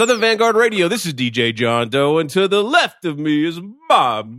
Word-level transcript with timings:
Southern 0.00 0.18
Vanguard 0.18 0.56
Radio. 0.56 0.88
This 0.88 1.04
is 1.04 1.12
DJ 1.12 1.54
John 1.54 1.90
Doe, 1.90 2.16
and 2.16 2.30
to 2.30 2.48
the 2.48 2.64
left 2.64 3.04
of 3.04 3.18
me 3.18 3.44
is 3.44 3.60
Bob. 3.86 4.30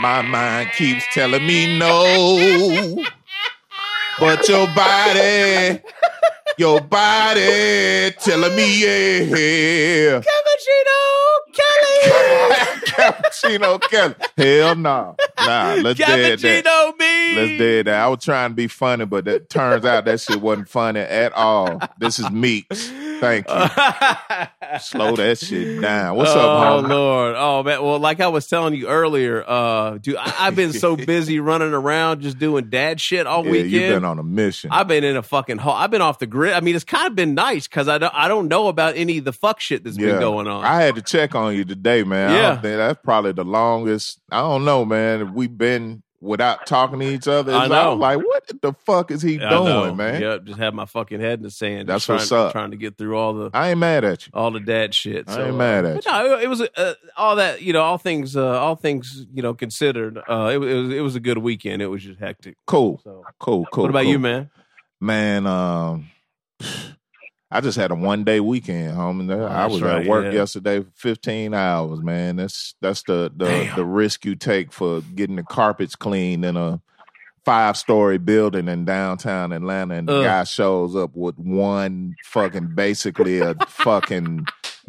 My 0.00 0.22
mind 0.22 0.72
keeps 0.72 1.04
telling 1.14 1.46
me 1.46 1.78
no, 1.78 3.00
but 4.18 4.48
your 4.48 4.66
body, 4.74 5.80
your 6.58 6.80
body 6.80 8.10
telling 8.18 8.56
me 8.56 8.82
yeah. 8.82 10.20
Cappuccino 10.20 10.98
Kelly. 11.54 12.10
Cappuccino 12.86 13.80
Kelly. 13.82 14.14
Hell 14.36 14.74
no. 14.74 15.14
Nah, 15.38 15.74
let's 15.74 15.96
dead 16.00 16.40
that. 16.40 16.64
Cappuccino 16.64 16.97
me. 16.97 16.97
Let's 17.46 17.58
dead 17.58 17.86
that. 17.86 18.00
I 18.00 18.08
was 18.08 18.24
trying 18.24 18.50
to 18.50 18.54
be 18.54 18.68
funny, 18.68 19.04
but 19.04 19.26
it 19.28 19.48
turns 19.50 19.84
out 19.84 20.04
that 20.04 20.20
shit 20.20 20.40
wasn't 20.40 20.68
funny 20.68 21.00
at 21.00 21.32
all. 21.32 21.80
This 21.98 22.18
is 22.18 22.30
Meeks. 22.30 22.88
Thank 23.20 23.48
you. 23.48 23.54
Slow 24.80 25.16
that 25.16 25.38
shit 25.38 25.80
down. 25.80 26.16
What's 26.16 26.30
oh, 26.30 26.38
up, 26.38 26.84
homie? 26.84 26.90
Oh, 26.90 26.94
Lord. 26.94 27.34
Oh 27.36 27.62
man. 27.64 27.82
Well, 27.82 27.98
like 27.98 28.20
I 28.20 28.28
was 28.28 28.46
telling 28.46 28.74
you 28.74 28.86
earlier, 28.88 29.42
uh, 29.46 29.98
dude, 29.98 30.16
I, 30.16 30.34
I've 30.46 30.54
been 30.56 30.72
so 30.72 30.94
busy 31.06 31.40
running 31.40 31.72
around 31.72 32.20
just 32.20 32.38
doing 32.38 32.70
dad 32.70 33.00
shit 33.00 33.26
all 33.26 33.44
Yeah, 33.44 33.50
weekend. 33.50 33.70
you've 33.72 33.88
been 33.94 34.04
on 34.04 34.18
a 34.18 34.22
mission. 34.22 34.70
I've 34.72 34.86
been 34.86 35.02
in 35.04 35.16
a 35.16 35.22
fucking 35.22 35.58
hole. 35.58 35.72
I've 35.72 35.90
been 35.90 36.02
off 36.02 36.18
the 36.20 36.26
grid. 36.26 36.52
I 36.52 36.60
mean, 36.60 36.76
it's 36.76 36.84
kind 36.84 37.08
of 37.08 37.16
been 37.16 37.34
nice 37.34 37.66
because 37.66 37.88
I 37.88 37.98
don't, 37.98 38.14
I 38.14 38.28
don't 38.28 38.46
know 38.48 38.68
about 38.68 38.96
any 38.96 39.18
of 39.18 39.24
the 39.24 39.32
fuck 39.32 39.58
shit 39.60 39.82
that's 39.84 39.96
been 39.96 40.20
going 40.20 40.46
on. 40.46 40.64
I 40.64 40.82
had 40.82 40.94
to 40.94 41.02
check 41.02 41.34
on 41.34 41.54
you 41.56 41.64
today, 41.64 42.04
man. 42.04 42.30
I 42.30 42.34
Yeah. 42.34 42.42
don't 42.50 42.62
think 42.62 42.76
that's 42.76 43.00
probably 43.02 43.32
the 43.32 43.44
longest. 43.44 44.20
I 44.30 44.38
don't 44.40 44.64
know, 44.64 44.84
man. 44.84 45.34
We've 45.34 45.56
been 45.56 46.02
without 46.20 46.66
talking 46.66 46.98
to 47.00 47.06
each 47.06 47.28
other. 47.28 47.52
I 47.54 47.68
know. 47.68 47.90
all 47.90 47.96
like, 47.96 48.18
what 48.18 48.50
the 48.60 48.72
fuck 48.84 49.10
is 49.10 49.22
he 49.22 49.40
I 49.40 49.50
know. 49.50 49.84
doing, 49.84 49.96
man? 49.96 50.20
Yep, 50.20 50.44
just 50.44 50.58
have 50.58 50.74
my 50.74 50.84
fucking 50.84 51.20
head 51.20 51.38
in 51.38 51.42
the 51.44 51.50
sand. 51.50 51.88
That's 51.88 52.04
trying, 52.06 52.18
what's 52.18 52.32
up. 52.32 52.52
Trying 52.52 52.72
to 52.72 52.76
get 52.76 52.98
through 52.98 53.16
all 53.16 53.34
the 53.34 53.50
I 53.54 53.70
ain't 53.70 53.78
mad 53.78 54.04
at 54.04 54.26
you. 54.26 54.32
all 54.34 54.50
the 54.50 54.60
dad 54.60 54.94
shit. 54.94 55.28
I 55.28 55.46
ain't 55.46 55.56
mad 55.56 55.84
uh, 55.84 55.88
at 55.88 56.04
but 56.04 56.06
No, 56.06 56.38
it, 56.38 56.48
was 56.48 56.60
uh, 56.62 56.94
all 57.16 57.36
that 57.36 57.62
you 57.62 57.72
know, 57.72 57.82
all 57.82 57.98
things, 57.98 58.36
uh, 58.36 58.58
all 58.60 58.74
things 58.76 59.26
you 59.32 59.42
know 59.42 59.54
considered. 59.54 60.18
Uh, 60.18 60.50
it, 60.52 60.58
was- 60.58 60.68
it 60.70 60.74
was 60.74 60.92
it 60.94 61.00
was 61.00 61.14
a 61.16 61.20
good 61.20 61.38
weekend. 61.38 61.82
It 61.82 61.86
was 61.86 62.02
just 62.02 62.18
hectic. 62.18 62.56
Cool, 62.66 63.00
So, 63.04 63.24
cool, 63.38 63.66
cool. 63.72 63.84
what 63.84 63.90
about 63.90 64.02
cool. 64.02 64.10
you, 64.12 64.18
man? 64.18 64.50
Man, 65.00 65.46
um, 65.46 66.10
I 67.50 67.60
just 67.62 67.78
had 67.78 67.90
a 67.90 67.94
one 67.94 68.24
day 68.24 68.40
weekend, 68.40 68.96
homie. 68.96 69.30
Oh, 69.32 69.44
I 69.44 69.46
Oh, 69.46 69.48
that's 69.48 69.72
was 69.72 69.82
right, 69.82 70.02
at 70.02 70.06
work 70.06 70.26
yeah. 70.26 70.40
yesterday 70.40 70.80
for 70.80 70.90
15 70.96 71.54
hours, 71.54 72.02
man. 72.02 72.36
That's 72.36 72.74
that's 72.80 73.02
the 73.04 73.32
the, 73.34 73.46
Damn. 73.46 73.76
the 73.76 73.84
risk 73.84 74.24
you 74.24 74.34
take 74.34 74.72
for 74.72 75.00
getting 75.14 75.36
the 75.36 75.42
carpets 75.42 75.96
cleaned 75.96 76.44
in 76.44 76.56
a 76.56 76.80
five 77.44 77.78
story 77.78 78.18
building 78.18 78.68
in 78.68 78.84
downtown 78.84 79.52
Atlanta 79.52 79.94
and 79.94 80.06
the 80.06 80.22
guy 80.22 80.44
shows 80.44 80.94
up 80.94 81.12
with 81.14 81.38
one 81.38 82.14
fucking 82.24 82.74
basically 82.74 83.38
a 83.40 83.54
fucking 83.66 84.44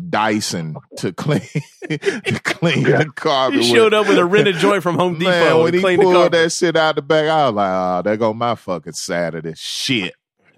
Dyson 0.10 0.76
to 0.98 1.14
clean 1.14 1.42
to 1.90 2.40
clean 2.44 2.84
the 2.84 3.10
carpet. 3.16 3.62
He 3.62 3.72
with. 3.72 3.78
showed 3.78 3.94
up 3.94 4.08
with 4.08 4.18
a 4.18 4.26
rented 4.26 4.56
joint 4.56 4.84
from 4.84 4.96
Home 4.96 5.14
Depot 5.18 5.30
Man, 5.32 5.48
and 5.54 5.64
when 5.64 5.74
he 5.74 5.80
cleaned 5.80 6.02
the 6.02 6.04
pulled 6.04 6.16
carpet. 6.16 6.32
that 6.34 6.52
shit 6.52 6.76
out 6.76 6.96
the 6.96 7.02
back, 7.02 7.30
I 7.30 7.46
was 7.46 7.56
like, 7.56 7.70
oh, 7.72 8.02
there 8.04 8.18
go 8.18 8.34
my 8.34 8.56
fucking 8.56 8.94
Saturday. 8.94 9.54
Shit. 9.56 10.14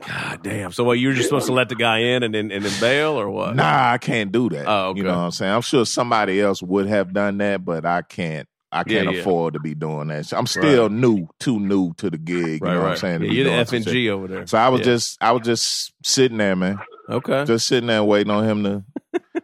God 0.08 0.44
damn. 0.44 0.72
So 0.72 0.84
what? 0.84 0.94
You 1.00 1.10
were 1.10 1.14
just 1.14 1.30
supposed 1.30 1.48
to 1.48 1.54
let 1.54 1.70
the 1.70 1.76
guy 1.76 2.00
in 2.00 2.24
and 2.24 2.34
then 2.34 2.52
and 2.52 2.64
then 2.66 2.80
bail 2.80 3.20
or 3.20 3.30
what? 3.30 3.56
Nah, 3.56 3.92
I 3.92 3.98
can't 3.98 4.32
do 4.32 4.50
that. 4.50 4.66
Oh, 4.68 4.90
okay. 4.90 4.98
You 5.00 5.04
know 5.04 5.12
what 5.18 5.26
I'm 5.26 5.32
saying? 5.32 5.54
I'm 5.54 5.62
sure 5.62 5.86
somebody 5.86 6.42
else 6.42 6.62
would 6.62 6.88
have 6.88 7.14
done 7.14 7.38
that, 7.40 7.64
but 7.64 7.86
I 7.86 8.02
can't. 8.02 8.48
I 8.74 8.84
can't 8.84 9.12
yeah. 9.12 9.20
afford 9.20 9.56
to 9.56 9.60
be 9.60 9.76
doing 9.76 10.08
that. 10.08 10.32
I'm 10.32 10.48
still 10.48 10.84
Right. 10.84 10.92
new, 10.92 11.28
too 11.42 11.60
new 11.60 11.94
to 11.96 12.10
the 12.10 12.18
gig. 12.18 12.38
right, 12.64 12.70
you 12.70 12.76
know 12.76 12.76
right. 12.76 12.84
what 12.84 12.92
I'm 12.92 12.96
saying? 12.98 13.24
Yeah, 13.24 13.32
you're 13.32 13.44
the 13.44 13.52
F 13.52 13.74
and 13.74 13.86
G 13.86 14.10
over 14.10 14.28
there. 14.30 14.48
So 14.48 14.58
I 14.58 14.70
was 14.70 14.80
Yeah. 14.80 14.86
just, 14.86 15.18
I 15.20 15.34
was 15.34 15.42
just 15.42 15.92
sitting 16.06 16.38
there, 16.38 16.56
man, 16.56 16.80
okay. 17.10 17.44
just 17.44 17.68
sitting 17.68 17.88
there 17.88 18.02
waiting 18.02 18.32
on 18.32 18.46
him 18.46 18.64
to 18.64 18.84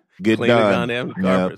get 0.21 0.39
done. 0.39 0.89
Yeah. 1.21 1.49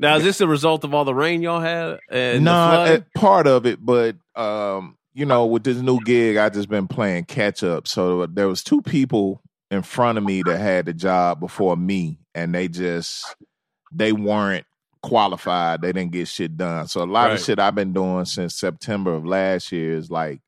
Now, 0.00 0.16
is 0.16 0.24
this 0.24 0.38
the 0.38 0.48
result 0.48 0.82
of 0.82 0.94
all 0.94 1.04
the 1.04 1.14
rain 1.14 1.42
y'all 1.42 1.60
had? 1.60 2.00
No, 2.42 2.82
eh, 2.82 3.00
part 3.14 3.46
of 3.46 3.66
it, 3.66 3.78
but 3.80 4.16
um, 4.34 4.96
you 5.14 5.26
know, 5.26 5.46
with 5.46 5.64
this 5.64 5.78
new 5.78 6.00
gig, 6.00 6.36
I 6.36 6.48
just 6.48 6.68
been 6.68 6.88
playing 6.88 7.24
catch 7.24 7.62
up. 7.62 7.86
So 7.86 8.26
there 8.26 8.48
was 8.48 8.62
two 8.64 8.80
people 8.82 9.42
in 9.70 9.82
front 9.82 10.18
of 10.18 10.24
me 10.24 10.42
that 10.42 10.58
had 10.58 10.86
the 10.86 10.92
job 10.94 11.40
before 11.40 11.76
me, 11.76 12.18
and 12.34 12.54
they 12.54 12.68
just 12.68 13.34
they 13.92 14.12
weren't 14.12 14.64
qualified. 15.02 15.82
They 15.82 15.92
didn't 15.92 16.12
get 16.12 16.28
shit 16.28 16.56
done. 16.56 16.86
So 16.88 17.02
a 17.02 17.04
lot 17.04 17.24
Right. 17.26 17.32
of 17.34 17.40
shit 17.40 17.58
I've 17.58 17.74
been 17.74 17.92
doing 17.92 18.24
since 18.24 18.54
September 18.54 19.12
of 19.14 19.26
last 19.26 19.72
year 19.72 19.96
is 19.96 20.10
like, 20.10 20.40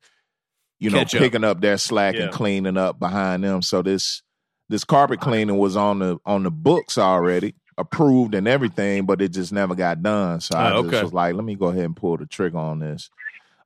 you 0.79 0.91
know, 0.91 0.99
Catch 0.99 1.15
up. 1.17 1.19
picking 1.21 1.45
up 1.45 1.61
their 1.61 1.77
slack 1.77 2.15
Yeah. 2.15 2.25
and 2.25 2.33
cleaning 2.33 2.77
up 2.79 2.99
behind 2.99 3.45
them. 3.45 3.63
So 3.63 3.83
this 3.83 4.23
this 4.71 4.85
carpet 4.85 5.21
cleaning 5.21 5.59
was 5.59 5.77
on 5.77 5.99
the 5.99 6.19
on 6.25 6.43
the 6.43 6.51
books 6.51 6.97
already, 6.97 7.55
approved 7.77 8.35
and 8.35 8.49
everything, 8.49 9.05
but 9.05 9.21
it 9.21 9.29
just 9.33 9.53
never 9.53 9.75
got 9.75 10.03
done. 10.03 10.41
So 10.41 10.57
I 10.57 10.73
Oh, 10.73 10.83
just 10.83 10.95
okay. 10.95 11.03
was 11.03 11.13
like, 11.13 11.35
let 11.35 11.45
me 11.45 11.55
go 11.55 11.67
ahead 11.67 11.85
and 11.85 11.97
pull 11.97 12.17
the 12.17 12.25
trigger 12.27 12.57
on 12.59 12.79
this. 12.79 13.11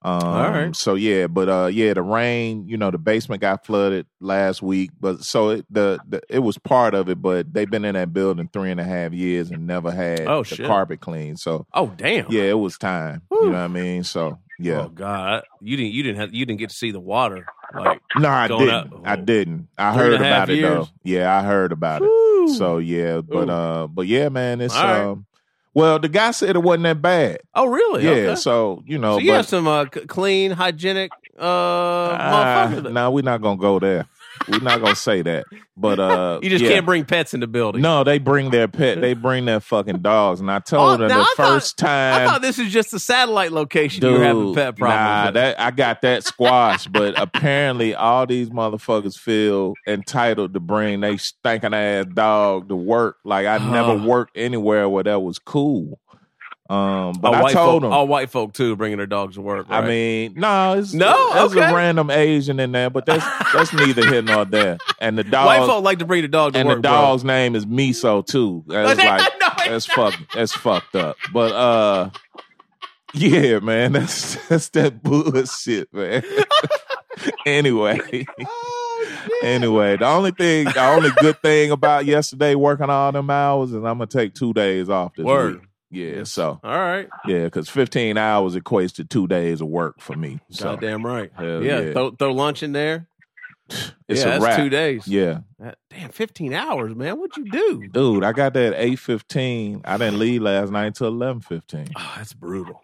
Um, 0.00 0.12
All 0.22 0.50
right. 0.50 0.76
So 0.76 0.94
yeah, 0.94 1.26
but 1.26 1.48
uh, 1.48 1.66
yeah, 1.66 1.92
the 1.92 2.02
rain, 2.02 2.68
you 2.68 2.76
know, 2.76 2.90
the 2.92 2.98
basement 2.98 3.40
got 3.40 3.66
flooded 3.66 4.06
last 4.20 4.62
week, 4.62 4.90
but 5.00 5.24
so 5.24 5.50
it 5.50 5.66
the, 5.70 5.98
the 6.08 6.20
it 6.28 6.38
was 6.38 6.56
part 6.56 6.94
of 6.94 7.08
it. 7.08 7.20
But 7.20 7.52
they've 7.52 7.68
been 7.68 7.84
in 7.84 7.94
that 7.94 8.12
building 8.12 8.48
three 8.52 8.70
and 8.70 8.78
a 8.80 8.84
half 8.84 9.12
years 9.12 9.50
and 9.50 9.66
never 9.66 9.90
had 9.90 10.20
Oh, 10.28 10.44
the 10.44 10.54
shit. 10.56 10.66
carpet 10.66 11.00
cleaned. 11.00 11.40
So 11.40 11.66
oh 11.74 11.88
damn. 11.96 12.26
yeah, 12.30 12.42
it 12.44 12.58
was 12.58 12.78
time. 12.78 13.22
Whew. 13.28 13.46
You 13.46 13.50
know 13.50 13.58
what 13.58 13.64
I 13.64 13.68
mean? 13.68 14.04
So 14.04 14.38
yeah. 14.60 14.82
Oh 14.84 14.88
god, 14.88 15.42
you 15.60 15.76
didn't 15.76 15.92
you 15.92 16.02
didn't 16.04 16.20
have 16.20 16.32
you 16.32 16.46
didn't 16.46 16.60
get 16.60 16.70
to 16.70 16.76
see 16.76 16.92
the 16.92 17.00
water 17.00 17.44
like. 17.74 18.00
No, 18.16 18.28
I 18.28 18.46
didn't. 18.48 18.70
out- 18.70 19.00
I 19.04 19.16
didn't. 19.16 19.68
I 19.76 19.94
Three 19.94 20.02
heard 20.02 20.14
about 20.14 20.50
it 20.50 20.62
though. 20.62 20.88
Yeah, 21.02 21.36
I 21.36 21.42
heard 21.42 21.72
about 21.72 22.02
it. 22.04 22.10
So 22.56 22.78
yeah, 22.78 23.20
but 23.20 23.48
Ooh. 23.48 23.52
uh, 23.52 23.86
but 23.88 24.06
yeah, 24.06 24.28
man, 24.28 24.60
it's 24.60 24.76
um. 24.76 25.26
Well, 25.74 25.98
the 25.98 26.08
guy 26.08 26.30
said 26.32 26.56
it 26.56 26.62
wasn't 26.62 26.84
that 26.84 27.00
bad. 27.02 27.38
oh 27.54 27.66
really? 27.66 28.04
Yeah, 28.04 28.10
Okay. 28.10 28.34
so 28.36 28.82
you 28.86 28.98
know, 28.98 29.14
So 29.16 29.20
you 29.20 29.30
but 29.30 29.36
have 29.36 29.46
some 29.46 29.66
uh, 29.68 29.84
c- 29.92 30.06
clean, 30.06 30.50
hygienic 30.50 31.10
uh, 31.38 31.42
Ah, 32.18 32.68
motherfuckers. 32.72 32.92
nah, 32.92 33.10
we're 33.10 33.22
not 33.22 33.40
gonna 33.42 33.56
go 33.60 33.78
there. 33.78 34.06
We're 34.48 34.60
not 34.60 34.80
gonna 34.80 34.94
say 34.94 35.22
that. 35.22 35.44
But 35.76 35.98
uh, 36.00 36.40
you 36.42 36.50
just 36.50 36.64
yeah. 36.64 36.70
can't 36.70 36.86
bring 36.86 37.04
pets 37.04 37.34
in 37.34 37.40
the 37.40 37.46
building. 37.46 37.82
No, 37.82 38.04
they 38.04 38.18
bring 38.18 38.50
their 38.50 38.68
pet. 38.68 39.00
They 39.00 39.14
bring 39.14 39.44
their 39.44 39.60
fucking 39.60 39.98
dogs, 39.98 40.40
and 40.40 40.50
I 40.50 40.58
told 40.58 40.94
Oh, 40.94 40.96
them 40.96 41.08
the 41.08 41.14
I 41.14 41.18
thought- 41.18 41.36
first 41.36 41.78
time. 41.78 42.22
I 42.22 42.26
thought 42.26 42.42
this 42.42 42.58
is 42.58 42.72
just 42.72 42.92
a 42.94 42.98
satellite 42.98 43.52
location 43.52 44.00
Dude, 44.00 44.12
you're 44.14 44.24
having 44.24 44.54
pet 44.54 44.76
problems. 44.76 44.98
Nah, 45.00 45.24
with. 45.26 45.34
that 45.34 45.60
I 45.60 45.70
got 45.70 46.02
that 46.02 46.24
squashed, 46.24 46.92
but 46.92 47.14
apparently 47.20 47.94
all 47.94 48.26
these 48.26 48.50
motherfuckers 48.50 49.16
feel 49.16 49.74
entitled 49.86 50.54
to 50.54 50.60
bring 50.60 51.00
they 51.00 51.16
stinking 51.16 51.74
ass 51.74 52.06
dog 52.12 52.68
to 52.68 52.76
work. 52.76 53.16
Like 53.24 53.46
I 53.46 53.58
never 53.58 53.96
worked 53.96 54.36
anywhere 54.36 54.88
where 54.88 55.04
that 55.04 55.20
was 55.22 55.38
cool. 55.38 55.98
Um, 56.70 57.12
but 57.20 57.28
all 57.28 57.34
I 57.36 57.42
white 57.44 57.52
told 57.54 57.70
folk, 57.76 57.82
them. 57.82 57.92
all 57.94 58.06
white 58.06 58.28
folk 58.28 58.52
too, 58.52 58.76
bringing 58.76 58.98
their 58.98 59.06
dogs 59.06 59.36
to 59.36 59.40
work. 59.40 59.66
I 59.70 59.80
mean, 59.80 60.34
no, 60.36 60.78
it's 60.78 60.92
No? 60.92 61.32
there's 61.32 61.52
Okay. 61.56 61.70
a 61.70 61.74
random 61.74 62.10
Asian 62.10 62.60
in 62.60 62.72
there, 62.72 62.90
but 62.90 63.06
that's 63.06 63.24
that's 63.54 63.72
neither 63.72 64.06
here 64.06 64.20
nor 64.20 64.44
there. 64.44 64.76
And 65.00 65.16
the 65.16 65.24
dog, 65.24 65.46
white 65.46 65.66
folk 65.66 65.82
like 65.82 65.98
to 66.00 66.04
bring 66.04 66.20
the 66.22 66.28
dog 66.28 66.52
to 66.52 66.58
and 66.58 66.68
work. 66.68 66.76
And 66.76 66.84
the 66.84 66.88
dog's 66.88 67.24
name 67.24 67.54
is 67.56 67.64
Miso 67.64 68.26
too. 68.26 68.64
That's 68.66 68.98
like 69.02 69.32
no, 69.40 69.48
that's 69.66 69.86
fucked. 69.86 70.34
That's 70.34 70.52
fucked 70.52 70.94
up. 70.94 71.16
But 71.32 71.52
uh, 71.52 72.10
yeah, 73.14 73.60
man, 73.60 73.92
that's 73.94 74.34
that's 74.48 74.68
that 74.70 75.02
bullshit, 75.02 75.90
man. 75.94 76.22
anyway, 77.46 78.26
anyway, 79.42 79.96
the 79.96 80.06
only 80.06 80.30
thing, 80.32 80.66
the 80.66 80.84
only 80.86 81.10
good 81.20 81.40
thing 81.40 81.70
about 81.70 82.04
yesterday 82.04 82.54
working 82.54 82.90
all 82.90 83.10
them 83.12 83.30
hours 83.30 83.70
is 83.70 83.76
I'm 83.76 83.82
gonna 83.82 84.06
take 84.06 84.34
two 84.34 84.52
days 84.52 84.88
off 84.90 85.14
this 85.14 85.24
Word. 85.24 85.60
week. 85.60 85.67
Yeah, 85.90 86.24
so 86.24 86.60
All 86.62 86.78
right, 86.78 87.08
yeah, 87.26 87.44
because 87.44 87.68
15 87.68 88.18
hours 88.18 88.54
equates 88.54 88.94
to 88.96 89.04
two 89.04 89.26
days 89.26 89.60
of 89.60 89.68
work 89.68 90.00
for 90.00 90.16
me. 90.16 90.40
So 90.50 90.64
goddamn 90.72 91.04
right. 91.04 91.30
hell 91.34 91.62
yeah, 91.62 91.80
yeah. 91.80 91.92
Throw, 91.92 92.10
throw 92.10 92.32
lunch 92.32 92.62
in 92.62 92.72
there. 92.72 93.08
it's 93.68 93.92
yeah, 94.08 94.16
a 94.16 94.24
that's 94.24 94.44
wrap. 94.44 94.56
two 94.56 94.68
days. 94.68 95.08
Yeah, 95.08 95.40
damn, 95.90 96.10
fifteen 96.10 96.52
hours, 96.52 96.94
man. 96.94 97.18
What'd 97.18 97.36
you 97.36 97.50
do? 97.50 97.88
dude, 97.88 98.24
I 98.24 98.32
got 98.32 98.52
that 98.54 98.74
8:15. 98.74 99.82
I 99.84 99.96
didn't 99.96 100.18
leave 100.18 100.42
last 100.42 100.70
night 100.70 100.86
until 100.86 101.10
11:15. 101.12 101.92
Oh, 101.96 102.14
that's 102.16 102.34
brutal, 102.34 102.80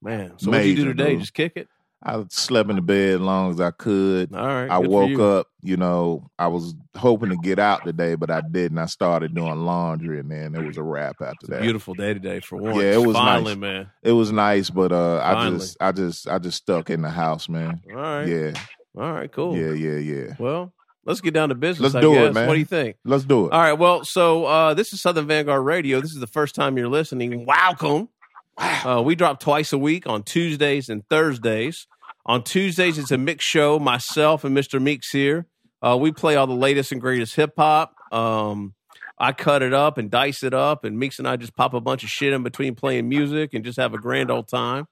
man. 0.00 0.38
So 0.38 0.50
what 0.50 0.64
you 0.64 0.76
do 0.76 0.84
today? 0.84 1.10
dude. 1.12 1.20
Just 1.20 1.34
kick 1.34 1.52
it. 1.56 1.68
I 2.02 2.24
slept 2.30 2.70
in 2.70 2.76
the 2.76 2.82
bed 2.82 3.16
as 3.16 3.20
long 3.20 3.50
as 3.50 3.60
I 3.60 3.72
could. 3.72 4.32
All 4.32 4.46
right. 4.46 4.70
I 4.70 4.78
woke 4.78 5.10
you. 5.10 5.24
up, 5.24 5.48
you 5.62 5.76
know, 5.76 6.30
I 6.38 6.46
was 6.46 6.74
hoping 6.96 7.30
to 7.30 7.36
get 7.36 7.58
out 7.58 7.84
today, 7.84 8.14
but 8.14 8.30
I 8.30 8.40
didn't. 8.40 8.78
I 8.78 8.86
started 8.86 9.34
doing 9.34 9.64
laundry 9.64 10.20
and 10.20 10.30
then 10.30 10.54
it 10.54 10.64
was 10.64 10.76
a 10.76 10.82
wrap 10.82 11.16
after 11.20 11.48
that. 11.48 11.62
beautiful 11.62 11.94
day 11.94 12.14
today 12.14 12.38
for 12.38 12.56
once. 12.56 12.76
Yeah, 12.76 12.92
it 12.92 13.04
was 13.04 13.16
finally, 13.16 13.54
nice. 13.54 13.60
man. 13.60 13.90
It 14.02 14.12
was 14.12 14.30
nice, 14.30 14.70
but 14.70 14.92
uh 14.92 15.20
I 15.24 15.50
just 15.50 15.76
I 15.80 15.92
just 15.92 16.28
I 16.28 16.38
just 16.38 16.58
stuck 16.58 16.88
in 16.88 17.02
the 17.02 17.10
house, 17.10 17.48
man. 17.48 17.80
All 17.90 17.96
right. 17.96 18.28
Yeah. 18.28 18.52
All 18.96 19.12
right. 19.12 19.30
Cool. 19.30 19.56
Yeah, 19.56 19.72
yeah, 19.72 19.98
yeah. 19.98 20.34
Well, 20.38 20.72
let's 21.04 21.20
get 21.20 21.34
down 21.34 21.48
to 21.48 21.56
business. 21.56 21.94
Let's 21.94 21.96
I 21.96 22.00
do 22.00 22.14
it, 22.14 22.32
man. 22.32 22.46
What 22.46 22.54
do 22.54 22.60
you 22.60 22.64
think? 22.64 22.96
Let's 23.04 23.24
do 23.24 23.46
it. 23.46 23.52
All 23.52 23.60
right. 23.60 23.72
Well, 23.72 24.04
so 24.04 24.44
uh, 24.44 24.74
this 24.74 24.92
is 24.92 25.00
Southern 25.00 25.26
Vanguard 25.26 25.64
Radio. 25.64 26.00
This 26.00 26.12
is 26.12 26.20
the 26.20 26.28
first 26.28 26.54
time 26.54 26.78
you're 26.78 26.88
listening. 26.88 27.44
Welcome. 27.44 28.08
Uh, 28.58 29.02
we 29.04 29.14
drop 29.14 29.40
twice 29.40 29.72
a 29.72 29.78
week 29.78 30.06
on 30.06 30.22
Tuesdays 30.22 30.88
and 30.88 31.06
Thursdays. 31.08 31.86
On 32.26 32.42
Tuesdays, 32.42 32.98
it's 32.98 33.10
a 33.10 33.18
mixed 33.18 33.46
show. 33.46 33.78
Myself 33.78 34.44
and 34.44 34.56
Mr. 34.56 34.80
Meeks 34.80 35.10
here. 35.10 35.46
Uh, 35.80 35.96
we 35.98 36.12
play 36.12 36.36
all 36.36 36.46
the 36.46 36.54
latest 36.54 36.92
and 36.92 37.00
greatest 37.00 37.36
hip 37.36 37.52
hop. 37.56 37.94
Um, 38.12 38.74
I 39.18 39.32
cut 39.32 39.62
it 39.62 39.72
up 39.72 39.98
and 39.98 40.10
dice 40.10 40.42
it 40.42 40.54
up, 40.54 40.84
and 40.84 40.98
Meeks 40.98 41.18
and 41.18 41.26
I 41.26 41.36
just 41.36 41.56
pop 41.56 41.74
a 41.74 41.80
bunch 41.80 42.02
of 42.04 42.10
shit 42.10 42.32
in 42.32 42.42
between 42.42 42.74
playing 42.74 43.08
music 43.08 43.54
and 43.54 43.64
just 43.64 43.78
have 43.78 43.94
a 43.94 43.98
grand 43.98 44.30
old 44.30 44.48
time. 44.48 44.86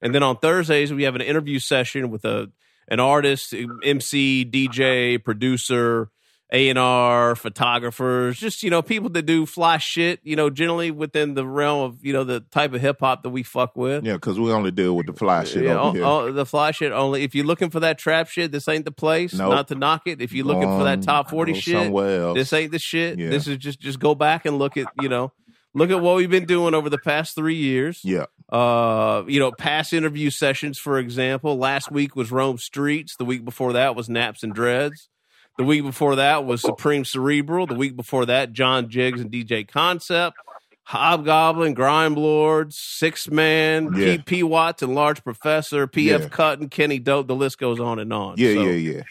And 0.00 0.14
then 0.14 0.22
on 0.22 0.38
Thursdays, 0.38 0.92
we 0.92 1.04
have 1.04 1.14
an 1.14 1.22
interview 1.22 1.58
session 1.58 2.10
with 2.10 2.24
a 2.24 2.50
an 2.90 3.00
artist, 3.00 3.52
MC, 3.84 4.46
DJ, 4.50 5.22
producer, 5.22 6.08
A 6.50 6.70
and 6.70 6.78
R, 6.78 7.36
photographers, 7.36 8.38
just 8.38 8.62
you 8.62 8.70
know 8.70 8.80
people 8.80 9.10
that 9.10 9.22
do 9.26 9.44
fly 9.44 9.76
shit. 9.76 10.20
You 10.22 10.34
know, 10.34 10.48
generally 10.48 10.90
within 10.90 11.34
the 11.34 11.46
realm 11.46 11.82
of 11.82 12.04
you 12.04 12.12
know 12.12 12.24
the 12.24 12.40
type 12.40 12.72
of 12.72 12.80
hip 12.80 13.00
hop 13.00 13.22
that 13.22 13.30
we 13.30 13.42
fuck 13.42 13.76
with. 13.76 14.04
Yeah, 14.04 14.14
because 14.14 14.40
we 14.40 14.50
only 14.50 14.70
deal 14.70 14.96
with 14.96 15.06
the 15.06 15.12
fly 15.12 15.44
shit 15.44 15.64
Yeah, 15.64 15.78
over 15.78 16.32
the 16.32 16.46
fly 16.46 16.70
shit 16.70 16.90
only. 16.92 17.22
If 17.22 17.34
you're 17.34 17.44
looking 17.44 17.68
for 17.68 17.80
that 17.80 17.98
trap 17.98 18.28
shit, 18.28 18.50
this 18.50 18.66
ain't 18.66 18.86
the 18.86 18.90
place. 18.92 19.34
Nope. 19.34 19.50
Not 19.50 19.68
to 19.68 19.74
knock 19.74 20.02
it. 20.06 20.22
If 20.22 20.32
you're 20.32 20.46
looking 20.46 20.70
for 20.78 20.84
that 20.84 21.02
top 21.02 21.28
forty 21.28 21.52
shit, 21.52 21.74
somewhere 21.74 22.32
this 22.32 22.52
ain't 22.52 22.72
the 22.72 22.78
shit. 22.78 23.18
Yeah. 23.18 23.28
This 23.28 23.46
is 23.46 23.58
just 23.58 23.80
just 23.80 23.98
go 24.00 24.14
back 24.14 24.46
and 24.46 24.58
look 24.58 24.76
at 24.78 24.86
you 25.02 25.08
know 25.10 25.32
look 25.74 25.90
at 25.90 26.00
what 26.00 26.16
we've 26.16 26.30
been 26.30 26.46
doing 26.46 26.72
over 26.74 26.88
the 26.88 26.98
past 26.98 27.34
three 27.34 27.54
years. 27.56 28.00
yeah, 28.02 28.24
Uh, 28.50 29.22
you 29.28 29.38
know, 29.38 29.52
past 29.52 29.92
interview 29.92 30.30
sessions, 30.30 30.78
for 30.78 30.98
example. 30.98 31.58
Last 31.58 31.92
week 31.92 32.16
was 32.16 32.32
Rome 32.32 32.56
Streetz. 32.56 33.16
The 33.18 33.26
week 33.26 33.44
before 33.44 33.74
that 33.74 33.94
was 33.94 34.08
Naps 34.08 34.42
and 34.42 34.54
Dreads. 34.54 35.10
The 35.58 35.64
week 35.64 35.82
before 35.82 36.16
that 36.16 36.44
was 36.44 36.62
Supreme 36.62 37.04
Cerebral. 37.04 37.66
The 37.66 37.74
week 37.74 37.96
before 37.96 38.26
that, 38.26 38.52
John 38.52 38.88
Jiggs 38.88 39.20
and 39.20 39.30
DJ 39.30 39.66
Concept. 39.68 40.36
Hobgoblin, 40.84 41.74
Grime 41.74 42.14
Lords, 42.14 42.78
Six 42.78 43.28
Man, 43.28 43.92
Yeah. 43.94 44.16
P. 44.16 44.22
P. 44.22 44.42
Watts, 44.42 44.82
and 44.82 44.94
Large 44.94 45.22
Professor, 45.22 45.86
P.F. 45.86 46.22
Yeah. 46.22 46.28
Cuttin, 46.28 46.68
Kenny 46.70 46.98
Dope. 46.98 47.26
The 47.26 47.34
list 47.34 47.58
goes 47.58 47.78
on 47.78 47.98
and 47.98 48.10
on. 48.12 48.36
yeah, 48.38 48.54
So- 48.54 48.62
yeah, 48.62 48.92
yeah. 48.94 49.02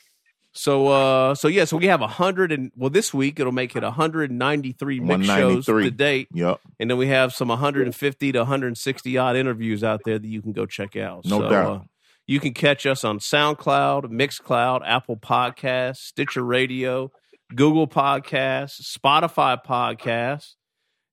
so 0.54 0.88
uh 0.88 1.36
so 1.36 1.48
yeah, 1.48 1.66
so 1.66 1.78
we 1.78 1.86
have 1.86 2.02
a 2.02 2.08
hundred 2.08 2.52
and 2.52 2.72
well 2.76 2.90
this 2.90 3.14
week 3.14 3.40
it'll 3.40 3.52
make 3.52 3.76
it 3.76 3.84
193 3.84 5.00
mix 5.02 5.26
shows 5.28 5.66
to 5.68 5.92
date. 5.92 6.30
Yep, 6.34 6.60
And 6.80 6.90
then 6.90 6.98
we 6.98 7.08
have 7.08 7.32
some 7.34 7.50
150 7.50 8.32
to 8.32 8.40
160 8.40 9.18
odd 9.20 9.36
interviews 9.36 9.84
out 9.84 10.02
there 10.04 10.18
that 10.18 10.28
you 10.28 10.42
can 10.42 10.54
go 10.54 10.66
check 10.66 10.96
out. 10.96 11.26
No 11.26 11.42
so, 11.42 11.50
doubt. 11.50 11.72
Uh, 11.76 11.80
you 12.28 12.40
can 12.40 12.54
catch 12.54 12.86
us 12.86 13.04
on 13.04 13.20
SoundCloud, 13.20 14.06
Mixcloud, 14.12 14.82
Apple 14.86 15.18
Podcasts, 15.18 15.98
Stitcher 15.98 16.44
Radio, 16.44 17.12
Google 17.56 17.88
Podcasts, 17.88 18.82
Spotify 18.82 19.58
Podcasts, 19.66 20.56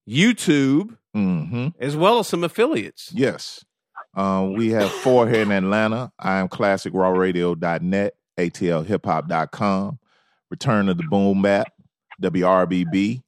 YouTube, 0.08 0.96
hmm 1.14 1.69
as 1.78 1.96
well 1.96 2.19
as 2.19 2.28
some 2.28 2.44
affiliates. 2.44 3.11
yes. 3.14 3.64
Um, 4.16 4.52
we 4.55 4.70
have 4.70 4.90
four 4.93 5.28
here 5.28 5.43
in 5.43 5.50
Atlanta. 5.50 6.12
I 6.20 6.38
am 6.38 6.49
classicrawradio.net, 6.49 8.14
atlhiphop.com, 8.38 9.99
Return 10.50 10.88
of 10.88 10.96
the 10.99 11.02
Boom 11.10 11.43
Bap, 11.43 11.72
WRBB, 12.22 13.22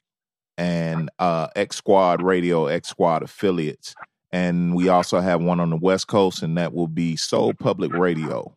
and 0.56 1.11
uh, 1.19 1.49
X 1.56 1.77
Squad 1.77 2.23
Radio, 2.23 2.67
X 2.67 2.89
Squad 2.89 3.25
affiliates. 3.25 3.94
And 4.37 4.75
we 4.75 4.88
also 4.88 5.21
have 5.21 5.41
one 5.41 5.61
on 5.61 5.71
the 5.71 5.77
West 5.79 6.09
Coast, 6.09 6.43
and 6.43 6.59
that 6.59 6.75
will 6.75 6.88
be 6.88 7.17
Soul 7.17 7.55
Public 7.55 7.91
Radio. 7.94 8.55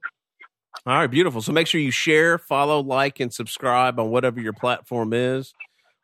All 0.86 0.94
right, 0.98 1.08
beautiful. 1.08 1.42
So 1.42 1.54
make 1.54 1.68
sure 1.68 1.80
you 1.80 1.92
share, 1.92 2.38
follow, 2.38 2.82
like, 2.82 3.22
and 3.22 3.34
subscribe 3.34 3.98
on 3.98 4.10
whatever 4.10 4.42
your 4.42 4.52
platform 4.52 5.14
is. 5.14 5.54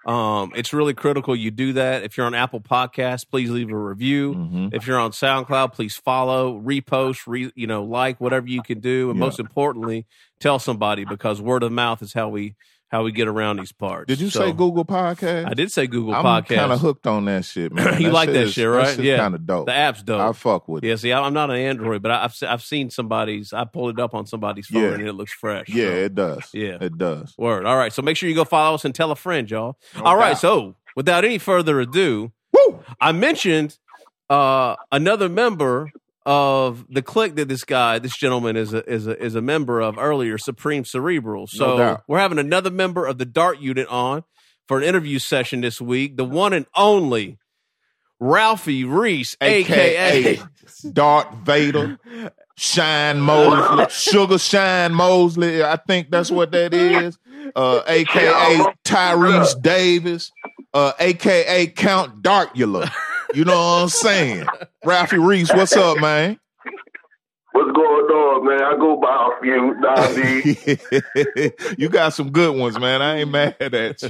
Um, 0.06 0.54
it's 0.56 0.72
really 0.72 0.94
critical 0.94 1.36
you 1.36 1.52
do 1.52 1.74
that. 1.74 2.04
If 2.04 2.16
you're 2.16 2.26
on 2.26 2.36
Apple 2.36 2.62
Podcasts, 2.62 3.30
please 3.30 3.50
leave 3.50 3.70
a 3.70 3.78
review. 3.78 4.34
hmm 4.34 4.68
If 4.72 4.88
you're 4.88 5.00
on 5.00 5.12
SoundCloud, 5.12 5.74
please 5.74 5.98
follow, 5.98 6.58
repost, 6.60 7.28
re, 7.28 7.52
you 7.56 7.68
know, 7.68 7.84
like 7.84 8.22
whatever 8.22 8.48
you 8.48 8.62
can 8.64 8.80
do, 8.80 9.10
and 9.10 9.20
Yeah. 9.20 9.26
most 9.26 9.40
importantly, 9.40 10.06
tell 10.40 10.58
somebody 10.60 11.04
because 11.04 11.42
word 11.42 11.64
of 11.64 11.72
mouth 11.74 12.02
is 12.02 12.14
how 12.14 12.30
we 12.30 12.56
how 12.96 13.04
we 13.04 13.12
get 13.12 13.28
around 13.28 13.58
these 13.58 13.72
parts. 13.74 14.08
Did 14.08 14.22
you 14.22 14.30
So, 14.30 14.40
say 14.40 14.52
Google 14.54 14.86
Podcast? 14.86 15.48
I 15.50 15.54
did 15.54 15.70
say 15.72 15.86
Google 15.86 16.14
Podcast. 16.14 16.18
I'm 16.18 16.44
Podcast. 16.44 16.56
kind 16.56 16.72
of 16.72 16.80
hooked 16.80 17.08
on 17.08 17.26
that 17.26 17.44
shit, 17.44 17.74
man. 17.74 18.02
You 18.02 18.12
like 18.12 18.32
that 18.32 18.50
shit, 18.52 18.70
right? 18.70 18.98
Yeah. 18.98 19.18
kind 19.18 19.36
of 19.36 19.46
dope. 19.46 19.66
the 19.66 19.74
app's 19.74 20.02
dope. 20.02 20.22
I 20.22 20.32
fuck 20.32 20.68
with 20.70 20.84
it. 20.84 20.88
yeah, 20.88 20.96
see, 20.96 21.12
I'm 21.12 21.34
not 21.34 21.50
an 21.50 21.58
Android, 21.58 22.02
but 22.02 22.12
I've 22.12 22.36
I've 22.48 22.64
seen 22.64 22.90
somebody's. 22.90 23.52
I 23.52 23.66
pulled 23.66 23.92
it 23.92 24.00
up 24.02 24.14
on 24.16 24.26
somebody's 24.26 24.68
phone 24.68 24.82
Yeah. 24.84 24.92
and 24.94 25.08
it 25.08 25.14
looks 25.14 25.34
fresh. 25.34 25.68
Yeah, 25.68 25.90
So, 25.90 25.96
it 25.96 26.16
does. 26.16 26.50
Yeah. 26.54 26.78
it 26.80 26.98
does. 26.98 27.36
Word. 27.38 27.66
All 27.66 27.76
right. 27.78 27.92
So 27.92 28.02
make 28.02 28.16
sure 28.18 28.30
you 28.30 28.36
go 28.36 28.46
follow 28.46 28.76
us 28.76 28.86
and 28.86 28.96
tell 28.96 29.12
a 29.12 29.16
friend, 29.16 29.50
y'all. 29.52 29.78
No 29.96 30.04
All 30.04 30.16
right. 30.18 30.30
doubt. 30.30 30.40
So 30.40 30.76
without 30.96 31.26
any 31.26 31.38
further 31.38 31.80
ado, 31.82 32.32
Woo! 32.54 32.80
I 33.02 33.12
mentioned 33.12 33.78
uh, 34.30 34.76
another 34.92 35.28
member 35.30 35.92
of 36.26 36.86
the 36.90 37.02
clique 37.02 37.36
that 37.36 37.48
this 37.48 37.64
guy, 37.64 38.00
this 38.00 38.18
gentleman, 38.18 38.56
is 38.58 38.74
a 38.74 38.88
is 38.90 39.08
a 39.08 39.22
is 39.22 39.36
a 39.36 39.42
member 39.42 39.80
of 39.82 39.98
earlier, 39.98 40.38
Supreme 40.38 40.84
Cerebral. 40.84 41.48
So 41.48 41.78
doubt. 41.78 42.04
we're 42.08 42.20
having 42.20 42.40
another 42.40 42.72
member 42.72 43.06
of 43.06 43.18
the 43.18 43.26
Dark 43.26 43.62
Unit 43.62 43.88
on 43.88 44.24
for 44.68 44.78
an 44.78 44.84
interview 44.84 45.20
session 45.20 45.62
this 45.62 45.80
week. 45.80 46.18
The 46.18 46.26
one 46.26 46.54
and 46.54 46.66
only 46.76 47.38
Ralphie 48.20 48.86
Reese, 48.86 49.38
aka, 49.40 49.98
AKA 49.98 50.44
Darth 50.92 51.34
Vader, 51.44 52.00
Shane 52.58 53.20
Mosley, 53.20 53.86
Sugar 53.90 54.40
Shane 54.40 54.94
Mosley. 54.94 55.64
I 55.64 55.76
think 55.76 56.10
that's 56.10 56.32
what 56.32 56.52
that 56.52 56.74
is. 56.74 57.20
Uh, 57.56 57.82
AKA 57.86 58.66
Tyrese 58.84 59.62
Davis, 59.62 60.32
uh, 60.74 60.94
AKA 61.00 61.68
Count 61.68 62.24
Darkula. 62.24 62.92
You 63.36 63.44
know 63.44 63.58
what 63.58 63.82
I'm 63.84 63.90
saying? 63.90 64.46
Ralphie 64.86 65.18
Reese, 65.18 65.54
what's 65.54 65.76
up, 65.76 66.00
man? 66.00 66.40
What's 67.52 67.72
going 67.72 68.06
on, 68.06 68.46
man? 68.48 68.64
I 68.64 68.78
go 68.78 68.96
by 68.96 69.30
a 69.30 69.42
few, 69.42 69.76
Navi. 69.84 71.76
you 71.78 71.90
got 71.90 72.14
some 72.14 72.32
good 72.32 72.56
ones, 72.56 72.80
man. 72.80 73.02
I 73.02 73.18
ain't 73.20 73.32
mad 73.32 73.56
at 73.60 74.02
you. 74.02 74.10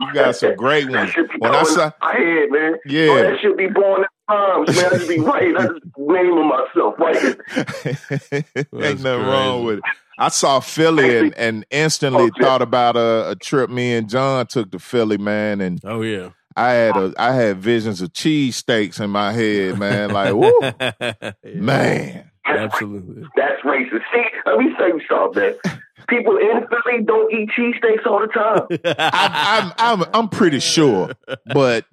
you 0.00 0.12
got 0.12 0.34
some 0.34 0.56
great 0.56 0.90
ones. 0.90 1.12
When 1.38 1.54
I 1.54 1.62
going 1.62 1.74
saw, 1.74 1.84
in 1.84 1.92
my 2.00 2.12
head, 2.12 2.50
man. 2.50 2.74
Oh, 2.74 2.78
yeah. 2.86 3.10
Oh, 3.10 3.22
that 3.22 3.38
should 3.40 3.56
be 3.56 3.68
born 3.68 4.02
in 4.02 4.08
times, 4.34 4.76
man. 4.76 4.86
I 4.92 4.98
should 4.98 5.08
be 5.08 5.20
right. 5.20 5.56
I 5.56 5.66
just 5.68 5.84
naming 5.96 6.48
myself 6.48 6.94
right. 6.98 7.22
Ain't 8.32 8.70
That's 8.72 9.00
nothing 9.02 9.26
wrong 9.26 9.64
with 9.64 9.78
it. 9.78 9.84
I 10.18 10.28
saw 10.30 10.58
Philly 10.58 11.16
and, 11.16 11.34
and 11.36 11.64
instantly 11.70 12.24
Oh, 12.24 12.42
thought 12.42 12.62
about 12.62 12.96
a, 12.96 13.30
a 13.30 13.36
trip 13.36 13.70
me 13.70 13.94
and 13.94 14.08
John 14.08 14.48
took 14.48 14.72
to 14.72 14.80
Philly, 14.80 15.16
man, 15.16 15.60
and 15.60 15.80
oh 15.84 16.02
yeah, 16.02 16.30
I 16.58 16.72
had 16.72 16.96
a 16.96 17.12
I 17.18 17.32
had 17.34 17.58
visions 17.58 18.00
of 18.00 18.12
cheese 18.12 18.56
steaks 18.56 18.98
in 19.00 19.10
my 19.10 19.32
head, 19.32 19.78
man. 19.78 20.10
Like, 20.10 20.34
woo, 20.34 20.52
Yeah, 20.60 21.32
man. 21.54 22.30
absolutely. 22.46 23.22
That's 23.36 23.62
racist. 23.62 24.02
See, 24.12 24.24
let 24.46 24.58
me 24.58 24.74
say 24.78 24.90
something, 25.08 25.42
man. 25.42 25.82
People 26.08 26.36
in 26.38 26.66
Philly 26.68 27.02
don't 27.04 27.32
eat 27.32 27.50
cheesesteaks 27.56 28.06
all 28.06 28.20
the 28.20 28.28
time. 28.28 28.66
I, 28.98 29.72
I'm 29.78 30.00
I'm 30.02 30.08
I'm 30.14 30.28
pretty 30.28 30.58
sure, 30.58 31.12
but 31.52 31.84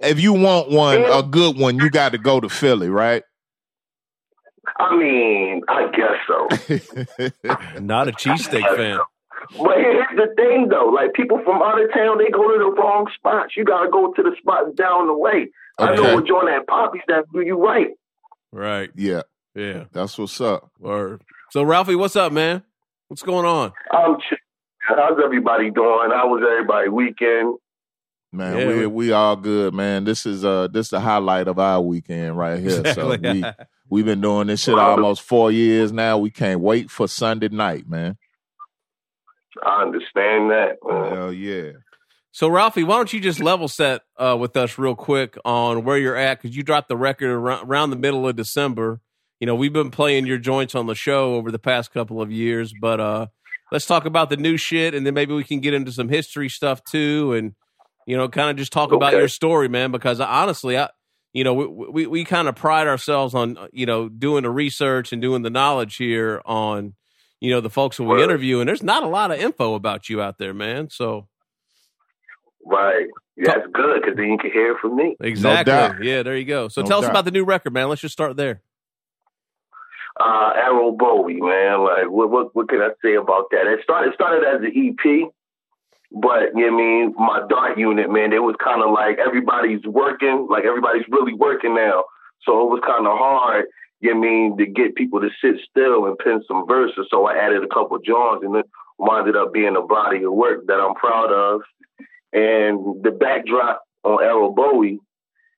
if 0.00 0.20
you 0.20 0.32
want 0.32 0.70
one, 0.70 0.98
a 1.04 1.22
good 1.22 1.56
one, 1.56 1.78
you 1.78 1.88
got 1.88 2.12
to 2.12 2.18
go 2.18 2.40
to 2.40 2.48
Philly, 2.48 2.88
right? 2.88 3.22
I 4.78 4.96
mean, 4.96 5.62
I 5.68 5.88
guess 5.92 6.16
so. 6.26 6.48
Not 7.80 8.08
a 8.08 8.12
cheesesteak 8.12 8.76
fan. 8.76 8.98
But 9.50 9.76
here's 9.78 10.16
the 10.16 10.34
thing, 10.36 10.68
though. 10.70 10.86
Like 10.94 11.12
people 11.14 11.40
from 11.44 11.62
out 11.62 11.80
of 11.82 11.92
town, 11.92 12.18
they 12.18 12.30
go 12.30 12.42
to 12.52 12.58
the 12.58 12.70
wrong 12.80 13.06
spots. 13.16 13.56
You 13.56 13.64
gotta 13.64 13.90
go 13.90 14.12
to 14.12 14.22
the 14.22 14.34
spots 14.38 14.74
down 14.76 15.06
the 15.08 15.14
way. 15.16 15.50
I 15.78 15.90
Okay. 15.92 16.02
know 16.02 16.14
what 16.16 16.26
joint 16.26 16.48
at 16.48 16.66
Poppy's 16.66 17.02
that 17.08 17.24
do 17.32 17.40
you 17.40 17.56
right. 17.62 17.88
Right. 18.52 18.90
Yeah, 18.94 19.22
Yeah. 19.54 19.84
that's 19.92 20.16
what's 20.18 20.40
up. 20.40 20.70
Word. 20.78 21.22
So 21.50 21.62
Ralphie, 21.64 21.96
what's 21.96 22.16
up, 22.16 22.32
man? 22.32 22.62
What's 23.08 23.22
going 23.22 23.44
on? 23.46 23.72
I'm 23.90 24.16
chill. 24.28 24.38
How's 24.78 25.18
everybody 25.22 25.70
doing? 25.70 26.10
How 26.10 26.28
was 26.28 26.42
everybody 26.48 26.88
weekend? 26.88 27.56
Man, 28.32 28.58
Yeah, 28.58 28.66
we 28.68 28.78
we- 28.80 28.86
we 28.86 29.12
all 29.12 29.36
good, 29.36 29.74
man. 29.74 30.04
This 30.04 30.26
is 30.26 30.44
uh 30.44 30.68
this 30.68 30.90
the 30.90 31.00
highlight 31.00 31.48
of 31.48 31.58
our 31.58 31.80
weekend 31.80 32.36
right 32.36 32.58
here. 32.60 32.84
So 32.94 33.16
we 33.16 33.44
we've 33.88 34.04
been 34.04 34.20
doing 34.20 34.48
this 34.48 34.62
shit 34.64 34.78
almost 34.78 35.22
four 35.22 35.50
years 35.52 35.92
now. 35.92 36.18
We 36.18 36.30
can't 36.30 36.60
wait 36.60 36.90
for 36.90 37.06
Sunday 37.08 37.48
night, 37.48 37.88
man. 37.88 38.16
I 39.62 39.82
understand 39.82 40.50
that. 40.50 40.76
man. 40.82 41.12
Hell 41.14 41.32
yeah. 41.32 41.72
So 42.32 42.48
Ralphie, 42.48 42.82
why 42.82 42.96
don't 42.96 43.12
you 43.12 43.20
just 43.20 43.38
level 43.38 43.68
set 43.68 44.02
uh, 44.18 44.36
with 44.38 44.56
us 44.56 44.76
real 44.76 44.96
quick 44.96 45.38
on 45.44 45.84
where 45.84 45.96
you're 45.96 46.16
at? 46.16 46.42
Because 46.42 46.56
you 46.56 46.64
dropped 46.64 46.88
the 46.88 46.96
record 46.96 47.30
around, 47.30 47.68
around 47.68 47.90
the 47.90 47.96
middle 47.96 48.26
of 48.26 48.34
December. 48.34 49.00
You 49.38 49.46
know, 49.46 49.54
we've 49.54 49.72
been 49.72 49.92
playing 49.92 50.26
your 50.26 50.38
joints 50.38 50.74
on 50.74 50.86
the 50.86 50.96
show 50.96 51.34
over 51.34 51.52
the 51.52 51.60
past 51.60 51.92
couple 51.92 52.20
of 52.20 52.32
years, 52.32 52.74
but 52.80 52.98
uh, 52.98 53.26
let's 53.70 53.86
talk 53.86 54.04
about 54.04 54.30
the 54.30 54.36
new 54.36 54.56
shit, 54.56 54.94
and 54.94 55.06
then 55.06 55.14
maybe 55.14 55.32
we 55.32 55.44
can 55.44 55.60
get 55.60 55.74
into 55.74 55.92
some 55.92 56.08
history 56.08 56.48
stuff 56.48 56.82
too, 56.82 57.34
and 57.34 57.54
you 58.06 58.16
know, 58.16 58.28
kind 58.28 58.50
of 58.50 58.56
just 58.56 58.72
talk 58.72 58.90
about 58.90 59.12
your 59.12 59.28
story, 59.28 59.68
man. 59.68 59.92
Because 59.92 60.18
honestly, 60.18 60.76
I, 60.76 60.90
you 61.32 61.44
know, 61.44 61.54
we 61.54 61.66
we, 61.66 62.06
we 62.06 62.24
kind 62.24 62.48
of 62.48 62.56
pride 62.56 62.88
ourselves 62.88 63.34
on 63.34 63.58
you 63.72 63.86
know 63.86 64.08
doing 64.08 64.42
the 64.42 64.50
research 64.50 65.12
and 65.12 65.22
doing 65.22 65.42
the 65.42 65.50
knowledge 65.50 65.96
here 65.96 66.42
on 66.44 66.94
you 67.44 67.50
know 67.50 67.60
the 67.60 67.70
folks 67.70 67.98
that 67.98 68.04
we 68.04 68.08
Word. 68.10 68.20
interview, 68.20 68.60
and 68.60 68.68
there's 68.68 68.82
not 68.82 69.02
a 69.02 69.06
lot 69.06 69.30
of 69.30 69.38
info 69.38 69.74
about 69.74 70.08
you 70.08 70.22
out 70.22 70.38
there, 70.38 70.54
man. 70.54 70.88
So 70.90 71.28
Right. 72.64 73.06
yeah, 73.36 73.44
That's 73.54 73.66
good 73.72 74.00
because 74.00 74.16
then 74.16 74.30
you 74.30 74.38
can 74.38 74.50
hear 74.50 74.76
from 74.80 74.96
me. 74.96 75.16
Exactly. 75.20 75.70
doubt. 75.70 76.02
yeah, 76.02 76.22
there 76.22 76.36
you 76.36 76.46
go. 76.46 76.68
So 76.68 76.80
No 76.80 76.88
tell 76.88 76.98
us 77.04 77.08
about 77.08 77.26
the 77.26 77.30
new 77.30 77.44
record, 77.44 77.74
man. 77.74 77.88
Let's 77.90 78.00
just 78.00 78.14
start 78.14 78.36
there. 78.36 78.62
Uh, 80.18 80.52
Arrow 80.56 80.92
Bowie, 80.92 81.40
man. 81.40 81.80
Like, 81.84 82.08
what, 82.08 82.30
what, 82.30 82.54
what 82.56 82.68
can 82.68 82.80
I 82.80 82.90
say 83.02 83.14
about 83.16 83.50
that? 83.50 83.66
It 83.66 83.80
started, 83.82 84.10
it 84.10 84.14
started 84.14 84.44
as 84.46 84.60
an 84.62 84.72
EP, 84.72 85.28
but 86.12 86.54
you 86.54 86.70
know 86.70 86.72
what 86.72 86.72
I 86.72 86.76
mean, 86.76 87.14
my 87.18 87.40
dark 87.48 87.76
unit, 87.76 88.10
man, 88.10 88.32
it 88.32 88.38
was 88.42 88.54
kind 88.62 88.82
of 88.82 88.92
like 88.92 89.18
everybody's 89.18 89.82
working, 89.84 90.46
like 90.48 90.64
everybody's 90.64 91.04
really 91.10 91.34
working 91.34 91.74
now. 91.74 92.04
So 92.46 92.62
it 92.62 92.70
was 92.70 92.80
kind 92.86 93.06
of 93.06 93.18
hard, 93.18 93.66
you 94.04 94.14
mean, 94.14 94.56
to 94.58 94.66
get 94.66 94.94
people 94.94 95.20
to 95.20 95.30
sit 95.40 95.56
still 95.68 96.06
and 96.06 96.18
pen 96.18 96.42
some 96.46 96.66
verses. 96.68 97.06
So 97.10 97.26
I 97.26 97.36
added 97.36 97.64
a 97.64 97.74
couple 97.74 97.98
joins 97.98 98.44
and 98.44 98.56
it 98.56 98.66
wound 98.98 99.34
up 99.34 99.52
being 99.52 99.76
a 99.76 99.82
body 99.82 100.22
of 100.22 100.32
work 100.32 100.66
that 100.66 100.78
I'm 100.78 100.94
proud 100.94 101.32
of. 101.32 101.62
And 102.32 103.02
the 103.02 103.10
backdrop 103.10 103.82
on 104.04 104.22
Arrow 104.22 104.50
Bowie 104.50 105.00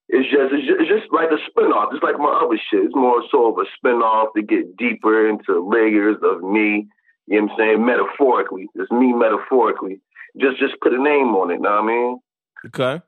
it's 0.09 0.31
just, 0.31 0.55
it's 0.55 0.67
just, 0.67 0.81
it's 0.81 1.03
just 1.03 1.13
like 1.13 1.31
a 1.35 1.41
spinoff, 1.51 1.91
just 1.91 2.03
like 2.03 2.19
my 2.19 2.41
other 2.45 2.59
shit. 2.71 2.85
It's 2.85 2.95
more 2.95 3.23
so 3.31 3.51
of 3.51 3.59
a 3.59 3.67
spinoff 3.75 4.29
to 4.37 4.43
get 4.43 4.77
deeper 4.77 5.29
into 5.29 5.69
layers 5.69 6.17
of 6.23 6.43
me. 6.43 6.87
You 7.27 7.41
know 7.41 7.47
what 7.47 7.53
I'm 7.53 7.59
saying? 7.59 7.87
Metaphorically, 7.87 8.69
it's 8.77 8.91
me 8.93 9.13
metaphorically. 9.13 10.01
Just 10.41 10.59
just 10.61 10.75
put 10.81 10.95
a 10.95 11.03
name 11.03 11.35
on 11.35 11.51
it. 11.51 11.55
You 11.55 11.61
know 11.61 11.71
what 11.71 11.83
I 11.83 11.87
mean? 11.87 12.19
Okay. 12.67 13.03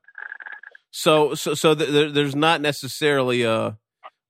So 0.90 1.35
so 1.35 1.54
so 1.54 1.75
th- 1.76 2.12
there's 2.12 2.35
not 2.35 2.61
necessarily 2.61 3.42
a 3.42 3.78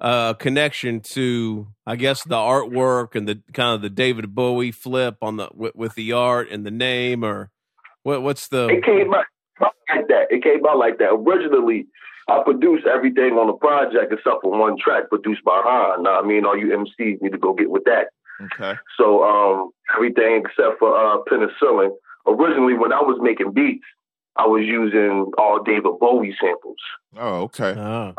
a 0.00 0.36
connection 0.38 1.00
to 1.00 1.66
I 1.86 1.96
guess 1.96 2.22
the 2.22 2.36
artwork 2.36 3.14
and 3.14 3.28
the 3.28 3.42
kind 3.52 3.74
of 3.74 3.82
the 3.82 3.90
David 3.90 4.34
Bowie 4.34 4.72
flip 4.72 5.16
on 5.22 5.36
the 5.36 5.48
with, 5.54 5.74
with 5.74 5.94
the 5.94 6.12
art 6.12 6.50
and 6.50 6.64
the 6.64 6.70
name 6.70 7.24
or 7.24 7.50
what 8.02 8.22
what's 8.22 8.48
the 8.48 8.68
It 8.68 8.84
came 8.84 9.12
out 9.12 9.24
like 9.60 10.08
that. 10.08 10.26
It 10.30 10.42
came 10.42 10.64
out 10.66 10.78
like 10.78 10.98
that. 10.98 11.10
Originally, 11.10 11.86
I 12.28 12.42
produced 12.44 12.86
everything 12.86 13.32
on 13.34 13.46
the 13.48 13.54
project 13.54 14.12
except 14.12 14.42
for 14.42 14.58
one 14.58 14.76
track 14.78 15.08
produced 15.08 15.42
by 15.44 15.60
Han. 15.64 16.02
Now, 16.02 16.20
I 16.20 16.26
mean, 16.26 16.44
all 16.44 16.56
you 16.56 16.68
MCs 16.68 17.20
need 17.22 17.32
to 17.32 17.38
go 17.38 17.54
get 17.54 17.70
with 17.70 17.84
that. 17.84 18.08
Okay. 18.40 18.78
So 18.96 19.24
um, 19.24 19.70
everything 19.96 20.44
except 20.44 20.78
for 20.78 20.94
uh, 20.94 21.18
penicillin. 21.28 21.90
Originally, 22.26 22.74
when 22.74 22.92
I 22.92 23.00
was 23.00 23.18
making 23.20 23.52
beats, 23.52 23.84
I 24.36 24.46
was 24.46 24.62
using 24.64 25.32
all 25.38 25.62
David 25.62 25.98
Bowie 25.98 26.36
samples. 26.40 26.76
Oh, 27.16 27.42
okay. 27.42 27.74
Oh. 27.76 28.14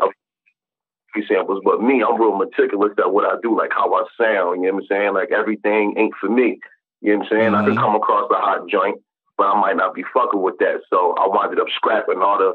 Samples, 1.28 1.60
but 1.64 1.82
me, 1.82 2.02
I'm 2.02 2.20
real 2.20 2.36
meticulous 2.36 2.92
at 2.98 3.12
what 3.12 3.24
I 3.24 3.36
do, 3.42 3.56
like 3.56 3.70
how 3.72 3.92
I 3.92 4.04
sound. 4.16 4.62
You 4.62 4.68
know 4.68 4.74
what 4.74 4.82
I'm 4.84 4.86
saying? 4.88 5.14
Like 5.14 5.30
everything 5.30 5.94
ain't 5.98 6.14
for 6.20 6.28
me. 6.30 6.58
You 7.00 7.12
know 7.12 7.18
what 7.18 7.24
I'm 7.24 7.30
saying? 7.30 7.54
I 7.54 7.64
can 7.64 7.74
Mhm. 7.76 7.80
come 7.80 7.94
across 7.96 8.30
a 8.30 8.34
hot 8.34 8.68
joint, 8.68 9.00
but 9.36 9.44
I 9.48 9.60
might 9.60 9.76
not 9.76 9.94
be 9.94 10.04
fucking 10.14 10.40
with 10.40 10.58
that. 10.58 10.82
So 10.90 11.14
I 11.18 11.26
wound 11.28 11.58
up 11.58 11.68
scrapping 11.74 12.20
all 12.22 12.38
the 12.38 12.54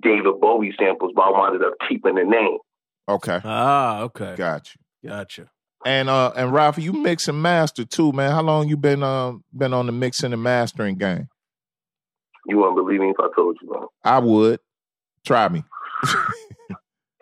David 0.00 0.40
Bowie 0.40 0.74
samples, 0.78 1.12
but 1.14 1.22
I 1.22 1.30
wound 1.30 1.62
up 1.62 1.74
keeping 1.88 2.14
the 2.14 2.24
name. 2.24 2.58
Okay. 3.08 3.40
Ah, 3.44 4.02
okay. 4.02 4.34
Got 4.36 4.74
you. 4.74 5.08
Gotcha. 5.10 5.50
And 5.84 6.08
uh 6.08 6.32
and 6.36 6.52
Ralphie, 6.52 6.82
you 6.82 6.92
mix 6.92 7.28
and 7.28 7.40
master 7.40 7.84
too, 7.84 8.12
man. 8.12 8.30
How 8.32 8.42
long 8.42 8.68
you 8.68 8.76
been 8.76 9.02
um 9.02 9.42
been 9.56 9.72
on 9.72 9.86
the 9.86 9.92
mixing 9.92 10.32
and 10.32 10.42
mastering 10.42 10.96
game? 10.96 11.28
You 12.46 12.58
wouldn't 12.58 12.76
believe 12.76 13.00
me 13.00 13.10
if 13.10 13.16
I 13.20 13.28
told 13.34 13.56
you, 13.62 13.70
man. 13.72 13.86
I 14.04 14.18
would. 14.18 14.60
Try 15.24 15.48
me. 15.48 15.64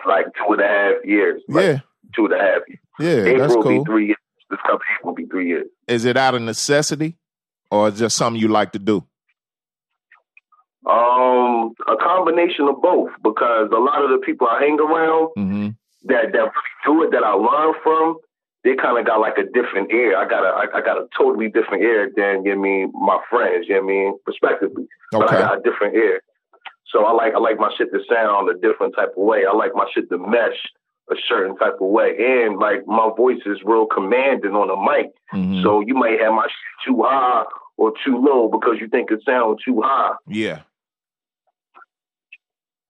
Like 0.07 0.27
two 0.37 0.53
and 0.53 0.61
a 0.63 0.67
half 0.69 0.95
years. 1.05 1.43
Like 1.49 1.65
Yeah. 1.65 1.79
Two 2.15 2.25
and 2.27 2.35
a 2.35 2.39
half 2.39 2.61
years. 2.69 2.81
Yeah, 2.99 3.25
April 3.31 3.39
that's 3.39 3.55
will 3.57 3.79
be 3.79 3.85
three 3.85 4.07
years. 4.07 4.19
This 4.49 4.61
coming 4.65 4.81
April 4.99 5.11
will 5.13 5.15
be 5.17 5.27
three 5.27 5.49
years. 5.49 5.67
Is 5.89 6.05
it 6.05 6.17
out 6.17 6.35
of 6.35 6.43
necessity 6.43 7.17
or 7.71 7.91
just 7.91 8.17
something 8.17 8.41
you 8.41 8.49
like 8.49 8.73
to 8.73 8.79
do? 8.79 9.05
Um, 10.87 11.75
a 11.89 11.97
combination 12.01 12.69
of 12.69 12.81
both 12.81 13.11
because 13.25 13.71
a 13.75 13.81
lot 13.81 14.05
of 14.05 14.11
the 14.11 14.19
people 14.25 14.47
I 14.47 14.61
hang 14.61 14.79
around 14.79 15.31
Mm-hmm. 15.37 15.69
that 16.05 16.31
that 16.33 16.39
really 16.39 16.53
do 16.87 17.03
it 17.03 17.11
that 17.11 17.25
I 17.25 17.33
learn 17.33 17.75
from, 17.83 18.19
they 18.63 18.77
kind 18.77 18.97
of 18.97 19.05
got 19.05 19.19
like 19.19 19.37
a 19.37 19.43
different 19.43 19.91
ear. 19.91 20.17
I 20.17 20.29
got 20.29 20.45
a 20.45 20.49
I, 20.55 20.79
I 20.79 20.81
got 20.83 20.97
a 20.97 21.09
totally 21.19 21.49
different 21.49 21.83
ear 21.83 22.09
than 22.15 22.45
you 22.45 22.55
know 22.55 22.61
what 22.61 22.67
I 22.67 22.71
mean 22.71 22.93
my 22.95 23.19
friends. 23.29 23.67
You 23.69 23.75
know 23.75 23.81
what 23.83 23.91
I 23.91 23.95
mean, 23.95 24.19
respectively. 24.29 24.87
But 25.11 25.31
I 25.33 25.41
got 25.41 25.59
a 25.59 25.63
different 25.63 25.97
ear. 25.97 26.21
So 26.97 27.05
I 27.05 27.13
like 27.13 27.35
I 27.35 27.39
like 27.39 27.59
my 27.59 27.71
shit 27.77 27.89
to 27.93 28.01
sound 28.11 28.49
a 28.49 28.55
different 28.55 28.95
type 28.97 29.11
of 29.17 29.23
way. 29.23 29.45
I 29.45 29.55
like 29.55 29.73
my 29.75 29.85
shit 29.95 30.09
to 30.09 30.17
mesh 30.19 30.57
a 31.11 31.15
certain 31.29 31.55
type 31.59 31.75
of 31.81 31.89
way, 31.89 32.15
and 32.19 32.59
like 32.59 32.87
my 32.87 33.11
voice 33.17 33.43
is 33.45 33.59
real 33.65 33.85
commanding 33.87 34.53
on 34.53 34.69
the 34.69 34.77
mic. 34.77 35.13
Mhm. 35.35 35.63
So 35.63 35.81
you 35.81 35.95
might 35.95 36.19
have 36.21 36.33
my 36.33 36.45
shit 36.47 36.87
too 36.95 37.03
high 37.03 37.45
or 37.77 37.93
too 38.05 38.17
low 38.19 38.49
because 38.49 38.77
you 38.81 38.89
think 38.89 39.11
it 39.11 39.21
sounds 39.27 39.63
too 39.63 39.83
high. 39.85 40.15
Yeah. 40.27 40.61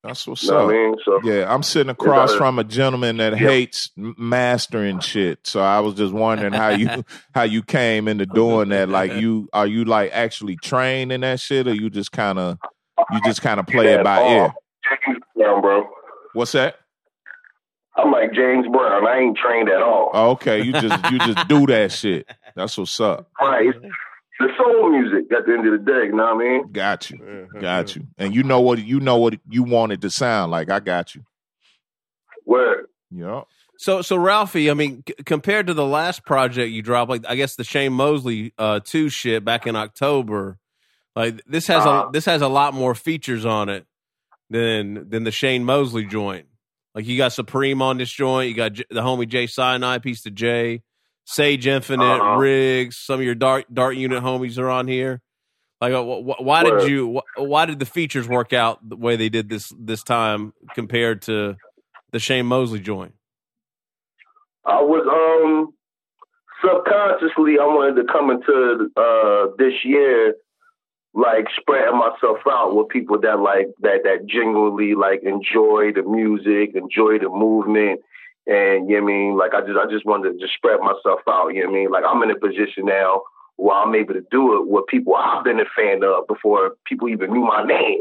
That's 0.04 0.25
what's 0.28 0.48
up. 0.48 0.68
I 0.68 0.72
mean? 0.72 0.94
So 1.04 1.20
Yeah, 1.25 1.52
I'm 1.52 1.64
sitting 1.64 1.90
across 1.90 2.28
gotta- 2.30 2.38
from 2.38 2.58
a 2.60 2.64
gentleman 2.64 3.16
that 3.16 3.32
Yeah. 3.32 3.38
hates 3.48 3.90
mastering 3.96 5.00
shit. 5.00 5.40
So 5.44 5.60
I 5.60 5.80
was 5.80 5.94
just 5.94 6.14
wondering 6.14 6.52
how 6.52 6.68
you 6.68 6.88
how 7.34 7.42
you 7.42 7.62
came 7.64 8.06
into 8.06 8.25
doing 8.25 8.68
that. 8.68 8.88
Like 8.88 9.14
you 9.14 9.48
are 9.52 9.66
you 9.66 9.84
like 9.84 10.12
actually 10.12 10.56
trained 10.62 11.10
in 11.10 11.22
that 11.22 11.40
shit, 11.40 11.66
or 11.66 11.75
you 11.75 11.90
just 11.90 12.12
kind 12.12 12.38
of 12.38 12.58
you 13.12 13.20
just 13.24 13.42
kind 13.42 13.60
of 13.60 13.66
play 13.66 13.92
it 13.94 14.04
by 14.04 14.26
ear? 14.28 14.54
James 15.06 15.18
Brown, 15.34 15.60
bro. 15.60 15.88
What's 16.34 16.52
that? 16.52 16.76
I'm 17.96 18.12
like 18.12 18.32
James 18.32 18.66
Brown. 18.70 19.06
I 19.06 19.18
ain't 19.18 19.38
trained 19.38 19.68
at 19.68 19.82
all. 19.82 20.10
Oh, 20.12 20.30
okay, 20.32 20.62
you 20.62 20.72
just 20.72 21.10
you 21.10 21.18
just 21.18 21.48
do 21.48 21.66
that 21.66 21.92
shit. 21.92 22.26
That's 22.54 22.76
what's 22.76 23.00
up. 23.00 23.30
Right. 23.40 23.72
The 24.38 24.48
soul 24.58 24.90
music 24.90 25.32
at 25.32 25.46
the 25.46 25.52
end 25.54 25.66
of 25.66 25.72
the 25.72 25.90
day, 25.90 26.06
you 26.06 26.12
know 26.12 26.34
what 26.34 26.44
I 26.44 26.48
mean? 26.48 26.70
Got 26.70 27.10
you, 27.10 27.48
got 27.58 27.96
you. 27.96 28.06
And 28.18 28.34
you 28.34 28.42
know 28.42 28.60
what 28.60 28.84
you 28.84 29.00
know 29.00 29.16
what 29.16 29.38
you 29.48 29.62
want 29.62 29.92
it 29.92 30.02
to 30.02 30.10
sound 30.10 30.50
like. 30.52 30.70
I 30.70 30.80
got 30.80 31.14
you. 31.14 31.22
Word. 32.44 32.86
Yeah. 33.10 33.42
So, 33.78 34.02
so 34.02 34.16
Ralphie, 34.16 34.70
I 34.70 34.74
mean, 34.74 35.02
c- 35.06 35.14
compared 35.24 35.66
to 35.66 35.74
the 35.74 35.86
last 35.86 36.24
project 36.24 36.70
you 36.70 36.82
dropped, 36.82 37.10
like 37.10 37.24
I 37.28 37.34
guess 37.34 37.56
the 37.56 37.64
Shane 37.64 37.92
Mosley 37.92 38.52
uh, 38.58 38.80
two 38.84 39.08
shit 39.08 39.44
back 39.44 39.66
in 39.66 39.74
October, 39.76 40.58
like 41.16 41.42
this 41.46 41.66
has 41.66 41.85
Uh-huh. 41.85 42.06
a 42.08 42.12
this 42.12 42.26
has 42.26 42.42
a 42.42 42.49
lot 42.49 42.75
more 42.75 42.94
features 42.94 43.44
on 43.44 43.68
it 43.68 43.87
than 44.50 45.08
than 45.08 45.25
the 45.25 45.32
Shane 45.32 45.64
Mosley 45.64 46.04
joint. 46.04 46.46
Like 46.94 47.06
you 47.06 47.16
got 47.16 47.32
Supreme 47.32 47.82
on 47.82 47.99
this 47.99 48.11
joint, 48.11 48.49
you 48.49 48.54
got 48.54 48.75
J- 48.75 48.85
the 48.90 49.00
homie 49.00 49.26
Jay 49.28 49.46
Sinai, 49.46 49.99
piece 49.99 50.23
to 50.23 50.30
Jay, 50.30 50.82
Sage 51.25 51.66
Infinite, 51.66 52.04
Uh-huh. 52.04 52.37
Riggs. 52.38 52.96
Some 52.96 53.18
of 53.20 53.26
your 53.26 53.35
Dark 53.35 53.64
Dark 53.73 53.96
Unit 53.96 54.23
homies 54.23 54.58
are 54.58 54.70
on 54.70 54.87
here. 54.87 55.20
Like, 55.80 55.92
uh, 55.92 56.02
wh- 56.02 56.25
wh- 56.25 56.40
why 56.42 56.62
did 56.64 56.88
you? 56.88 57.20
Wh- 57.37 57.40
why 57.42 57.66
did 57.66 57.80
the 57.80 57.85
features 57.87 58.26
work 58.26 58.52
out 58.54 58.78
the 58.88 58.96
way 58.96 59.16
they 59.16 59.28
did 59.28 59.49
this 59.50 59.73
this 59.78 60.02
time 60.02 60.54
compared 60.75 61.20
to 61.23 61.56
the 62.12 62.18
Shane 62.18 62.46
Mosley 62.46 62.80
joint? 62.80 63.12
I 64.64 64.80
was 64.80 65.04
um 65.06 65.75
subconsciously 66.64 67.58
I 67.61 67.64
wanted 67.66 68.00
to 68.00 68.12
come 68.12 68.30
into 68.30 68.88
uh 68.96 69.54
this 69.58 69.75
year 69.85 70.35
like 71.16 71.49
spreading 71.58 71.99
myself 71.99 72.38
out 72.46 72.76
with 72.76 72.88
people 72.88 73.18
that 73.18 73.40
like 73.40 73.68
that 73.80 74.04
that 74.04 74.26
genuinely 74.26 74.94
like 74.94 75.23
enjoy 75.23 75.90
the 75.96 76.02
music, 76.02 76.76
enjoy 76.76 77.18
the 77.18 77.30
movement. 77.30 78.00
And 78.46 78.88
you 78.88 79.00
know 79.00 79.02
I 79.02 79.06
mean, 79.06 79.37
like 79.37 79.54
I 79.54 79.62
just 79.62 79.80
I 79.80 79.90
just 79.90 80.04
wanted 80.04 80.32
to 80.32 80.38
just 80.38 80.52
spread 80.52 80.78
myself 80.80 81.20
out, 81.26 81.49
you 81.49 81.64
know 81.64 81.70
I 81.70 81.73
mean? 81.73 81.90
Like 81.90 82.04
I'm 82.06 82.23
in 82.23 82.30
a 82.30 82.38
position 82.38 82.85
now 82.85 83.23
where 83.56 83.75
I'm 83.75 83.94
able 83.94 84.12
to 84.12 84.25
do 84.30 84.61
it 84.61 84.68
with 84.68 84.87
people 84.88 85.16
I've 85.16 85.42
been 85.42 85.58
a 85.58 85.64
fan 85.75 86.04
of 86.04 86.26
before 86.28 86.76
people 86.85 87.08
even 87.08 87.32
knew 87.32 87.46
my 87.46 87.64
name. 87.64 88.00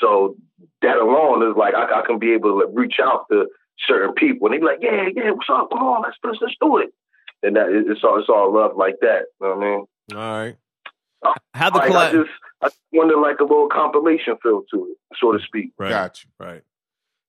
So 0.00 0.36
that 0.80 0.96
alone 0.96 1.42
is 1.50 1.56
like 1.56 1.74
I, 1.74 2.02
I 2.02 2.06
can 2.06 2.20
be 2.20 2.34
able 2.34 2.60
to 2.60 2.68
reach 2.72 2.96
out 3.02 3.26
to 3.32 3.48
certain 3.84 4.14
people 4.14 4.46
and 4.46 4.54
they 4.54 4.60
be 4.60 4.64
like, 4.64 4.78
Yeah, 4.80 5.08
yeah, 5.12 5.32
what's 5.32 5.50
up? 5.50 5.70
Come 5.70 5.82
on, 5.82 6.02
let's 6.02 6.16
let's, 6.22 6.38
let's 6.40 6.54
do 6.60 6.78
it. 6.78 6.94
And 7.42 7.56
that 7.56 7.66
it's 7.68 8.04
all 8.04 8.20
it's 8.20 8.28
all 8.28 8.54
love 8.54 8.76
like 8.76 9.00
that. 9.00 9.26
You 9.40 9.48
know 9.48 9.56
what 9.56 9.66
I 9.66 9.70
mean? 9.70 9.86
All 10.14 10.38
right. 10.38 10.56
How 11.54 11.70
the 11.70 11.78
Like, 11.78 11.90
I 11.92 12.12
just 12.12 12.30
I 12.62 12.68
wanted 12.92 13.16
like 13.20 13.40
a 13.40 13.44
little 13.44 13.68
compilation 13.68 14.36
feel 14.42 14.62
to 14.72 14.86
it, 14.90 14.98
so 15.20 15.32
to 15.32 15.38
speak. 15.46 15.72
Right. 15.78 15.90
Got 15.90 16.22
you. 16.24 16.30
Right. 16.44 16.62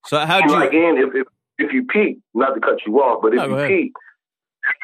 So 0.07 0.19
how 0.19 0.39
do 0.41 0.43
And 0.43 0.51
you? 0.51 0.59
like, 0.59 0.73
and 0.73 0.97
if, 0.99 1.15
if 1.15 1.27
if 1.57 1.73
you 1.73 1.85
peek, 1.85 2.19
not 2.33 2.53
to 2.53 2.59
cut 2.59 2.79
you 2.85 2.97
off, 2.99 3.21
but 3.21 3.29
if 3.33 3.37
No, 3.37 3.45
you 3.47 3.55
ahead. 3.55 3.69
peek, 3.69 3.93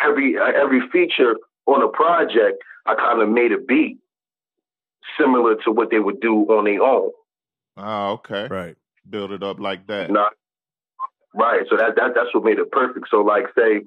every 0.03 0.37
uh, 0.37 0.51
every 0.61 0.81
feature 0.91 1.35
on 1.65 1.83
a 1.83 1.89
project, 1.89 2.63
I 2.85 2.95
kind 2.95 3.21
of 3.21 3.29
made 3.29 3.51
a 3.51 3.57
beat 3.57 3.97
similar 5.19 5.55
to 5.65 5.71
what 5.71 5.89
they 5.91 5.99
would 5.99 6.19
do 6.21 6.35
on 6.45 6.65
their 6.65 6.81
own. 6.81 7.11
Oh, 7.77 8.11
okay. 8.13 8.47
right. 8.49 8.75
Build 9.09 9.31
it 9.31 9.43
up 9.43 9.59
like 9.59 9.87
that. 9.87 10.11
Not 10.11 10.33
right. 11.33 11.61
So 11.69 11.77
that 11.77 11.95
that 11.95 12.11
that's 12.15 12.33
what 12.33 12.43
made 12.43 12.59
it 12.59 12.71
perfect. 12.71 13.07
So 13.09 13.17
like 13.21 13.45
say, 13.57 13.81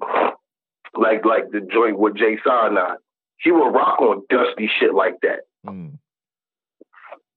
like 0.93 1.25
like 1.25 1.51
the 1.51 1.61
joint 1.61 1.97
with 1.97 2.15
Jay 2.17 2.37
Sinai, 2.45 2.95
he 3.37 3.51
would 3.51 3.69
rock 3.69 3.99
on 4.01 4.23
dusty 4.29 4.69
shit 4.79 4.93
like 4.93 5.15
that. 5.21 5.41
Mm. 5.65 5.97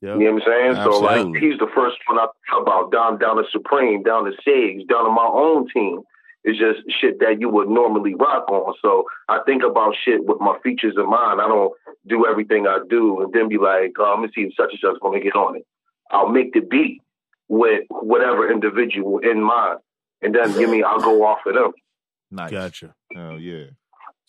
Yep. 0.00 0.16
You 0.20 0.24
know 0.24 0.32
what 0.34 0.42
I'm 0.42 0.74
saying? 0.74 0.84
So 0.84 0.98
like 1.00 1.42
he's 1.42 1.58
the 1.58 1.66
first 1.74 1.96
one 2.06 2.18
I 2.18 2.26
thought 2.50 2.62
about 2.62 2.92
down 2.92 3.18
down 3.18 3.36
to 3.36 3.44
Supreme, 3.50 4.02
down 4.02 4.24
to 4.24 4.32
Sage, 4.44 4.86
down 4.86 5.04
to 5.04 5.10
my 5.10 5.26
own 5.26 5.68
team. 5.74 6.02
It's 6.44 6.58
just 6.58 6.78
shit 7.00 7.18
that 7.18 7.40
you 7.40 7.48
would 7.48 7.68
normally 7.68 8.14
rock 8.14 8.48
on. 8.48 8.74
So 8.80 9.04
I 9.28 9.40
think 9.44 9.64
about 9.64 9.96
shit 10.04 10.24
with 10.24 10.40
my 10.40 10.56
features 10.62 10.94
in 10.96 11.10
mind. 11.10 11.40
I 11.40 11.48
don't 11.48 11.72
do 12.06 12.26
everything 12.26 12.66
I 12.66 12.78
do 12.88 13.20
and 13.22 13.32
then 13.32 13.48
be 13.48 13.58
like, 13.58 13.92
oh, 13.98 14.16
let 14.16 14.20
me 14.20 14.28
see 14.34 14.42
if 14.42 14.54
such 14.54 14.70
and 14.70 14.78
such 14.80 14.92
is 14.92 14.98
gonna 15.02 15.20
get 15.20 15.34
on 15.34 15.56
it. 15.56 15.66
I'll 16.10 16.28
make 16.28 16.52
the 16.52 16.60
beat 16.60 17.02
with 17.48 17.82
whatever 17.90 18.50
individual 18.50 19.18
in 19.18 19.42
mind. 19.42 19.80
And 20.22 20.32
then 20.32 20.52
give 20.52 20.70
me 20.70 20.84
I'll 20.84 21.00
go 21.00 21.24
off 21.24 21.38
of 21.44 21.54
them. 21.54 21.72
Nice. 22.30 22.50
Gotcha. 22.52 22.94
Oh 23.16 23.36
yeah. 23.36 23.64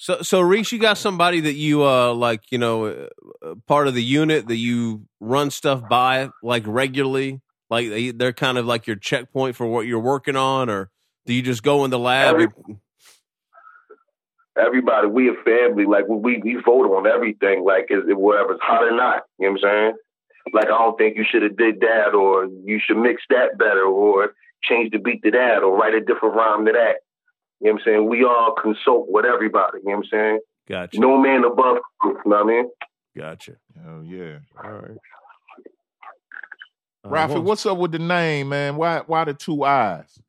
So, 0.02 0.22
so 0.22 0.40
Reese, 0.40 0.72
you 0.72 0.80
got 0.80 0.98
somebody 0.98 1.42
that 1.42 1.56
you 1.56 1.84
uh 1.84 2.14
like, 2.14 2.52
you 2.52 2.58
know, 2.58 2.86
uh, 2.86 3.56
part 3.68 3.90
of 3.90 3.94
the 3.96 4.02
unit 4.04 4.48
that 4.48 4.56
you 4.56 5.04
run 5.20 5.52
stuff 5.52 5.90
by 5.90 6.30
like 6.42 6.64
regularly, 6.66 7.42
like 7.70 7.90
they, 7.90 8.12
they're 8.12 8.32
kind 8.32 8.58
of 8.58 8.66
like 8.66 8.88
your 8.88 8.96
checkpoint 8.96 9.58
for 9.58 9.68
what 9.68 9.86
you're 9.88 10.00
working 10.00 10.38
on, 10.38 10.70
or 10.70 10.90
do 11.26 11.34
you 11.34 11.42
just 11.42 11.64
go 11.64 11.84
in 11.84 11.92
the 11.92 12.00
lab? 12.00 12.36
Every- 12.36 12.48
and- 12.68 12.78
Everybody, 14.58 15.08
we 15.08 15.30
a 15.30 15.34
family. 15.46 15.86
Like 15.86 16.06
we 16.08 16.38
we 16.44 16.56
vote 16.66 16.86
on 16.96 17.08
everything. 17.08 17.64
Like 17.64 17.88
is 17.90 18.04
it 18.10 18.18
whatever's 18.18 18.60
hot 18.62 18.84
or 18.84 18.92
not. 18.96 19.24
You 19.38 19.48
know 19.48 19.52
what 19.54 19.64
I'm 19.66 19.70
saying? 19.70 19.94
Like 20.54 20.66
I 20.66 20.78
don't 20.78 20.98
think 20.98 21.16
you 21.18 21.24
should 21.30 21.44
have 21.44 21.56
did 21.58 21.80
that, 21.82 22.14
or 22.14 22.46
you 22.46 22.80
should 22.84 22.98
mix 22.98 23.22
that 23.30 23.58
better, 23.58 23.84
or 23.84 24.34
change 24.64 24.92
the 24.92 24.98
beat 25.00 25.24
to 25.24 25.32
that, 25.32 25.64
or 25.64 25.78
write 25.78 25.94
a 25.94 26.02
different 26.02 26.36
rhyme 26.36 26.66
to 26.66 26.72
that. 26.74 26.96
You 27.62 27.68
know 27.68 27.74
what 27.74 27.82
I'm 27.82 27.86
saying? 27.86 28.10
We 28.10 28.24
all 28.24 28.56
consult 28.62 29.08
with 29.10 29.26
everybody. 29.26 29.80
You 29.84 29.90
know 29.90 29.98
what 29.98 30.06
I'm 30.06 30.10
saying? 30.12 30.40
gotcha, 30.70 31.00
No 31.00 31.18
man 31.18 31.44
above. 31.44 31.78
You 32.04 32.14
know 32.14 32.20
what 32.24 32.38
I 32.38 32.44
mean? 32.44 32.70
gotcha. 33.18 33.54
Oh, 33.86 34.02
yeah. 34.02 34.38
All 34.64 34.72
right. 34.72 34.98
Uh, 37.06 37.10
Ralphie, 37.10 37.34
what 37.36 37.44
what's 37.44 37.66
up 37.66 37.78
with 37.78 37.92
the 37.92 38.00
name, 38.00 38.50
man? 38.50 38.76
Why 38.76 39.02
why 39.08 39.24
the 39.26 39.34
two 39.34 39.64
eyes? 39.64 40.20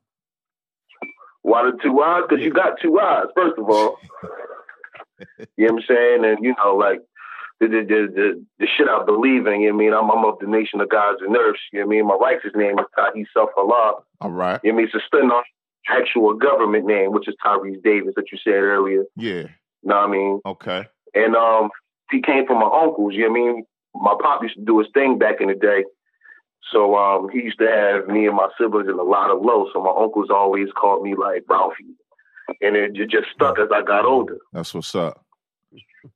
Why 1.41 1.63
the 1.63 1.77
two 1.81 2.01
eyes? 2.01 2.23
Because 2.27 2.43
you 2.43 2.51
got 2.51 2.79
two 2.81 2.99
eyes, 2.99 3.25
first 3.35 3.57
of 3.57 3.69
all. 3.69 3.97
you 5.57 5.67
know 5.67 5.73
what 5.73 5.83
I'm 5.83 5.87
saying? 5.87 6.25
And, 6.25 6.43
you 6.43 6.55
know, 6.63 6.75
like, 6.75 7.01
the, 7.59 7.67
the, 7.67 7.81
the, 7.87 8.07
the, 8.13 8.45
the 8.59 8.67
shit 8.77 8.87
I 8.87 9.03
believe 9.05 9.45
in, 9.47 9.61
you 9.61 9.69
know 9.69 9.75
what 9.75 9.83
I 9.83 9.85
mean? 9.85 9.93
I'm, 9.93 10.11
I'm 10.11 10.25
of 10.25 10.39
the 10.39 10.47
nation 10.47 10.81
of 10.81 10.89
gods 10.89 11.19
and 11.25 11.35
earths. 11.35 11.59
You 11.71 11.79
know 11.79 11.85
what 11.85 11.93
I 11.93 11.95
mean? 11.97 12.07
My 12.07 12.15
righteous 12.15 12.51
name 12.55 12.79
is 12.79 12.85
Tahi 12.95 13.25
Self 13.33 13.49
Allah. 13.57 14.01
All 14.19 14.31
right. 14.31 14.59
You 14.63 14.71
know 14.71 14.75
what 14.75 14.81
I 14.81 14.85
mean? 14.85 14.85
It's 14.93 14.95
a 14.95 15.05
spin 15.05 15.29
on 15.31 15.43
actual 15.87 16.33
government 16.35 16.85
name, 16.85 17.11
which 17.11 17.27
is 17.27 17.35
Tyrese 17.43 17.81
Davis 17.83 18.13
that 18.15 18.31
you 18.31 18.37
said 18.43 18.53
earlier. 18.53 19.03
Yeah. 19.15 19.43
Know 19.83 19.95
what 19.95 20.07
I 20.07 20.07
mean? 20.07 20.41
Okay. 20.45 20.85
And 21.13 21.35
um, 21.35 21.69
he 22.11 22.21
came 22.21 22.45
from 22.45 22.59
my 22.59 22.69
uncles. 22.83 23.13
You 23.13 23.23
know 23.23 23.29
what 23.31 23.39
I 23.39 23.53
mean? 23.53 23.65
My 23.95 24.15
pop 24.21 24.43
used 24.43 24.55
to 24.55 24.63
do 24.63 24.79
his 24.79 24.87
thing 24.93 25.17
back 25.17 25.41
in 25.41 25.47
the 25.47 25.55
day. 25.55 25.83
So 26.71 26.95
um, 26.95 27.29
he 27.29 27.39
used 27.39 27.59
to 27.59 27.67
have 27.67 28.07
me 28.07 28.27
and 28.27 28.35
my 28.35 28.47
siblings 28.59 28.87
in 28.87 28.97
a 28.97 29.03
lot 29.03 29.31
of 29.31 29.41
low. 29.41 29.67
So 29.73 29.81
my 29.83 29.89
uncles 29.89 30.29
always 30.29 30.69
called 30.79 31.03
me 31.03 31.15
like 31.15 31.43
Ralphie, 31.49 31.95
and 32.61 32.75
it 32.75 32.93
just 32.93 33.27
stuck 33.33 33.59
as 33.59 33.67
I 33.73 33.81
got 33.81 34.05
older. 34.05 34.37
That's 34.53 34.73
what's 34.73 34.93
up. 34.95 35.25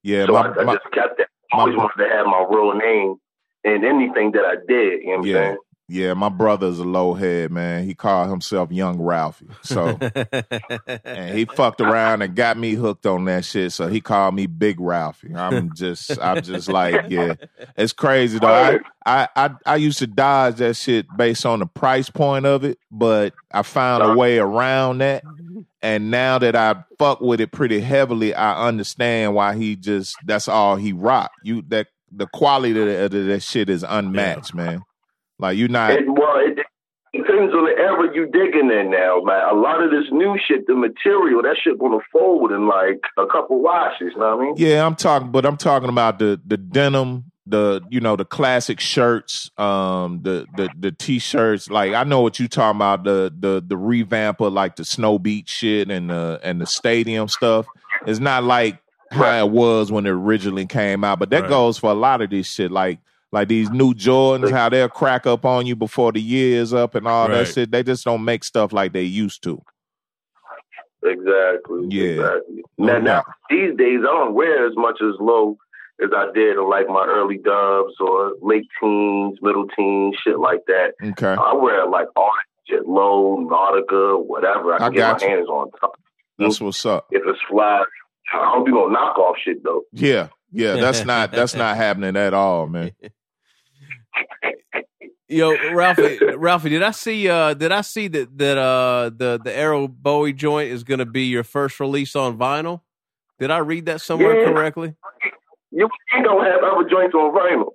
Yeah, 0.03 0.25
so 0.27 0.34
my, 0.34 0.41
I, 0.41 0.62
I 0.62 0.63
my 0.63 0.74
just 0.75 0.91
kept 0.93 1.17
that. 1.17 1.27
I 1.51 1.57
my- 1.57 1.62
always 1.63 1.75
wanted 1.75 2.03
to 2.03 2.10
have 2.10 2.25
my 2.27 2.45
real 2.50 2.74
name 2.74 3.15
in 3.63 3.84
anything 3.84 4.31
that 4.34 4.45
I 4.45 4.55
did. 4.67 5.01
You 5.01 5.07
know 5.07 5.12
what 5.17 5.19
I'm 5.19 5.25
Yeah. 5.25 5.55
Yeah, 5.88 6.15
my 6.15 6.30
brother's 6.30 6.80
a 6.80 6.84
low 6.84 7.13
head, 7.13 7.51
man. 7.51 7.86
He 7.86 7.94
called 7.94 8.30
himself 8.30 8.72
Young 8.72 9.00
Ralphie. 9.00 9.50
So 9.62 10.00
and 11.04 11.38
he 11.38 11.46
fucked 11.46 11.80
around 11.80 12.24
and 12.24 12.36
got 12.36 12.58
me 12.58 12.74
hooked 12.74 13.06
on 13.06 13.25
that 13.25 13.46
shit. 13.46 13.72
So 13.72 13.88
he 13.88 14.01
called 14.01 14.34
me 14.34 14.48
Big 14.48 14.80
Ralphie. 14.80 15.36
I'm 15.36 15.75
just 15.75 16.20
I'm 16.20 16.42
just 16.42 16.70
like, 16.70 17.10
yeah. 17.10 17.36
It's 17.77 17.94
crazy 17.94 18.39
though. 18.39 18.48
I, 18.48 18.80
I 19.06 19.27
I 19.36 19.50
I 19.65 19.75
used 19.75 20.00
to 20.00 20.08
dodge 20.08 20.56
that 20.56 20.75
shit 20.75 21.06
based 21.15 21.46
on 21.46 21.60
the 21.60 21.68
price 21.68 22.10
point 22.10 22.48
of 22.48 22.63
it, 22.63 22.80
but 22.89 23.34
I 23.51 23.62
found 23.62 24.01
a 24.01 24.15
way 24.15 24.39
around 24.39 25.00
that. 25.00 25.24
And 25.84 26.10
now 26.10 26.39
that 26.39 26.56
I 26.56 26.84
fuck 26.98 27.22
with 27.22 27.39
it 27.39 27.51
pretty 27.51 27.80
heavily, 27.80 28.34
I 28.34 28.68
understand 28.68 29.36
why 29.36 29.56
he 29.56 29.75
just 29.75 30.15
that's 30.25 30.48
all 30.48 30.77
he 30.77 30.94
rock. 30.94 31.32
You 31.44 31.62
that 31.68 31.88
the 32.12 32.25
quality 32.25 32.72
of 32.72 33.12
that 33.12 33.44
shit 33.44 33.70
is 33.70 33.84
unmatched, 33.88 34.56
man. 34.56 34.84
Like 35.39 35.58
you're 35.58 35.68
not 35.68 35.92
It, 35.92 36.06
well, 36.08 36.36
it 36.38 36.58
depends 37.13 37.54
on 37.54 37.65
the 37.65 37.75
era 37.77 38.10
you 38.13 38.25
digging 38.27 38.72
in 38.72 38.89
now, 38.92 39.22
man. 39.24 39.42
A 39.50 39.54
lot 39.56 39.82
of 39.84 39.92
this 39.92 40.06
new 40.12 40.38
shit, 40.48 40.68
the 40.68 40.75
material, 40.75 41.42
that 41.44 41.56
shit 41.62 41.77
gonna 41.80 42.00
fold 42.12 42.51
in 42.51 42.68
like 42.68 43.01
a 43.18 43.25
couple 43.27 43.62
washes. 43.62 44.12
You 44.13 44.20
know 44.20 44.36
what 44.36 44.44
I 44.44 44.46
mean? 44.48 44.54
Yeah, 44.58 44.86
I'm 44.86 44.96
talking, 44.96 45.32
but 45.32 45.46
I'm 45.46 45.58
talking 45.58 45.89
about 45.89 46.20
the 46.20 46.39
the 46.46 46.58
denim, 46.58 47.32
the 47.46 47.82
you 47.89 48.00
know 48.00 48.15
the 48.15 48.26
classic 48.26 48.80
shirts, 48.80 49.50
um, 49.58 50.21
the 50.24 50.48
the 50.56 50.69
the 50.80 50.91
t-shirts. 50.91 51.69
Like 51.69 51.93
I 51.93 52.04
know 52.04 52.21
what 52.21 52.39
you 52.39 52.48
talking 52.48 52.78
about 52.78 53.04
the 53.04 53.34
the 53.38 53.63
the 53.65 53.78
revamp 53.78 54.41
of 54.41 54.54
like 54.54 54.76
the 54.78 54.86
Snow 54.86 55.19
Beach 55.19 55.50
shit 55.50 55.89
and 55.91 56.10
the 56.10 56.39
and 56.43 56.60
the 56.62 56.65
stadium 56.65 57.28
stuff. 57.28 57.67
It's 58.06 58.19
not 58.19 58.43
like 58.43 58.80
how 59.12 59.45
it 59.45 59.52
was 59.52 59.91
when 59.91 60.06
it 60.06 60.10
originally 60.10 60.65
came 60.65 61.04
out, 61.04 61.19
but 61.19 61.30
that 61.30 61.41
Right. 61.43 61.50
goes 61.50 61.78
for 61.78 61.91
a 61.91 61.93
lot 61.95 62.21
of 62.21 62.30
this 62.30 62.52
shit. 62.52 62.71
Like 62.71 63.00
like 63.36 63.50
these 63.50 63.69
new 63.69 63.93
Jordans, 63.93 64.50
how 64.50 64.69
they'll 64.69 64.88
crack 64.89 65.28
up 65.28 65.43
on 65.45 65.65
you 65.67 65.76
before 65.76 66.12
the 66.13 66.21
year 66.21 66.62
is 66.62 66.74
up 66.74 66.95
and 66.95 67.06
all 67.08 67.28
Right. 67.28 67.39
that 67.45 67.48
shit. 67.54 67.69
They 67.69 67.84
just 67.84 68.06
don't 68.06 68.24
make 68.24 68.43
stuff 68.45 68.71
like 68.74 68.93
they 68.93 69.04
used 69.04 69.43
to. 69.43 69.62
Exactly. 71.04 71.88
Yeah. 71.89 72.04
Exactly. 72.13 72.63
Oh, 72.80 72.84
now, 72.86 72.98
now 73.00 73.24
these 73.50 73.76
days, 73.78 74.00
I 74.02 74.06
don't 74.06 74.34
wear 74.34 74.65
as 74.67 74.74
much 74.76 75.00
as 75.02 75.15
low 75.19 75.58
as 76.04 76.10
I 76.15 76.32
did 76.34 76.58
in 76.58 76.69
like 76.69 76.88
my 76.88 77.06
early 77.08 77.38
dubs 77.38 77.93
or 78.00 78.34
late 78.41 78.65
teens, 78.82 79.38
middle 79.41 79.67
teens, 79.78 80.15
shit 80.24 80.39
like 80.39 80.62
that. 80.67 80.93
Okay. 81.04 81.36
I 81.39 81.54
wear 81.54 81.88
like 81.88 82.08
shit, 82.67 82.88
low, 82.88 83.38
Nautica, 83.38 84.26
whatever 84.26 84.74
I 84.74 84.78
can 84.78 84.88
I 84.88 84.89
get 84.89 85.21
my 85.21 85.28
you. 85.28 85.36
hands 85.36 85.48
on. 85.50 85.71
top. 85.80 85.93
That's 86.39 86.60
what's 86.60 86.86
up. 86.86 87.08
If 87.12 87.21
it's 87.26 87.39
fly, 87.50 87.84
I 88.34 88.52
hope 88.54 88.67
you 88.67 88.74
don't 88.74 88.89
do 88.89 88.93
no 88.93 89.00
knockoff 89.00 89.34
shit 89.43 89.63
though. 89.63 89.84
Yeah, 89.93 90.30
yeah, 90.52 90.76
that's 90.78 91.06
not 91.12 91.32
that's 91.32 91.54
not 91.56 91.78
happening 91.78 92.15
at 92.17 92.34
all, 92.34 92.67
man. 92.67 92.91
Yo, 95.28 95.56
Ralphie, 95.73 96.19
Ralphie, 96.36 96.69
did 96.69 96.84
I 96.84 96.91
see? 96.91 97.28
Uh, 97.28 97.54
did 97.56 97.71
I 97.71 97.82
see 97.82 98.08
that 98.10 98.38
that 98.38 98.58
uh 98.58 99.10
the 99.15 99.39
the 99.43 99.51
Arrow 99.56 99.88
Bowie 99.88 100.34
joint 100.34 100.69
is 100.71 100.84
going 100.84 100.99
to 100.99 101.06
be 101.06 101.23
your 101.23 101.43
first 101.43 101.80
release 101.80 102.15
on 102.15 102.38
vinyl? 102.38 102.82
Did 103.39 103.49
I 103.51 103.58
read 103.58 103.88
that 103.88 104.01
somewhere 104.01 104.38
Yeah. 104.38 104.45
correctly? 104.54 104.93
You 105.71 105.89
ain't 106.15 106.25
gonna 106.25 106.43
have 106.49 106.62
other 106.63 106.88
joints 106.89 107.15
on 107.15 107.34
vinyl. 107.36 107.71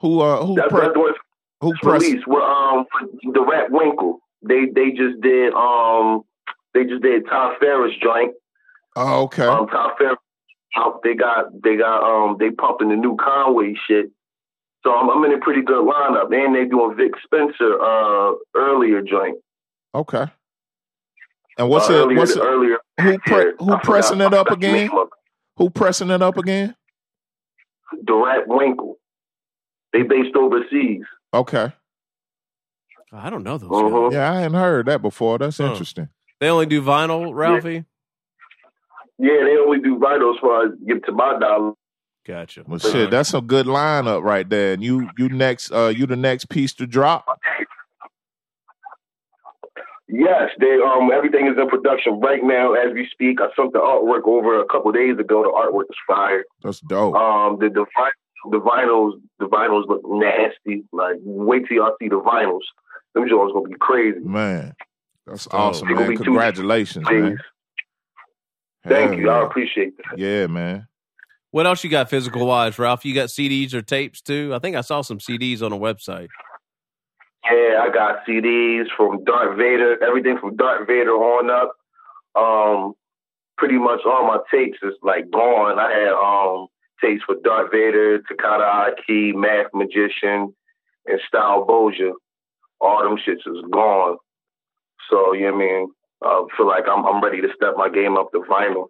Who 0.00 0.20
uh 0.20 0.44
who 0.46 0.56
That's 0.56 0.68
pre- 0.72 0.80
that's 0.80 0.96
who 1.60 1.70
it's 1.72 1.80
press 1.80 2.02
released. 2.02 2.26
Well, 2.26 2.42
um, 2.42 2.86
the 3.32 3.44
Rat 3.44 3.70
Winkle. 3.70 4.20
They 4.42 4.64
they 4.74 4.90
just 4.92 5.20
did 5.20 5.52
um 5.52 6.22
they 6.72 6.84
just 6.84 7.02
did 7.02 7.26
Tom 7.28 7.54
Ferris 7.60 7.92
joint. 8.02 8.32
Oh, 8.96 9.24
okay. 9.24 9.44
Um, 9.44 9.68
Tom 9.68 9.92
Ferris. 9.98 10.16
Out- 10.76 11.02
They 11.02 11.14
got 11.14 11.46
they 11.62 11.76
got 11.76 12.02
um 12.02 12.36
they 12.38 12.50
pumping 12.50 12.88
the 12.90 12.96
new 12.96 13.16
Conway 13.16 13.74
shit. 13.86 14.10
So 14.84 14.92
I'm, 14.94 15.10
I'm 15.10 15.24
in 15.24 15.34
a 15.34 15.38
pretty 15.42 15.62
good 15.62 15.84
lineup. 15.86 16.32
And 16.34 16.54
they 16.54 16.64
doing 16.64 16.96
Vic 16.96 17.12
Spencer 17.24 17.80
uh 17.80 18.32
earlier 18.56 19.02
joint. 19.02 19.38
okay. 19.94 20.26
And 21.58 21.68
what's 21.68 21.90
uh, 21.90 21.92
it 21.92 21.96
earlier, 21.96 22.18
what's 22.18 22.36
it, 22.36 22.40
earlier? 22.40 22.78
who 23.00 23.18
pre- 23.18 23.52
who 23.58 23.64
I 23.72 23.78
forgot- 23.78 23.82
pressing 23.82 24.22
I 24.22 24.26
it 24.26 24.34
up 24.34 24.50
again? 24.50 24.90
Who 25.58 25.68
pressing 25.68 26.10
it 26.10 26.22
up 26.22 26.38
again? 26.38 26.74
it. 27.92 28.06
The 28.06 28.14
Rat 28.14 28.44
Winkle. 28.46 28.96
They 29.92 30.02
based 30.02 30.34
overseas. 30.36 31.02
Okay. 31.34 31.72
I 33.12 33.28
don't 33.28 33.42
know 33.42 33.58
those. 33.58 33.68
Guys. 33.68 34.12
Yeah, 34.14 34.32
I 34.32 34.40
hadn't 34.42 34.58
heard 34.58 34.86
that 34.86 35.02
before. 35.02 35.36
That's 35.38 35.58
Huh. 35.58 35.64
interesting. 35.72 36.08
They 36.38 36.48
only 36.48 36.66
do 36.66 36.80
vinyl, 36.80 37.34
Ralphie. 37.34 37.84
Yeah, 39.20 39.44
they 39.44 39.56
only 39.58 39.80
do 39.80 39.98
vital 39.98 40.32
as 40.34 40.40
far 40.40 40.64
as 40.64 40.72
get 40.86 41.04
to 41.04 41.12
my 41.12 41.38
dollar. 41.38 41.72
Gotcha. 42.26 42.64
Well 42.66 42.78
shit, 42.78 43.10
that's 43.10 43.34
a 43.34 43.42
good 43.42 43.66
lineup 43.66 44.22
right 44.22 44.48
there. 44.48 44.72
And 44.72 44.82
you 44.82 45.10
you 45.18 45.28
next 45.28 45.70
uh 45.72 45.92
you 45.94 46.06
the 46.06 46.16
next 46.16 46.48
piece 46.48 46.72
to 46.74 46.86
drop? 46.86 47.26
Yes, 50.08 50.50
they 50.58 50.78
um 50.84 51.10
everything 51.12 51.46
is 51.48 51.58
in 51.58 51.68
production 51.68 52.18
right 52.20 52.42
now 52.42 52.72
as 52.72 52.94
we 52.94 53.06
speak. 53.12 53.40
I 53.40 53.48
sent 53.54 53.74
the 53.74 53.78
artwork 53.78 54.26
over 54.26 54.60
a 54.60 54.66
couple 54.66 54.90
days 54.92 55.18
ago. 55.18 55.42
The 55.42 55.50
artwork 55.50 55.90
is 55.90 55.96
fire. 56.06 56.44
That's 56.62 56.80
dope. 56.80 57.14
Um, 57.14 57.58
the 57.60 57.68
the, 57.68 57.84
the 58.50 58.60
vinyls 58.60 59.20
the 59.38 59.46
vinyls 59.46 59.86
look 59.86 60.02
nasty. 60.04 60.84
Like 60.92 61.16
wait 61.20 61.68
till 61.68 61.76
y'all 61.76 61.96
see 62.00 62.08
the 62.08 62.20
vinyls. 62.20 62.64
Them 63.14 63.28
joints 63.28 63.52
gonna 63.52 63.68
be 63.68 63.76
crazy. 63.78 64.20
Man. 64.20 64.74
That's 65.26 65.46
awesome, 65.52 65.88
they 65.88 65.94
gonna 65.94 66.08
man. 66.08 66.16
Congratulations, 66.16 67.06
Please. 67.06 67.22
man. 67.22 67.38
Thank 68.86 69.12
Hell 69.12 69.20
you. 69.20 69.30
I 69.30 69.46
appreciate 69.46 69.96
that. 69.98 70.18
Yeah, 70.18 70.46
man. 70.46 70.86
What 71.50 71.66
else 71.66 71.82
you 71.82 71.90
got 71.90 72.08
physical 72.08 72.46
wise, 72.46 72.78
Ralph? 72.78 73.04
You 73.04 73.14
got 73.14 73.28
CDs 73.28 73.74
or 73.74 73.82
tapes 73.82 74.20
too? 74.20 74.52
I 74.54 74.60
think 74.60 74.76
I 74.76 74.82
saw 74.82 75.02
some 75.02 75.18
CDs 75.18 75.62
on 75.62 75.72
a 75.72 75.78
website. 75.78 76.28
Yeah, 77.44 77.82
I 77.82 77.90
got 77.92 78.24
CDs 78.26 78.84
from 78.96 79.24
Darth 79.24 79.56
Vader, 79.56 80.02
everything 80.02 80.38
from 80.38 80.56
Darth 80.56 80.86
Vader 80.86 81.10
on 81.10 81.50
up. 81.50 81.72
Um, 82.36 82.94
pretty 83.58 83.78
much 83.78 84.00
all 84.06 84.26
my 84.26 84.38
tapes 84.50 84.78
is 84.82 84.94
like 85.02 85.30
gone. 85.30 85.78
I 85.78 85.90
had 85.90 86.12
um 86.12 86.68
tapes 87.02 87.24
for 87.24 87.34
Darth 87.42 87.72
Vader, 87.72 88.20
Takada 88.20 88.92
Aki, 88.92 89.32
Math 89.32 89.66
Magician, 89.74 90.54
and 91.06 91.20
Style 91.26 91.66
Boja. 91.66 92.12
All 92.80 93.02
them 93.02 93.16
shits 93.16 93.46
is 93.46 93.64
gone. 93.70 94.18
So 95.10 95.32
you 95.32 95.46
know 95.46 95.52
what 95.52 95.64
I 95.64 95.66
mean? 95.66 95.92
I 96.22 96.44
feel 96.56 96.66
like 96.66 96.84
I'm 96.88 97.04
I'm 97.06 97.22
ready 97.22 97.40
to 97.40 97.48
step 97.54 97.74
my 97.76 97.88
game 97.88 98.16
up 98.16 98.32
to 98.32 98.40
vinyl. 98.40 98.86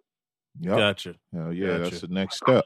Yep. 0.59 0.77
Gotcha. 0.77 1.15
Hell 1.33 1.53
yeah, 1.53 1.77
Gotcha. 1.77 1.83
that's 1.83 2.01
the 2.01 2.07
next 2.07 2.37
step. 2.37 2.65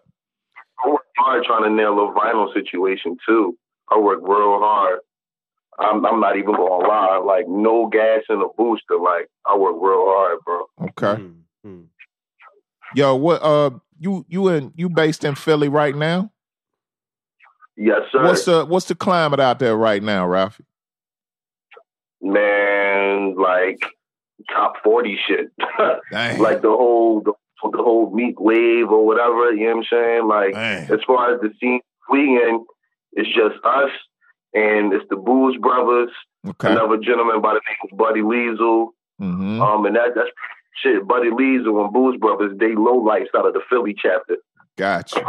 I 0.83 0.89
work 0.89 1.01
hard 1.17 1.43
trying 1.45 1.63
to 1.63 1.69
nail 1.69 1.93
a 1.93 2.13
vinyl 2.13 2.53
situation 2.53 3.17
too. 3.27 3.57
I 3.89 3.97
work 3.99 4.19
real 4.23 4.59
hard. 4.59 4.99
I'm, 5.77 6.05
I'm 6.05 6.19
not 6.19 6.37
even 6.37 6.55
gonna 6.55 6.87
lie. 6.87 7.21
Like 7.23 7.47
no 7.47 7.87
gas 7.87 8.21
in 8.29 8.41
a 8.41 8.47
booster. 8.57 8.97
Like 8.97 9.29
I 9.45 9.55
work 9.57 9.75
real 9.79 10.05
hard, 10.05 10.39
bro. 10.45 10.65
Okay. 10.81 11.21
Mm-hmm. 11.21 11.81
Yo, 12.95 13.15
what 13.15 13.41
uh 13.41 13.71
you 13.99 14.25
you 14.29 14.47
in 14.49 14.73
you 14.75 14.89
based 14.89 15.23
in 15.23 15.35
Philly 15.35 15.69
right 15.69 15.95
now? 15.95 16.31
Yes, 17.77 18.01
sir. 18.11 18.23
What's 18.23 18.45
the 18.45 18.65
what's 18.65 18.87
the 18.87 18.95
climate 18.95 19.39
out 19.39 19.59
there 19.59 19.75
right 19.75 20.01
now, 20.01 20.25
Ralphie? 20.25 20.65
Man, 22.21 23.35
like 23.35 23.79
top 24.53 24.75
forty 24.83 25.17
shit. 25.27 25.51
Like 26.39 26.61
the 26.61 26.69
whole 26.69 27.21
the, 27.21 27.33
the 27.71 27.77
whole 27.83 28.11
meat 28.13 28.35
wave 28.39 28.89
or 28.89 29.05
whatever. 29.05 29.51
You 29.51 29.67
know 29.67 29.75
what 29.77 29.77
I'm 29.77 29.83
saying? 29.91 30.27
Like 30.27 30.53
Dang. 30.53 30.91
as 30.91 30.99
far 31.05 31.33
as 31.35 31.41
the 31.41 31.51
scene 31.59 31.81
we 32.09 32.21
in, 32.41 32.65
it's 33.13 33.29
just 33.29 33.63
us 33.65 33.91
and 34.53 34.93
it's 34.93 35.05
the 35.09 35.15
Booze 35.17 35.57
Brothers, 35.59 36.11
Okay. 36.47 36.71
another 36.71 36.97
gentleman 36.97 37.41
by 37.41 37.53
the 37.55 37.61
name 37.67 37.91
of 37.91 37.97
Buddy 37.97 38.21
Liesel. 38.21 38.89
hmm 39.19 39.61
Um, 39.61 39.85
and 39.85 39.95
that 39.95 40.09
that's 40.15 40.29
shit. 40.81 41.07
Buddy 41.07 41.29
Weasel 41.31 41.83
and 41.83 41.91
Booze 41.93 42.17
Brothers, 42.19 42.57
they 42.59 42.75
low 42.75 42.97
lights 42.97 43.29
out 43.35 43.45
of 43.47 43.53
the 43.53 43.61
Philly 43.69 43.95
chapter. 43.97 44.37
Gotcha. 44.77 45.21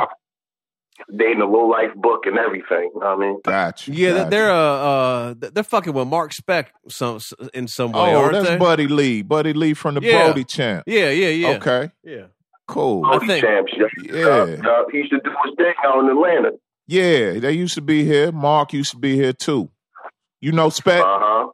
They 1.10 1.32
in 1.32 1.38
the 1.40 1.44
low 1.46 1.66
life 1.68 1.94
book 1.96 2.26
and 2.26 2.38
everything. 2.38 2.90
You 2.94 3.00
know 3.00 3.06
what 3.06 3.18
I 3.18 3.20
mean, 3.20 3.40
Gotcha. 3.44 3.92
Yeah, 3.92 4.12
gotcha. 4.14 4.30
they're 4.30 4.50
uh, 4.50 4.56
uh, 4.56 5.34
they're 5.38 5.62
fucking 5.64 5.92
with 5.92 6.08
Mark 6.08 6.32
Speck 6.32 6.72
some 6.88 7.18
in 7.54 7.68
some 7.68 7.92
way, 7.92 8.14
Oh, 8.14 8.20
aren't 8.20 8.32
that's 8.32 8.48
they? 8.48 8.56
Buddy 8.56 8.86
Lee. 8.88 9.22
Buddy 9.22 9.52
Lee 9.52 9.74
from 9.74 9.94
the 9.96 10.00
Yeah. 10.02 10.24
Brody 10.24 10.44
champ. 10.44 10.84
yeah, 10.86 11.10
yeah, 11.10 11.28
yeah. 11.28 11.56
Okay. 11.56 11.90
Yeah. 12.02 12.26
Cool. 12.66 13.04
I 13.06 13.18
Brody 13.18 13.26
think- 13.26 13.44
champs. 13.44 13.72
Yeah. 14.02 14.24
Uh, 14.26 14.70
uh, 14.70 14.84
he 14.90 14.98
used 14.98 15.10
to 15.10 15.20
do 15.20 15.30
his 15.44 15.54
thing 15.56 15.74
out 15.84 16.00
in 16.02 16.08
Atlanta. 16.10 16.50
Yeah, 16.88 17.38
they 17.40 17.52
used 17.52 17.74
to 17.74 17.82
be 17.82 18.04
here. 18.04 18.32
Mark 18.32 18.72
used 18.72 18.90
to 18.92 18.96
be 18.98 19.14
here 19.16 19.32
too. 19.32 19.70
You 20.40 20.52
know 20.52 20.68
Speck. 20.70 21.00
Uh 21.02 21.18
huh. 21.20 21.48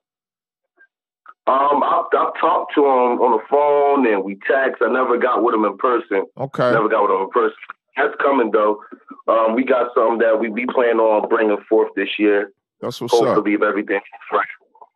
Um, 1.44 1.82
I've, 1.82 2.04
I've 2.16 2.34
talked 2.40 2.72
to 2.76 2.80
him 2.82 3.18
on 3.20 3.32
the 3.36 3.42
phone 3.50 4.06
and 4.06 4.22
we 4.22 4.36
text. 4.48 4.80
I 4.80 4.92
never 4.92 5.18
got 5.18 5.42
with 5.42 5.54
him 5.54 5.64
in 5.64 5.76
person. 5.76 6.24
okay. 6.38 6.70
Never 6.70 6.88
got 6.88 7.02
with 7.02 7.10
him 7.10 7.22
in 7.22 7.30
person. 7.30 7.56
That's 7.96 8.14
coming 8.20 8.50
though. 8.52 8.80
Um, 9.28 9.54
we 9.54 9.64
got 9.64 9.88
something 9.94 10.18
that 10.18 10.38
we 10.40 10.48
be 10.48 10.66
planning 10.72 10.98
on 10.98 11.28
bringing 11.28 11.58
forth 11.68 11.90
this 11.94 12.08
year. 12.18 12.52
That's 12.80 13.00
what's 13.00 13.14
up. 13.14 13.20
Hopefully, 13.20 13.54
if 13.54 13.62
everything 13.62 14.00
right. 14.32 14.46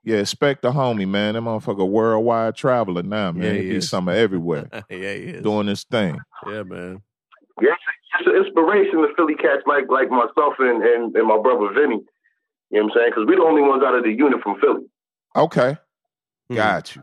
Yeah, 0.03 0.19
expect 0.19 0.63
the 0.63 0.71
homie, 0.71 1.07
man. 1.07 1.35
That 1.35 1.43
motherfucker 1.43 1.89
worldwide 1.89 2.55
traveler 2.55 3.03
now, 3.03 3.33
man. 3.33 3.55
Yeah, 3.55 3.61
he 3.61 3.67
he 3.67 3.75
be 3.75 3.81
somewhere 3.81 4.17
everywhere 4.17 4.69
yeah, 4.73 4.85
he 4.89 5.01
is. 5.35 5.43
doing 5.43 5.67
this 5.67 5.85
thing. 5.85 6.19
Yeah, 6.47 6.63
man. 6.63 7.03
Yeah, 7.61 7.75
it's 8.21 8.29
an 8.29 8.37
inspiration 8.37 9.03
to 9.03 9.09
Philly 9.17 9.35
cats 9.35 9.63
like 9.67 9.85
like 9.91 10.11
myself 10.11 10.55
and, 10.59 10.83
and, 10.83 11.15
and 11.17 11.27
my 11.29 11.39
brother 11.43 11.73
Vinny. 11.75 12.03
You 12.71 12.81
know 12.81 12.85
what 12.85 12.85
I'm 12.85 12.91
saying? 12.95 13.11
Because 13.11 13.25
we're 13.27 13.37
the 13.37 13.43
only 13.43 13.63
ones 13.63 13.83
out 13.85 13.95
of 13.95 14.05
the 14.05 14.11
unit 14.11 14.41
from 14.43 14.61
Philly. 14.61 14.87
Okay. 15.35 15.77
Hmm. 16.49 16.55
Got 16.55 16.97
you. 16.97 17.03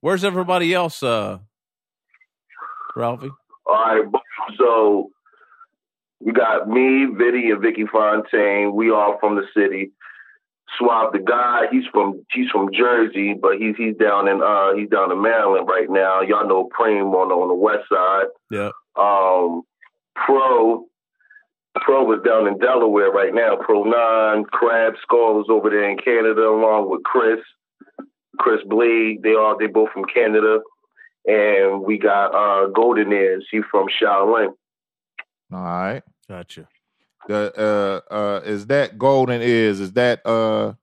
Where's 0.00 0.24
everybody 0.24 0.72
else, 0.72 1.02
uh, 1.02 1.38
Ralphie? 2.94 3.30
All 3.66 3.74
right, 3.74 4.04
so 4.56 5.10
we 6.20 6.32
got 6.32 6.68
me, 6.68 7.06
Vinny, 7.16 7.50
and 7.50 7.62
Vicky 7.62 7.86
Fontaine. 7.86 8.74
We 8.74 8.90
all 8.90 9.18
from 9.20 9.36
the 9.36 9.44
city. 9.54 9.92
Suave 10.76 11.12
the 11.12 11.20
God, 11.20 11.68
he's 11.70 11.86
from 11.92 12.24
he's 12.30 12.50
from 12.50 12.68
Jersey, 12.72 13.34
but 13.34 13.56
he's 13.58 13.74
he's 13.76 13.96
down 13.96 14.28
in 14.28 14.42
uh 14.42 14.74
he's 14.74 14.90
down 14.90 15.10
in 15.10 15.22
Maryland 15.22 15.66
right 15.66 15.88
now. 15.88 16.20
Y'all 16.20 16.46
know 16.46 16.68
Preem 16.78 17.14
on 17.14 17.28
the, 17.28 17.34
on 17.34 17.48
the 17.48 17.54
west 17.54 17.88
side. 17.90 18.26
Yeah. 18.50 18.70
Um, 18.96 19.62
Pro, 20.14 20.84
Pro 21.76 22.04
was 22.04 22.20
down 22.24 22.46
in 22.48 22.58
Delaware 22.58 23.10
right 23.10 23.32
now. 23.32 23.56
Pro 23.56 23.84
Nine, 23.84 24.44
Crab 24.44 24.94
Skull 25.02 25.40
is 25.40 25.46
over 25.48 25.70
there 25.70 25.88
in 25.88 25.96
Canada, 25.96 26.42
along 26.42 26.90
with 26.90 27.02
Chris, 27.04 27.40
Chris 28.38 28.60
Bleed. 28.66 29.22
They 29.22 29.34
all 29.34 29.56
they 29.58 29.68
both 29.68 29.90
from 29.92 30.04
Canada, 30.04 30.58
and 31.24 31.82
we 31.82 31.98
got 31.98 32.34
uh 32.34 32.66
Golden 32.68 33.10
Ears. 33.12 33.46
He 33.50 33.62
from 33.70 33.86
Shaolin. 33.88 34.52
All 35.52 35.62
right. 35.62 36.02
Gotcha. 36.28 36.68
The 37.26 38.02
uh 38.10 38.14
uh 38.14 38.40
is 38.44 38.66
that 38.66 38.98
Golden 38.98 39.42
is 39.42 39.80
is 39.80 39.92
that 39.92 40.24
uh 40.26 40.74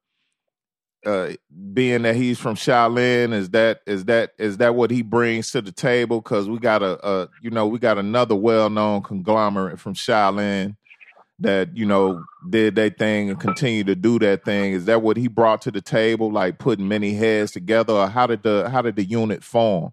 uh 1.06 1.34
being 1.74 2.04
that 2.04 2.16
he's 2.16 2.40
from 2.40 2.56
Shaolin 2.56 3.34
is 3.34 3.52
that 3.52 3.82
is 3.86 4.06
that 4.06 4.34
is 4.38 4.58
that 4.58 4.76
what 4.76 4.92
he 4.92 5.02
brings 5.02 5.52
to 5.52 5.62
the 5.62 5.72
table 5.72 6.22
cuz 6.22 6.50
we 6.50 6.60
got 6.60 6.82
a 6.82 7.00
uh 7.04 7.28
you 7.42 7.52
know 7.52 7.68
we 7.68 7.80
got 7.80 7.98
another 7.98 8.36
well-known 8.36 9.02
conglomerate 9.02 9.80
from 9.80 9.94
Shaolin 9.94 10.76
that 11.40 11.76
you 11.76 11.86
know 11.86 12.24
did 12.50 12.76
that 12.76 12.98
thing 12.98 13.30
and 13.30 13.40
continue 13.40 13.84
to 13.84 13.96
do 13.96 14.18
that 14.20 14.46
thing 14.46 14.74
is 14.74 14.86
that 14.86 15.02
what 15.02 15.18
he 15.18 15.28
brought 15.28 15.62
to 15.62 15.72
the 15.72 15.82
table 15.82 16.32
like 16.32 16.60
putting 16.60 16.88
many 16.88 17.14
heads 17.14 17.52
together 17.52 17.94
or 17.94 18.08
how 18.08 18.26
did 18.26 18.42
the 18.44 18.70
how 18.70 18.82
did 18.82 18.96
the 18.96 19.04
unit 19.04 19.44
form 19.44 19.92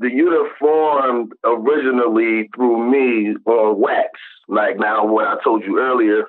The 0.00 0.10
unit 0.10 0.50
formed 0.58 1.32
originally 1.44 2.48
through 2.56 2.90
me 2.90 3.36
on 3.44 3.78
wax. 3.78 4.18
Like 4.48 4.78
now, 4.78 5.04
what 5.06 5.26
I 5.26 5.36
told 5.44 5.62
you 5.62 5.78
earlier, 5.78 6.24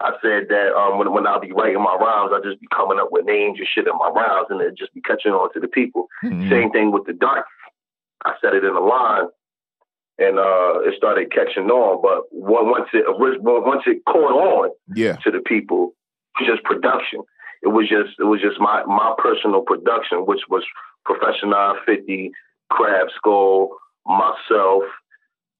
I 0.00 0.10
said 0.20 0.48
that 0.50 0.74
um, 0.76 0.98
when 0.98 1.10
when 1.12 1.26
I'll 1.26 1.40
be 1.40 1.52
writing 1.52 1.82
my 1.82 1.96
rhymes, 1.98 2.30
I 2.34 2.40
just 2.46 2.60
be 2.60 2.66
coming 2.76 2.98
up 3.00 3.08
with 3.10 3.24
names 3.24 3.58
and 3.58 3.66
shit 3.74 3.86
in 3.86 3.96
my 3.98 4.10
rhymes, 4.10 4.48
and 4.50 4.60
it 4.60 4.76
just 4.76 4.92
be 4.92 5.00
catching 5.00 5.32
on 5.32 5.50
to 5.54 5.60
the 5.60 5.68
people. 5.68 6.08
Mhm. 6.22 6.48
Same 6.50 6.70
thing 6.70 6.92
with 6.92 7.06
the 7.06 7.14
dark. 7.14 7.46
I 8.24 8.34
said 8.42 8.54
it 8.54 8.64
in 8.64 8.74
a 8.76 8.80
line, 8.80 9.28
and 10.18 10.38
uh, 10.38 10.80
it 10.84 10.94
started 10.96 11.32
catching 11.32 11.70
on. 11.70 12.02
But 12.02 12.24
once 12.32 12.88
it 12.92 13.04
once 13.08 13.84
it 13.86 14.04
caught 14.06 14.32
on 14.32 14.70
yeah 14.94 15.16
to 15.24 15.30
the 15.30 15.40
people, 15.40 15.94
it 16.38 16.44
was 16.44 16.50
just 16.52 16.64
production. 16.64 17.20
It 17.62 17.68
was 17.68 17.88
just 17.88 18.20
it 18.20 18.24
was 18.24 18.42
just 18.42 18.60
my 18.60 18.84
my 18.84 19.14
personal 19.16 19.62
production, 19.62 20.26
which 20.26 20.42
was 20.50 20.64
Professional 21.06 21.76
Fifty, 21.86 22.30
Crab 22.70 23.08
Skull, 23.16 23.70
myself, 24.06 24.82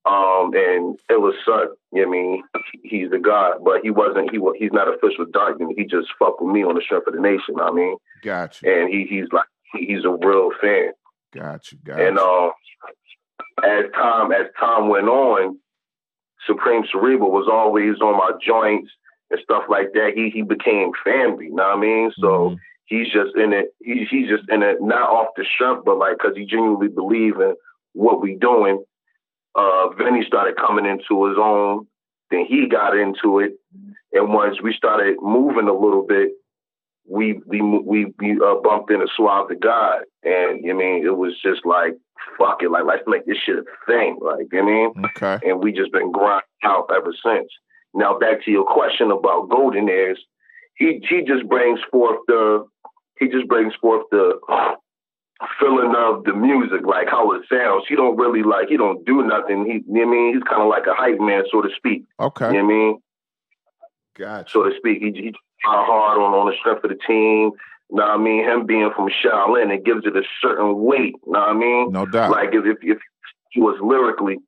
um, 0.06 0.52
and 0.54 0.98
it 1.08 1.20
was 1.20 1.34
Son. 1.44 1.68
You 1.92 2.02
know 2.02 2.08
what 2.08 2.16
I 2.16 2.20
mean, 2.20 2.42
he's 2.82 3.10
the 3.10 3.18
god, 3.18 3.64
but 3.64 3.80
he 3.82 3.90
wasn't. 3.90 4.30
He 4.30 4.38
was, 4.38 4.54
he's 4.58 4.72
not 4.72 4.88
official 4.88 5.26
dark. 5.32 5.58
He 5.76 5.84
just 5.84 6.08
fucked 6.18 6.42
with 6.42 6.52
me 6.54 6.62
on 6.64 6.74
the 6.74 6.82
strength 6.82 7.06
of 7.06 7.14
the 7.14 7.20
nation. 7.20 7.56
I 7.60 7.70
mean, 7.70 7.96
gotcha. 8.22 8.66
and 8.68 8.88
he 8.92 9.06
he's 9.08 9.26
like 9.32 9.46
he's 9.74 10.04
a 10.04 10.10
real 10.10 10.50
fan. 10.60 10.92
Gotcha. 11.32 11.76
Gotcha. 11.76 12.06
And 12.06 12.16
you 12.16 12.22
uh, 12.22 12.50
as 13.66 13.84
time 13.94 14.32
as 14.32 14.46
time 14.58 14.88
went 14.88 15.08
on, 15.08 15.58
Supreme 16.46 16.84
Cerebral 16.90 17.30
was 17.30 17.48
always 17.50 18.00
on 18.00 18.16
my 18.18 18.32
joints 18.44 18.90
and 19.30 19.40
stuff 19.42 19.64
like 19.68 19.92
that. 19.94 20.12
He 20.14 20.30
he 20.30 20.42
became 20.42 20.90
family. 21.02 21.46
You 21.46 21.54
know 21.54 21.68
what 21.68 21.78
I 21.78 21.80
mean? 21.80 22.12
So 22.18 22.26
Mhm. 22.50 22.56
He's 22.86 23.06
just 23.06 23.36
in 23.36 23.52
it. 23.52 23.74
He's 23.82 24.08
he's 24.10 24.28
just 24.28 24.44
in 24.48 24.62
it 24.62 24.78
not 24.80 25.08
off 25.08 25.28
the 25.36 25.44
strength, 25.54 25.84
but 25.84 25.98
like 25.98 26.18
because 26.18 26.36
he 26.36 26.46
genuinely 26.46 26.88
believe 26.88 27.40
in 27.40 27.54
what 27.92 28.20
we 28.20 28.36
doing. 28.36 28.84
Uh, 29.54 29.88
Vinny 29.90 30.24
started 30.26 30.56
coming 30.56 30.86
into 30.86 31.26
his 31.26 31.36
own. 31.38 31.86
Then 32.30 32.46
he 32.48 32.68
got 32.68 32.96
into 32.96 33.38
it, 33.38 33.52
and 34.12 34.32
once 34.32 34.60
we 34.62 34.74
started 34.74 35.16
moving 35.20 35.68
a 35.68 35.74
little 35.74 36.04
bit, 36.06 36.32
we 37.08 37.40
we 37.46 37.60
we 37.60 38.06
we 38.18 38.32
uh, 38.32 38.56
bumped 38.62 38.90
into 38.90 39.06
Suave 39.16 39.48
the 39.48 39.56
God, 39.56 40.02
and 40.22 40.64
you 40.64 40.72
know 40.72 40.80
I 40.80 40.84
mean 40.84 41.06
it 41.06 41.16
was 41.16 41.34
just 41.42 41.64
like 41.64 41.92
fuck 42.38 42.62
it, 42.62 42.70
like 42.70 42.84
let's 42.86 43.02
make 43.06 43.26
this 43.26 43.36
shit 43.44 43.58
a 43.58 43.64
thing, 43.86 44.18
like 44.22 44.46
you 44.50 44.64
know 44.64 44.64
what 44.64 44.70
I 44.70 45.26
mean 45.26 45.36
okay 45.36 45.48
and 45.48 45.62
we 45.62 45.72
just 45.72 45.92
been 45.92 46.10
grinding 46.12 46.42
out 46.64 46.90
ever 46.94 47.12
since. 47.24 47.48
Now 47.92 48.18
back 48.18 48.44
to 48.44 48.50
your 48.50 48.64
question 48.64 49.10
about 49.10 49.50
Golden 49.50 49.88
Ears, 49.88 50.18
he 50.76 51.00
he 51.08 51.22
just 51.22 51.48
brings 51.48 51.80
forth 51.90 52.18
the 52.26 52.66
he 53.18 53.28
just 53.28 53.46
brings 53.48 53.74
forth 53.76 54.04
the 54.10 54.38
feeling 55.60 55.94
of 55.96 56.24
the 56.24 56.32
music, 56.32 56.82
like 56.86 57.08
how 57.08 57.32
it 57.32 57.42
sounds. 57.50 57.84
He 57.88 57.96
don't 57.96 58.16
really 58.16 58.42
like 58.42 58.68
he 58.68 58.76
don't 58.76 59.04
do 59.04 59.22
nothing. 59.22 59.66
He 59.66 59.72
you 59.72 59.82
know 59.86 60.06
what 60.06 60.08
I 60.08 60.10
mean 60.10 60.34
he's 60.34 60.42
kind 60.44 60.62
of 60.62 60.68
like 60.68 60.86
a 60.86 60.94
hype 60.94 61.20
man, 61.20 61.44
so 61.50 61.62
to 61.62 61.68
speak. 61.76 62.04
okay 62.20 62.46
You 62.46 62.52
know 62.54 62.64
what 62.64 62.72
I 62.72 62.76
mean, 62.76 62.98
got 64.18 64.50
so 64.50 64.62
to 64.64 64.76
speak. 64.76 64.98
He 65.02 65.10
he 65.12 65.30
try 65.62 65.84
hard 65.86 66.18
on 66.18 66.32
on 66.34 66.46
the 66.46 66.56
strength 66.58 66.84
of 66.84 66.90
the 66.90 66.98
team. 67.06 67.52
You 67.90 67.96
know 67.96 68.04
what 68.06 68.10
I 68.10 68.16
mean? 68.16 68.44
Him 68.44 68.66
being 68.66 68.90
from 68.96 69.08
Shaolin, 69.08 69.72
it 69.72 69.84
gives 69.84 70.06
it 70.06 70.16
a 70.16 70.22
certain 70.40 70.82
weight. 70.82 71.14
You 71.26 71.32
know 71.32 71.40
what 71.40 71.48
I 71.50 71.54
mean? 71.54 71.92
no 71.92 72.06
doubt 72.06 72.30
Like 72.30 72.50
if, 72.52 72.64
if 72.64 72.78
if 72.82 72.98
he 73.50 73.60
was 73.60 73.78
lyrically, 73.80 74.38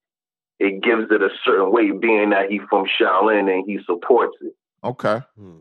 it 0.58 0.82
gives 0.82 1.04
it 1.10 1.22
a 1.22 1.28
certain 1.44 1.70
weight, 1.70 2.00
being 2.00 2.30
that 2.30 2.50
he 2.50 2.60
from 2.70 2.86
Shaolin 2.98 3.52
and 3.52 3.64
he 3.66 3.78
supports 3.84 4.36
it. 4.40 4.54
okay 4.82 5.20
Hmm. 5.38 5.58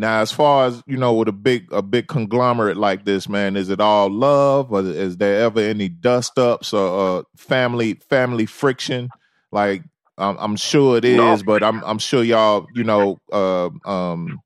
Now, 0.00 0.22
as 0.22 0.32
far 0.32 0.66
as 0.66 0.82
you 0.86 0.96
know, 0.96 1.12
with 1.12 1.28
a 1.28 1.32
big 1.32 1.70
a 1.70 1.82
big 1.82 2.08
conglomerate 2.08 2.78
like 2.78 3.04
this, 3.04 3.28
man, 3.28 3.54
is 3.54 3.68
it 3.68 3.82
all 3.82 4.08
love, 4.10 4.72
or 4.72 4.80
is 4.80 5.18
there 5.18 5.42
ever 5.42 5.60
any 5.60 5.90
dust 5.90 6.38
ups 6.38 6.72
or 6.72 7.18
uh, 7.18 7.22
family 7.36 8.00
family 8.08 8.46
friction? 8.46 9.10
Like, 9.52 9.82
I'm, 10.16 10.38
I'm 10.38 10.56
sure 10.56 10.96
it 10.96 11.04
is, 11.04 11.18
No. 11.18 11.42
but 11.44 11.62
I'm 11.62 11.84
I'm 11.84 11.98
sure 11.98 12.24
y'all, 12.24 12.66
you 12.74 12.82
know, 12.82 13.18
uh, 13.30 13.68
um, 13.84 14.40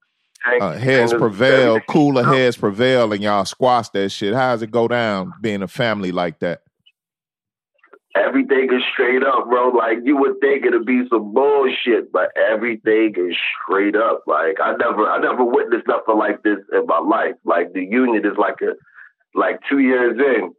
uh, 0.61 0.73
heads 0.73 1.15
prevail, 1.15 1.79
cooler 1.83 2.25
heads 2.25 2.57
prevail, 2.57 3.13
and 3.13 3.23
y'all 3.23 3.45
squash 3.45 3.89
that 3.91 4.11
shit. 4.11 4.35
How 4.35 4.55
does 4.55 4.63
it 4.63 4.73
go 4.73 4.89
down 4.89 5.35
being 5.41 5.63
a 5.63 5.69
family 5.69 6.11
like 6.11 6.41
that? 6.41 6.63
Everything 8.15 8.69
is 8.73 8.83
straight 8.93 9.25
up, 9.25 9.49
bro. 9.49 9.69
Like 9.71 9.99
you 10.05 10.17
would 10.17 10.39
think 10.41 10.65
it'd 10.65 10.87
be 10.87 11.03
some 11.11 11.33
bullshit, 11.33 12.13
but 12.13 12.31
everything 12.37 13.15
is 13.17 13.37
straight 13.67 13.97
up. 13.97 14.23
Like 14.27 14.59
I 14.63 14.77
never, 14.77 15.07
I 15.09 15.19
never 15.19 15.45
witnessed 15.45 15.89
nothing 15.89 16.17
like 16.17 16.43
this 16.45 16.59
in 16.73 16.87
my 16.87 17.01
life. 17.01 17.35
Like 17.45 17.73
the 17.73 17.83
union 17.85 18.25
is 18.25 18.39
like 18.39 18.61
a, 18.63 18.75
like 19.37 19.59
two 19.69 19.81
years 19.81 20.17
in, 20.19 20.53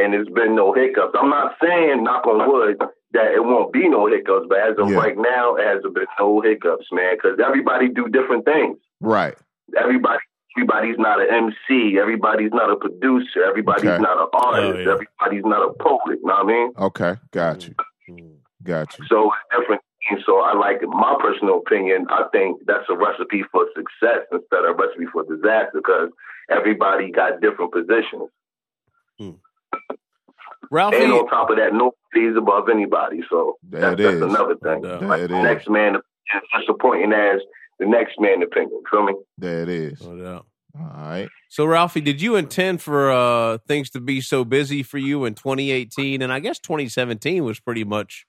and 0.00 0.14
there's 0.14 0.28
been 0.28 0.56
no 0.56 0.72
hiccups. 0.72 1.14
I'm 1.20 1.28
not 1.28 1.56
saying, 1.62 2.04
knock 2.04 2.26
on 2.26 2.50
wood, 2.50 2.78
that 3.12 3.32
it 3.32 3.44
won't 3.44 3.72
be 3.72 3.86
no 3.86 4.06
hiccups, 4.06 4.46
but 4.48 4.58
as 4.58 4.76
of 4.78 4.88
Yeah. 4.90 4.96
right 4.96 5.16
now, 5.16 5.56
it 5.56 5.66
hasn't 5.66 5.94
been 5.94 6.06
no 6.18 6.40
hiccups, 6.40 6.86
man. 6.90 7.16
Because 7.16 7.38
everybody 7.44 7.88
do 7.90 8.08
different 8.08 8.46
things. 8.46 8.78
Right. 9.02 9.34
Everybody, 9.78 10.20
everybody's 10.56 10.98
not 10.98 11.20
an 11.20 11.26
MC. 11.68 11.98
Everybody's 11.98 12.52
not 12.52 12.70
a 12.70 12.76
producer. 12.76 13.42
Everybody's 13.44 13.84
Okay. 13.90 14.02
not 14.02 14.18
an 14.20 14.28
artist. 14.32 14.74
Oh, 14.76 14.78
yeah. 14.80 14.92
Everybody's 14.92 15.44
not 15.44 15.62
a 15.68 15.72
poet. 15.82 16.18
You 16.20 16.26
know 16.26 16.34
what 16.34 16.44
I 16.44 16.46
mean? 16.46 16.72
Okay. 16.78 17.14
Got 17.32 17.66
you. 17.68 17.74
Mm. 18.08 18.36
Got 18.62 18.98
you. 18.98 19.04
So 19.08 19.30
it's 19.50 19.60
different. 19.60 19.82
And 20.10 20.20
so 20.26 20.40
I 20.40 20.54
like 20.54 20.82
my 20.82 21.16
personal 21.18 21.58
opinion. 21.58 22.06
I 22.10 22.24
think 22.30 22.60
that's 22.66 22.84
a 22.90 22.96
recipe 22.96 23.42
for 23.50 23.66
success 23.74 24.26
instead 24.32 24.64
of 24.64 24.78
a 24.78 24.82
recipe 24.82 25.06
for 25.12 25.22
disaster 25.24 25.70
because 25.74 26.10
everybody 26.50 27.10
got 27.10 27.40
different 27.40 27.72
positions. 27.72 28.28
Ralphie, 30.70 30.96
And 30.96 31.12
on 31.12 31.26
top 31.28 31.50
of 31.50 31.56
that, 31.56 31.72
nobody's 31.72 32.36
above 32.36 32.68
anybody. 32.68 33.20
So 33.30 33.58
There 33.62 33.80
that's, 33.80 33.96
that's 34.02 34.22
another 34.22 34.56
thing. 34.56 34.82
No 34.82 34.98
doubt. 35.00 35.02
Like 35.08 35.20
it 35.22 35.28
the 35.28 35.38
is. 35.38 35.42
next 35.44 35.68
man 35.70 35.96
is 35.96 36.02
disappointing 36.60 37.12
as 37.12 37.40
the 37.78 37.86
next 37.86 38.14
man 38.18 38.42
opinion. 38.42 38.82
Feel 38.90 39.04
me? 39.04 39.14
There 39.38 39.62
it 39.62 39.68
is. 39.68 40.00
no 40.02 40.16
doubt. 40.16 40.46
All 40.78 40.86
right. 40.86 41.28
So, 41.50 41.64
Ralphie, 41.64 42.00
did 42.00 42.20
you 42.20 42.34
intend 42.36 42.82
for 42.82 43.10
uh, 43.12 43.58
things 43.68 43.90
to 43.90 44.00
be 44.00 44.20
so 44.20 44.44
busy 44.44 44.82
for 44.82 44.98
you 44.98 45.24
in 45.24 45.34
2018? 45.34 46.20
And 46.20 46.32
I 46.32 46.40
guess 46.40 46.58
2017 46.58 47.44
was 47.44 47.60
pretty 47.60 47.84
much, 47.84 48.26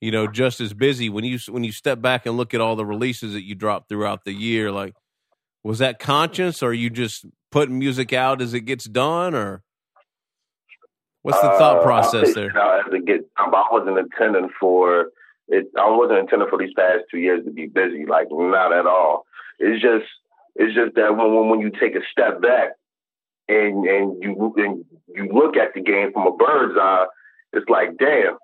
you 0.00 0.12
know, 0.12 0.28
just 0.28 0.60
as 0.60 0.72
busy 0.74 1.08
when 1.08 1.24
you 1.24 1.38
when 1.48 1.64
you 1.64 1.72
step 1.72 2.00
back 2.00 2.24
and 2.26 2.36
look 2.36 2.54
at 2.54 2.60
all 2.60 2.76
the 2.76 2.86
releases 2.86 3.32
that 3.32 3.42
you 3.44 3.54
dropped 3.56 3.88
throughout 3.88 4.24
the 4.24 4.32
year. 4.32 4.70
Like, 4.70 4.94
was 5.64 5.80
that 5.80 5.98
conscious, 5.98 6.62
or 6.62 6.68
are 6.68 6.72
you 6.72 6.88
just 6.88 7.26
putting 7.50 7.78
music 7.80 8.12
out 8.12 8.40
as 8.40 8.54
it 8.54 8.60
gets 8.60 8.84
done, 8.84 9.34
or 9.34 9.62
what's 11.22 11.40
the 11.40 11.48
thought 11.58 11.78
Uh, 11.78 11.82
process 11.82 12.28
I 12.30 12.32
there? 12.32 12.42
think 12.44 12.54
Now, 12.54 12.78
as 12.78 12.92
it 12.92 13.04
get, 13.06 13.20
I 13.36 13.64
wasn't 13.72 13.98
intending 13.98 14.50
for 14.60 15.06
it. 15.48 15.66
I 15.78 15.88
wasn't 15.90 16.20
intending 16.20 16.48
for 16.48 16.58
these 16.58 16.74
past 16.76 17.04
two 17.10 17.18
years 17.18 17.44
to 17.44 17.50
be 17.50 17.66
busy. 17.66 18.06
Like 18.06 18.28
not 18.30 18.72
at 18.72 18.86
all. 18.86 19.26
It's 19.58 19.80
just, 19.82 20.04
it's 20.56 20.74
just 20.74 20.94
that 20.96 21.16
when 21.16 21.34
when, 21.34 21.48
when 21.48 21.60
you 21.60 21.70
take 21.70 21.94
a 21.94 22.00
step 22.10 22.40
back 22.42 22.70
and 23.48 23.86
and 23.86 24.22
you 24.22 24.54
and 24.56 24.84
you 25.08 25.28
look 25.32 25.56
at 25.56 25.74
the 25.74 25.80
game 25.80 26.12
from 26.12 26.26
a 26.26 26.36
bird's 26.36 26.76
eye, 26.78 27.06
it's 27.52 27.68
like 27.68 27.96
damn. 27.98 28.38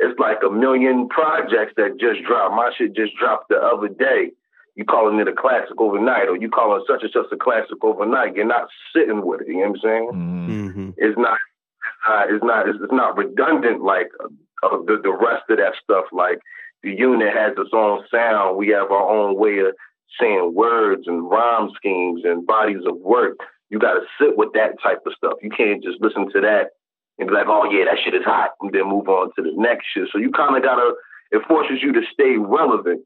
It's 0.00 0.18
like 0.20 0.38
a 0.46 0.50
million 0.50 1.08
projects 1.08 1.72
that 1.76 1.98
just 1.98 2.22
dropped. 2.24 2.54
My 2.54 2.70
shit 2.78 2.94
just 2.94 3.16
dropped 3.16 3.48
the 3.48 3.56
other 3.56 3.88
day. 3.88 4.30
You 4.76 4.84
calling 4.84 5.18
it 5.18 5.26
a 5.26 5.32
classic 5.32 5.74
overnight, 5.80 6.28
or 6.28 6.36
you 6.36 6.48
calling 6.48 6.84
such 6.86 7.02
and 7.02 7.10
such 7.12 7.32
a 7.32 7.36
classic 7.36 7.82
overnight. 7.82 8.36
You're 8.36 8.44
not 8.46 8.68
sitting 8.94 9.26
with 9.26 9.40
it. 9.40 9.48
You 9.48 9.54
know 9.54 9.60
what 9.60 9.68
I'm 9.70 9.80
saying? 9.82 10.10
Mhm. 10.14 10.48
Mm-hmm. 10.48 10.90
it's 10.98 11.18
not 11.18 11.38
uh, 12.08 12.24
it's 12.28 12.44
not 12.44 12.68
it's, 12.68 12.78
it's 12.80 12.92
not 12.92 13.16
redundant 13.16 13.82
like 13.82 14.08
uh, 14.62 14.78
the 14.86 15.00
the 15.02 15.12
rest 15.12 15.44
of 15.50 15.58
that 15.58 15.74
stuff. 15.82 16.06
Like 16.12 16.38
the 16.82 16.90
unit 16.90 17.34
has 17.34 17.52
its 17.56 17.70
own 17.72 18.04
sound. 18.10 18.56
We 18.56 18.68
have 18.68 18.90
our 18.90 19.08
own 19.08 19.36
way 19.36 19.58
of 19.58 19.74
saying 20.20 20.54
words 20.54 21.04
and 21.06 21.28
rhyme 21.28 21.70
schemes 21.76 22.22
and 22.24 22.46
bodies 22.46 22.84
of 22.86 22.96
work. 22.98 23.36
You 23.70 23.78
got 23.78 23.94
to 23.94 24.00
sit 24.18 24.36
with 24.36 24.52
that 24.54 24.80
type 24.82 25.02
of 25.06 25.12
stuff. 25.16 25.34
You 25.42 25.50
can't 25.50 25.82
just 25.82 26.00
listen 26.00 26.30
to 26.32 26.40
that 26.40 26.70
and 27.18 27.28
be 27.28 27.34
like, 27.34 27.46
oh 27.48 27.70
yeah, 27.70 27.84
that 27.84 27.98
shit 28.02 28.14
is 28.14 28.24
hot, 28.24 28.50
and 28.60 28.72
then 28.72 28.88
move 28.88 29.08
on 29.08 29.30
to 29.36 29.42
the 29.42 29.52
next 29.54 29.86
shit. 29.92 30.08
So 30.12 30.18
you 30.18 30.30
kind 30.30 30.56
of 30.56 30.62
gotta. 30.62 30.94
It 31.30 31.42
forces 31.46 31.78
you 31.82 31.92
to 31.92 32.00
stay 32.12 32.36
relevant. 32.38 33.02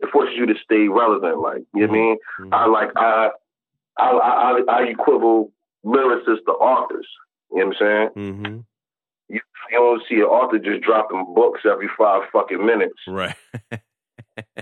It 0.00 0.10
forces 0.10 0.34
you 0.36 0.46
to 0.46 0.54
stay 0.64 0.88
relevant. 0.88 1.38
Like 1.40 1.62
you 1.74 1.86
know 1.86 1.88
what 1.88 1.90
I 1.90 1.92
mean. 1.92 2.16
I 2.52 2.66
like 2.66 2.90
I 2.96 3.30
I 3.98 4.10
I, 4.10 4.60
I 4.68 4.82
equivalent 4.84 5.50
lyricists 5.84 6.44
to 6.46 6.52
authors. 6.52 7.06
You 7.50 7.58
know 7.58 7.66
what 7.66 7.76
I'm 7.76 8.14
saying? 8.14 8.32
Mm-hmm. 8.32 8.58
You, 9.28 9.40
you 9.70 9.78
don't 9.78 10.02
see 10.08 10.16
an 10.16 10.22
author 10.22 10.58
just 10.58 10.82
dropping 10.82 11.32
books 11.34 11.60
every 11.70 11.88
five 11.98 12.22
fucking 12.32 12.64
minutes. 12.64 12.98
Right. 13.06 13.34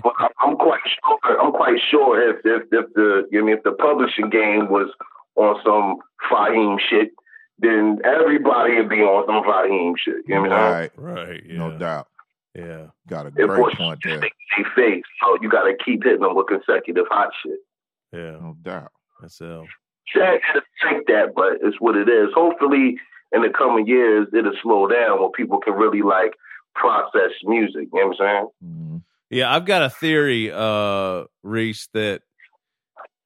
But 0.03 0.13
I'm- 0.17 0.31
I'm 0.39 0.55
quite 0.55 0.79
sure. 0.85 1.39
I'm 1.39 1.51
quite 1.51 1.79
sure 1.91 2.29
if 2.31 2.37
if 2.43 2.63
if 2.71 2.93
the 2.95 3.27
you 3.31 3.45
know, 3.45 3.53
if 3.53 3.61
the 3.63 3.73
publishing 3.73 4.29
game 4.29 4.69
was 4.69 4.89
on 5.35 5.55
some 5.63 5.97
Fahim 6.31 6.79
shit, 6.79 7.11
then 7.59 7.99
everybody 8.03 8.77
would 8.77 8.89
be 8.89 9.01
on 9.01 9.27
some 9.27 9.43
Fahim 9.43 9.93
shit. 9.97 10.23
You 10.27 10.35
know 10.35 10.41
what 10.41 10.51
I'm 10.51 10.73
saying? 10.73 10.89
Right. 10.97 11.27
right. 11.27 11.43
Yeah. 11.45 11.57
No 11.57 11.77
doubt. 11.77 12.07
Yeah. 12.55 12.87
Got 13.07 13.27
a 13.27 13.31
great 13.31 13.47
forces 13.55 13.77
point 13.77 13.99
you 14.03 14.19
there. 14.19 14.29
stay 14.55 14.63
face, 14.75 15.03
so 15.21 15.37
you 15.43 15.49
got 15.49 15.63
to 15.65 15.75
keep 15.85 16.03
hitting 16.03 16.21
them 16.21 16.35
with 16.35 16.47
consecutive 16.47 17.05
hot 17.11 17.29
shit. 17.43 17.59
Yeah. 18.11 18.31
No 18.41 18.55
doubt. 18.63 18.91
That's 19.21 19.39
L. 19.41 19.67
Sad 20.11 20.39
to 20.55 20.61
think 20.89 21.05
that, 21.05 21.33
but 21.35 21.57
it's 21.61 21.79
what 21.79 21.95
it 21.95 22.09
is. 22.09 22.29
Hopefully, 22.33 22.97
in 23.31 23.41
the 23.41 23.49
coming 23.49 23.87
years, 23.87 24.27
it'll 24.33 24.53
slow 24.61 24.87
down 24.87 25.19
where 25.19 25.29
people 25.29 25.59
can 25.59 25.73
really 25.73 26.01
like 26.01 26.33
process 26.75 27.31
music. 27.43 27.87
You 27.93 27.99
know 27.99 28.07
what 28.07 28.21
I'm 28.21 28.27
saying? 28.27 28.47
Mhm. 28.63 29.01
Yeah, 29.29 29.53
I've 29.53 29.65
got 29.65 29.81
a 29.83 29.89
theory, 29.89 30.51
uh, 30.51 31.25
Reese, 31.43 31.87
that 31.93 32.21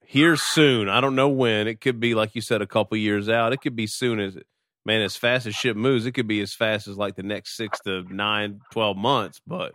here 0.06 0.36
soon, 0.36 0.90
I 0.90 1.00
don't 1.00 1.16
know 1.16 1.30
when, 1.30 1.68
it 1.68 1.80
could 1.80 2.00
be 2.00 2.16
like 2.16 2.36
you 2.36 2.42
said, 2.42 2.62
a 2.62 2.68
couple 2.68 2.98
years 2.98 3.30
out. 3.30 3.54
It 3.54 3.62
could 3.62 3.76
be 3.76 3.88
soon 3.88 4.20
as 4.20 4.38
man, 4.84 5.02
as 5.02 5.16
fast 5.16 5.46
as 5.46 5.54
shit 5.54 5.78
moves, 5.78 6.06
it 6.06 6.14
could 6.14 6.28
be 6.28 6.42
as 6.42 6.54
fast 6.54 6.88
as 6.88 6.98
like 6.98 7.16
the 7.16 7.24
next 7.24 7.56
six 7.56 7.80
to 7.82 8.04
nine, 8.14 8.62
12 8.72 8.98
months. 8.98 9.40
But 9.46 9.74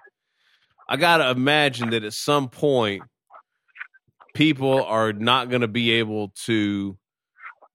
I 0.88 0.96
gotta 0.96 1.30
imagine 1.30 1.90
that 1.90 2.02
at 2.02 2.12
some 2.12 2.48
point 2.48 3.04
people 4.34 4.82
are 4.84 5.12
not 5.12 5.48
gonna 5.48 5.68
be 5.68 5.92
able 5.92 6.32
to 6.46 6.98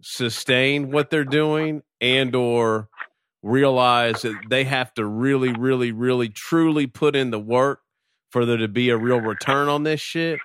sustain 0.02 0.92
what 0.92 1.10
they're 1.10 1.24
doing 1.24 1.82
and 2.02 2.36
or 2.36 2.90
realize 3.44 4.24
that 4.24 4.36
they 4.50 4.64
have 4.64 4.94
to 4.96 5.06
really, 5.06 5.54
really, 5.54 5.92
really 5.92 6.30
truly 6.30 6.88
put 6.88 7.16
in 7.16 7.32
the 7.32 7.40
work 7.40 7.82
for 8.32 8.46
there 8.46 8.58
to 8.58 8.68
be 8.68 8.90
a 8.90 8.98
real 8.98 9.22
return 9.22 9.68
on 9.70 9.84
this 9.84 10.02
shit. 10.02 10.40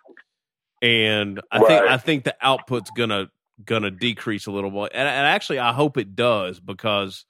And 0.83 1.41
I 1.51 1.59
think 1.61 1.83
I 1.83 1.97
think 1.97 2.25
the 2.25 2.37
output's 2.43 2.91
gonna 2.91 3.31
gonna 3.65 3.91
decrease 3.91 4.47
a 4.47 4.51
little 4.51 4.71
bit. 4.71 4.93
And, 4.95 5.09
and 5.09 5.27
actually, 5.27 5.59
I 5.59 5.73
hope 5.73 5.97
it 5.97 6.15
does 6.15 6.61
because, 6.61 7.25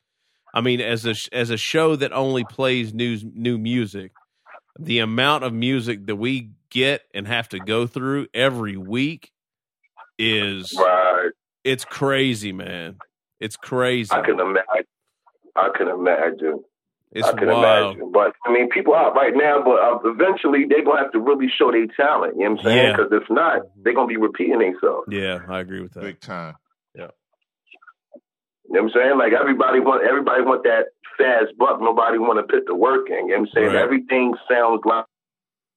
I 0.52 0.60
mean, 0.60 0.80
as 0.80 1.06
a 1.06 1.14
as 1.32 1.50
a 1.50 1.56
show 1.56 1.96
that 1.96 2.12
only 2.12 2.44
plays 2.44 2.92
news 2.92 3.24
new 3.24 3.56
music, 3.56 4.12
the 4.78 4.98
amount 4.98 5.44
of 5.44 5.52
music 5.52 6.06
that 6.06 6.16
we 6.16 6.50
get 6.70 7.02
and 7.14 7.26
have 7.28 7.48
to 7.50 7.60
go 7.60 7.86
through 7.86 8.26
every 8.34 8.76
week 8.76 9.30
is 10.18 10.74
Right. 10.76 11.30
it's 11.62 11.84
crazy, 11.84 12.52
man. 12.52 12.96
It's 13.40 13.56
crazy. 13.56 14.10
I 14.12 14.20
can 14.22 14.40
imagine. 14.40 14.84
I 15.54 15.68
can 15.76 15.88
imagine. 15.88 16.64
It's 17.12 17.26
I 17.26 17.32
can 17.32 17.48
wild. 17.48 17.96
imagine. 17.96 18.12
But 18.12 18.32
I 18.44 18.52
mean, 18.52 18.68
people 18.68 18.94
out 18.94 19.14
right 19.14 19.32
now, 19.34 19.62
but 19.62 19.78
uh, 19.80 19.98
eventually 20.10 20.64
they're 20.68 20.84
gonna 20.84 20.98
have 21.02 21.12
to 21.12 21.20
really 21.20 21.48
show 21.48 21.70
their 21.72 21.86
talent. 21.96 22.34
You 22.36 22.44
know 22.44 22.50
what 22.52 22.60
I'm 22.60 22.64
saying? 22.64 22.76
Yeah. 22.86 22.96
Because 22.96 23.12
if 23.12 23.30
not, 23.30 23.62
they're 23.82 23.94
gonna 23.94 24.06
be 24.08 24.16
repeating 24.16 24.58
themselves. 24.58 25.06
Yeah, 25.10 25.40
I 25.48 25.60
agree 25.60 25.80
with 25.80 25.92
that. 25.94 26.02
Big 26.02 26.20
time. 26.20 26.54
You 28.68 28.74
know 28.74 28.82
what 28.82 28.96
I'm 28.96 29.00
saying? 29.00 29.18
Like 29.18 29.32
everybody 29.32 29.78
want 29.80 30.02
everybody 30.04 30.42
want 30.42 30.64
that 30.64 30.86
fast 31.16 31.56
buck. 31.56 31.80
Nobody 31.80 32.18
want 32.18 32.38
to 32.38 32.52
put 32.52 32.66
the 32.66 32.74
work 32.74 33.08
in. 33.08 33.28
You 33.28 33.34
know 33.34 33.40
what 33.40 33.40
I'm 33.40 33.48
saying? 33.54 33.66
Right. 33.68 33.76
Everything 33.76 34.34
sounds 34.50 34.80
like 34.84 35.04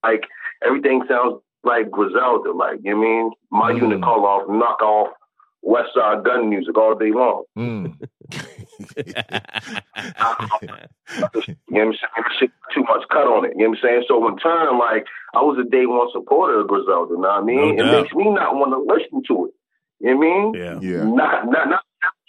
like 0.04 0.24
everything 0.66 1.04
sounds 1.08 1.42
like 1.64 1.92
Griselda. 1.92 2.52
Like 2.52 2.80
you 2.84 2.96
know 2.96 2.98
what 3.00 3.06
I 3.06 3.10
mean? 3.10 3.32
My 3.52 3.72
Mm. 3.74 3.82
unit 3.82 4.02
call 4.02 4.26
off, 4.26 4.50
knock 4.50 4.82
off 4.82 5.10
Westside 5.66 6.24
Gunn 6.24 6.50
music 6.50 6.78
all 6.78 6.96
day 6.96 7.12
long. 7.12 7.44
Mm. 7.58 7.96
You 11.68 11.86
know 11.86 11.86
what 11.88 11.96
I'm 12.16 12.24
saying? 12.40 12.52
Too 12.74 12.82
much 12.84 13.04
cut 13.12 13.26
on 13.26 13.46
it. 13.46 13.54
You 13.56 13.64
know 13.64 13.70
what 13.70 13.80
I'm 13.80 13.84
saying? 13.84 14.04
So 14.08 14.28
in 14.28 14.38
turn, 14.38 14.78
like 14.78 15.06
I 15.34 15.42
was 15.42 15.58
a 15.60 15.68
day 15.70 15.86
one 15.88 16.08
supporter 16.14 16.60
of 16.60 16.68
Griselda. 16.68 17.10
You 17.16 17.22
know 17.22 17.28
what 17.30 17.42
I 17.42 17.44
mean? 17.44 17.76
No 17.78 17.84
it 17.84 18.02
makes 18.02 18.14
me 18.14 18.30
not 18.30 18.54
want 18.56 18.72
to 18.74 18.94
listen 18.94 19.24
to 19.28 19.46
it. 19.48 19.54
You 20.00 20.12
know 20.12 20.18
what 20.18 20.28
I 20.28 20.30
mean? 20.30 20.54
yeah. 20.54 20.80
yeah. 20.82 21.04
Not 21.04 21.48
not 21.50 21.68
not 21.70 21.82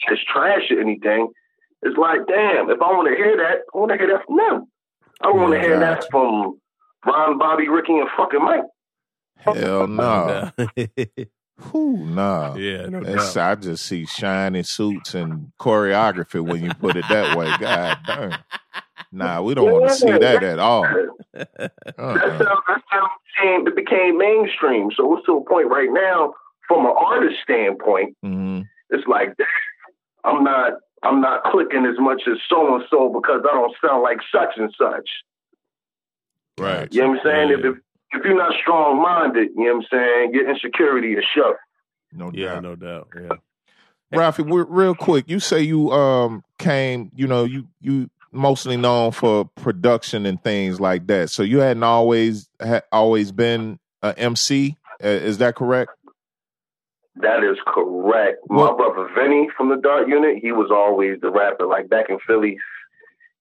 just 0.09 0.27
trash 0.27 0.71
or 0.71 0.81
anything. 0.81 1.29
It's 1.83 1.97
like, 1.99 2.27
damn, 2.27 2.71
if 2.71 2.81
I 2.81 2.91
want 2.93 3.09
to 3.09 3.15
hear 3.17 3.37
that, 3.37 3.61
I 3.75 3.79
want 3.79 3.91
to 3.93 3.99
hear 3.99 4.09
that 4.09 4.25
from 4.27 4.37
them. 4.39 4.67
I 5.23 5.31
want 5.31 5.53
to 5.53 5.57
Yeah, 5.59 5.63
hear 5.63 5.81
gotcha. 5.81 6.01
that 6.03 6.11
from 6.11 6.59
Ron, 7.07 7.39
Bobby, 7.39 7.69
Ricky, 7.69 7.93
and 7.99 8.09
fucking 8.17 8.41
Mike. 8.43 8.65
Hell 9.37 9.87
no. 9.87 10.51
Whew, 11.71 11.97
no. 12.07 12.55
yeah, 12.57 12.87
no 12.87 13.03
That's, 13.03 13.35
doubt. 13.35 13.51
I 13.59 13.61
just 13.61 13.85
see 13.87 14.07
shiny 14.07 14.63
suits 14.63 15.15
and 15.15 15.53
choreography 15.61 16.41
when 16.41 16.63
you 16.65 16.73
put 16.75 16.97
it 16.97 17.05
that 17.09 17.37
way. 17.37 17.53
God 17.59 17.99
damn. 18.07 18.39
Nah, 19.13 19.43
we 19.43 19.55
don't 19.55 19.71
want 19.71 19.89
to 19.89 19.95
see 19.95 20.11
that 20.11 20.43
at 20.43 20.59
all. 20.59 20.83
That's 21.35 21.49
Uh-uh. 21.99 22.19
how 22.19 22.59
that's 22.69 22.83
how 22.91 23.09
it 23.43 23.75
became, 23.77 24.19
mainstream. 24.19 24.91
So 24.97 25.17
it's 25.17 25.27
to 25.27 25.37
a 25.39 25.45
point 25.45 25.69
right 25.69 25.89
now, 25.91 26.35
from 26.69 26.87
an 26.87 26.93
artist 26.97 27.37
standpoint, 27.43 28.17
Mhm. 28.25 28.65
it's 28.91 29.07
like, 29.07 29.35
I'm 30.25 30.45
not 30.45 30.75
I'm 31.03 31.21
not 31.21 31.45
clicking 31.45 31.87
as 31.87 31.99
much 31.99 32.23
as 32.31 32.39
so 32.49 32.75
and 32.75 32.85
so 32.91 33.09
because 33.09 33.41
I 33.49 33.53
don't 33.55 33.75
sound 33.85 34.03
like 34.03 34.19
such 34.33 34.51
and 34.57 34.73
such. 34.79 35.09
Right. 36.59 36.93
You 36.93 37.03
know 37.03 37.09
what 37.11 37.19
I'm 37.21 37.25
saying? 37.25 37.49
Yeah. 37.51 37.57
If, 37.59 37.65
if 37.77 37.83
if 38.13 38.25
you're 38.25 38.37
not 38.37 38.53
strong 38.61 39.01
minded, 39.03 39.51
you 39.57 39.65
know 39.67 39.75
what 39.77 39.85
I'm 39.85 39.99
saying, 39.99 40.35
your 40.35 40.49
insecurity 40.51 41.13
is 41.15 41.25
shut. 41.35 41.57
No 42.13 42.31
Yeah, 42.35 42.55
doubt. 42.55 42.63
no 42.63 42.77
doubt. 42.77 43.09
Yeah. 43.15 43.29
Ralphie, 44.13 44.43
we 44.43 44.65
real 44.69 44.95
quick, 44.97 45.29
you 45.29 45.39
say 45.39 45.61
you 45.63 45.91
um 45.93 46.43
came, 46.59 47.11
you 47.15 47.27
know, 47.29 47.45
you 47.45 47.69
you 47.81 48.11
mostly 48.33 48.77
known 48.77 49.13
for 49.13 49.45
production 49.57 50.27
and 50.27 50.43
things 50.43 50.81
like 50.81 51.07
that. 51.09 51.31
So 51.31 51.43
you 51.45 51.59
hadn't 51.61 51.83
always 51.85 52.49
had 52.61 52.83
always 52.91 53.31
been 53.33 53.79
a 54.03 54.19
MC. 54.19 54.77
Uh, 55.03 55.07
is 55.09 55.39
that 55.39 55.55
correct? 55.55 55.91
That 57.17 57.45
is 57.45 57.59
correct. 57.67 58.39
Well- 58.47 58.71
My 58.71 58.77
brother 58.77 59.09
Vinny 59.15 59.49
from 59.57 59.69
the 59.69 59.77
Dark 59.77 60.09
Unit, 60.09 60.39
he 60.43 60.53
was 60.53 60.71
always 60.73 61.21
the 61.21 61.31
rapper. 61.31 61.67
Like 61.67 61.89
back 61.89 62.07
in 62.09 62.19
Philly, 62.27 62.59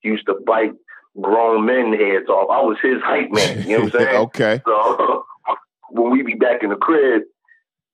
he 0.02 0.10
used 0.10 0.26
to 0.28 0.36
bite 0.46 0.74
grown 1.22 1.66
men 1.66 1.94
heads 1.94 2.28
off. 2.30 2.50
I 2.52 2.62
was 2.62 2.78
his 2.82 3.02
hype 3.04 3.32
man. 3.32 3.68
You 3.68 3.78
know 3.80 3.84
what 3.86 3.96
I'm 3.96 4.00
saying? 4.06 4.16
okay. 4.28 4.62
So 4.66 5.26
when 5.92 6.12
we 6.12 6.24
be 6.24 6.36
back 6.36 6.64
in 6.64 6.70
the 6.70 6.76
crib, 6.76 7.24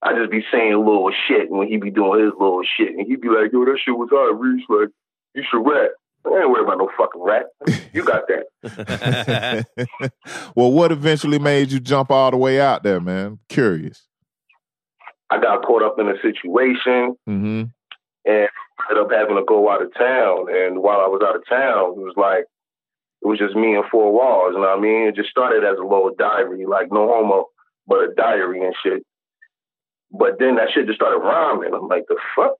I 0.01 0.13
just 0.13 0.31
be 0.31 0.43
saying 0.51 0.75
little 0.77 1.11
shit 1.27 1.49
when 1.49 1.67
he 1.67 1.77
be 1.77 1.89
doing 1.91 2.23
his 2.23 2.33
little 2.39 2.61
shit, 2.77 2.89
and 2.89 3.05
he 3.07 3.15
be 3.15 3.29
like, 3.29 3.51
"Yo, 3.53 3.65
that 3.65 3.79
shit 3.83 3.97
was 3.97 4.09
hard, 4.11 4.39
Reese. 4.39 4.65
Like, 4.69 4.89
you 5.33 5.43
should 5.49 5.65
rap." 5.65 5.91
I 6.27 6.39
ain't 6.41 6.49
worried 6.49 6.63
about 6.63 6.79
no 6.79 6.89
fucking 6.97 7.21
rap. 7.21 7.45
You 7.93 8.03
got 8.03 8.23
that. 8.27 9.65
well, 10.55 10.71
what 10.71 10.91
eventually 10.91 11.37
made 11.39 11.71
you 11.71 11.79
jump 11.79 12.09
all 12.11 12.31
the 12.31 12.37
way 12.37 12.59
out 12.59 12.81
there, 12.83 12.99
man? 12.99 13.37
Curious. 13.47 14.07
I 15.29 15.39
got 15.39 15.63
caught 15.65 15.83
up 15.83 15.99
in 15.99 16.07
a 16.07 16.15
situation 16.21 17.15
Mm-hmm. 17.29 17.63
and 18.25 18.49
ended 18.89 19.03
up 19.03 19.11
having 19.11 19.35
to 19.35 19.43
go 19.47 19.69
out 19.71 19.81
of 19.83 19.93
town. 19.93 20.47
And 20.49 20.81
while 20.81 20.99
I 20.99 21.07
was 21.07 21.21
out 21.23 21.35
of 21.35 21.43
town, 21.47 21.91
it 21.91 21.97
was 21.97 22.13
like 22.17 22.45
it 23.25 23.27
was 23.27 23.39
just 23.39 23.55
me 23.55 23.73
and 23.73 23.83
four 23.89 24.13
walls. 24.13 24.53
You 24.53 24.61
know 24.61 24.69
what 24.69 24.77
I 24.77 24.81
mean? 24.81 25.07
It 25.07 25.15
just 25.15 25.29
started 25.31 25.63
as 25.63 25.79
a 25.79 25.83
little 25.83 26.11
diary, 26.17 26.65
like 26.67 26.91
no 26.91 27.07
homo, 27.07 27.47
but 27.87 28.03
a 28.03 28.13
diary 28.15 28.63
and 28.63 28.75
shit. 28.83 29.03
But 30.11 30.37
then 30.37 30.57
that 30.57 30.69
shit 30.73 30.85
just 30.85 30.99
started 30.99 31.17
rhyming. 31.17 31.73
I'm 31.73 31.87
like, 31.87 32.05
the 32.07 32.17
fuck? 32.35 32.53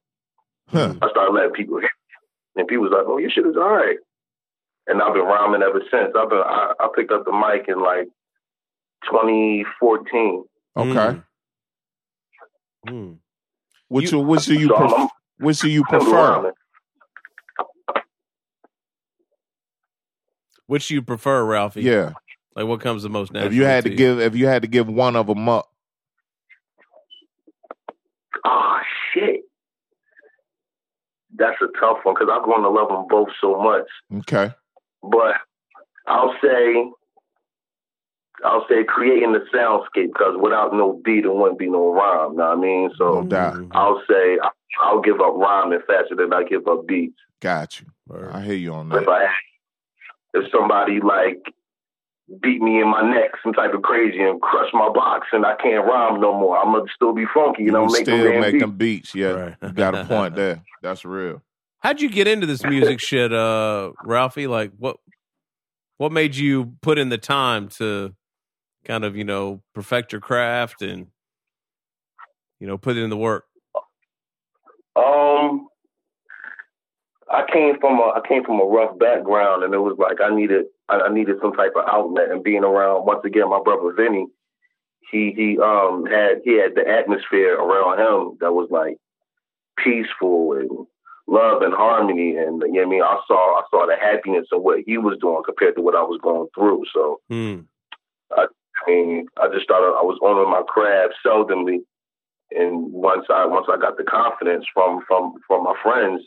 Huh. 0.69 0.95
I 1.03 1.09
started 1.11 1.33
letting 1.33 1.51
people 1.51 1.77
hear, 1.77 1.85
it. 1.85 2.59
and 2.59 2.67
people 2.67 2.85
was 2.85 2.91
like, 2.91 3.05
"Oh, 3.07 3.19
your 3.19 3.29
shit 3.29 3.45
is 3.45 3.55
all 3.55 3.69
right." 3.69 3.97
And 4.87 5.01
I've 5.01 5.13
been 5.13 5.23
rhyming 5.23 5.61
ever 5.61 5.81
since. 5.91 6.11
I've 6.17 6.29
been 6.29 6.39
I, 6.43 6.73
I 6.79 6.87
picked 6.95 7.11
up 7.11 7.23
the 7.25 7.31
mic 7.31 7.67
in 7.67 7.79
like 7.81 8.07
2014. 9.05 10.43
Okay. 10.77 10.89
Mm. 10.91 11.23
Mm. 12.87 13.17
Which 13.89 14.11
You- 14.11 14.19
which 14.21 14.45
do 14.45 14.55
you 14.59 14.67
So 14.69 14.75
pref- 14.77 14.93
I'm- 14.93 15.07
which 15.37 15.59
do 15.59 15.69
you 15.69 15.83
prefer? 15.83 16.11
rhyming. 16.11 16.51
Which 20.67 20.89
you 20.89 21.01
prefer, 21.01 21.43
Ralphie? 21.45 21.81
Yeah. 21.83 22.13
Like 22.55 22.65
what 22.67 22.81
comes 22.81 23.03
the 23.03 23.09
most 23.09 23.31
natural? 23.33 23.51
If 23.51 23.55
you 23.55 23.65
had 23.65 23.83
to 23.83 23.91
you? 23.91 23.97
give 23.97 24.19
if 24.19 24.35
you 24.35 24.47
had 24.47 24.61
to 24.61 24.67
give 24.67 24.87
one 24.87 25.15
of 25.15 25.27
them 25.27 25.47
up, 25.49 25.69
Oh 28.45 28.79
shit, 29.13 29.41
that's 31.35 31.57
a 31.61 31.67
tough 31.79 31.97
one 32.03 32.15
because 32.15 32.29
I'm 32.31 32.45
going 32.45 32.61
to 32.63 32.69
love 32.69 32.89
them 32.89 33.05
both 33.09 33.29
so 33.41 33.61
much. 33.61 33.87
okay. 34.19 34.53
But 35.01 35.35
I'll 36.07 36.35
say, 36.43 36.85
I'll 38.43 38.65
say 38.69 38.83
creating 38.87 39.33
the 39.33 39.45
soundscape 39.53 40.07
because 40.13 40.35
without 40.39 40.73
no 40.73 40.99
beat, 41.03 41.21
there 41.21 41.31
wouldn't 41.31 41.57
be 41.59 41.69
no 41.69 41.91
rhyme. 41.91 42.35
Know 42.35 42.49
what 42.49 42.57
I 42.57 42.61
mean? 42.61 42.91
So 42.97 43.21
No. 43.21 43.35
Mhm. 43.37 43.71
I'll 43.73 44.01
say 44.09 44.37
I'll 44.81 45.01
give 45.01 45.19
up 45.21 45.33
rhyming 45.35 45.79
faster 45.87 46.15
than 46.15 46.33
I 46.33 46.43
give 46.43 46.67
up 46.67 46.85
beats. 46.85 47.17
Got 47.41 47.79
you. 47.81 47.87
Word. 48.07 48.31
I 48.31 48.41
hear 48.41 48.55
you 48.55 48.73
on 48.73 48.91
If 48.91 49.05
that. 49.05 49.29
I 50.35 50.39
if 50.39 50.51
somebody 50.51 50.99
like 51.01 51.41
beat 52.41 52.61
me 52.61 52.81
in 52.81 52.89
my 52.89 53.01
neck, 53.09 53.31
some 53.43 53.53
type 53.53 53.73
of 53.73 53.81
crazy, 53.83 54.19
and 54.19 54.41
crush 54.41 54.69
my 54.73 54.89
box, 54.89 55.27
and 55.31 55.45
I 55.45 55.55
can't 55.55 55.85
rhyme 55.85 56.19
no 56.19 56.33
more, 56.33 56.57
I'm 56.57 56.73
gonna 56.73 56.85
still 56.95 57.13
be 57.13 57.25
funky. 57.33 57.63
You 57.63 57.71
know, 57.71 57.83
You 57.87 57.93
make 57.93 58.05
them 58.05 58.19
still 58.19 58.31
damn 58.31 58.41
make 58.41 58.51
beats. 58.53 58.61
them 58.63 58.77
beats. 58.77 59.15
Yeah. 59.15 59.27
Right. 59.27 59.55
You 59.61 59.71
got 59.73 59.95
a 59.95 60.05
point 60.05 60.35
there. 60.37 60.63
That's 60.81 61.05
real. 61.05 61.41
How'd 61.79 62.01
you 62.01 62.09
get 62.09 62.27
into 62.27 62.47
this 62.47 62.63
music 62.63 62.99
shit, 63.03 63.31
uh, 63.31 63.91
Ralphie? 64.03 64.47
Like 64.47 64.71
what 64.77 64.97
what 65.97 66.11
made 66.11 66.35
you 66.35 66.73
put 66.81 66.97
in 66.97 67.09
the 67.09 67.17
time 67.17 67.69
to 67.69 68.13
kind 68.85 69.03
of, 69.05 69.15
you 69.15 69.23
know, 69.23 69.61
perfect 69.73 70.11
your 70.11 70.21
craft 70.21 70.81
and 70.81 71.07
you 72.59 72.67
know, 72.67 72.77
put 72.77 72.97
in 72.97 73.09
the 73.09 73.17
work? 73.17 73.45
Um, 74.95 75.67
I 77.31 77.43
came 77.51 77.79
from 77.79 77.99
a 77.99 78.13
I 78.15 78.21
came 78.27 78.43
from 78.43 78.59
a 78.59 78.65
rough 78.65 78.97
background, 78.99 79.63
and 79.63 79.73
it 79.73 79.79
was 79.79 79.97
like 79.97 80.21
I 80.21 80.33
needed 80.33 80.65
I, 80.89 80.99
I 81.01 81.13
needed 81.13 81.37
some 81.41 81.53
type 81.53 81.73
of 81.75 81.85
outlet. 81.87 82.31
And 82.31 82.43
being 82.43 82.63
around 82.63 83.05
once 83.05 83.21
again 83.25 83.49
my 83.49 83.61
brother 83.63 83.93
Vinny, 83.95 84.27
he 85.11 85.33
he 85.35 85.59
um 85.59 86.05
had 86.05 86.41
he 86.43 86.59
had 86.59 86.75
the 86.75 86.87
atmosphere 86.87 87.55
around 87.55 87.99
him 87.99 88.37
that 88.41 88.53
was 88.53 88.69
like 88.69 88.97
peaceful 89.83 90.53
and 90.53 90.69
love 91.27 91.63
and 91.63 91.73
harmony. 91.73 92.37
And 92.37 92.61
you 92.61 92.73
know 92.73 92.79
what 92.81 92.87
I 92.87 92.89
mean, 92.89 93.01
I 93.01 93.19
saw 93.27 93.59
I 93.59 93.63
saw 93.71 93.87
the 93.87 93.95
happiness 93.99 94.47
in 94.51 94.59
what 94.59 94.83
he 94.85 94.97
was 94.97 95.17
doing 95.19 95.41
compared 95.43 95.75
to 95.75 95.81
what 95.81 95.95
I 95.95 96.03
was 96.03 96.19
going 96.21 96.47
through. 96.53 96.83
So 96.93 97.21
Hmm. 97.29 97.61
I 98.31 98.45
mean, 98.87 99.27
I 99.41 99.47
just 99.47 99.63
started. 99.63 99.97
I 99.97 100.03
was 100.03 100.19
owning 100.21 100.51
my 100.51 100.61
craft 100.67 101.15
seldomly, 101.25 101.79
and 102.51 102.91
once 102.91 103.25
I 103.29 103.45
once 103.45 103.67
I 103.71 103.77
got 103.77 103.97
the 103.97 104.03
confidence 104.03 104.65
from 104.73 105.01
from 105.07 105.33
from 105.47 105.63
my 105.63 105.73
friends, 105.81 106.21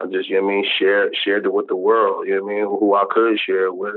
I 0.00 0.06
just 0.06 0.28
you 0.28 0.36
know 0.36 0.46
what 0.46 0.52
I 0.52 0.56
mean 0.56 0.64
shared 0.78 1.14
shared 1.24 1.44
it 1.44 1.52
with 1.52 1.68
the 1.68 1.76
world. 1.76 2.26
You 2.26 2.36
know 2.36 2.44
what 2.44 2.52
I 2.52 2.54
mean 2.54 2.64
who 2.64 2.94
I 2.94 3.04
could 3.10 3.38
share 3.38 3.66
it 3.66 3.76
with. 3.76 3.96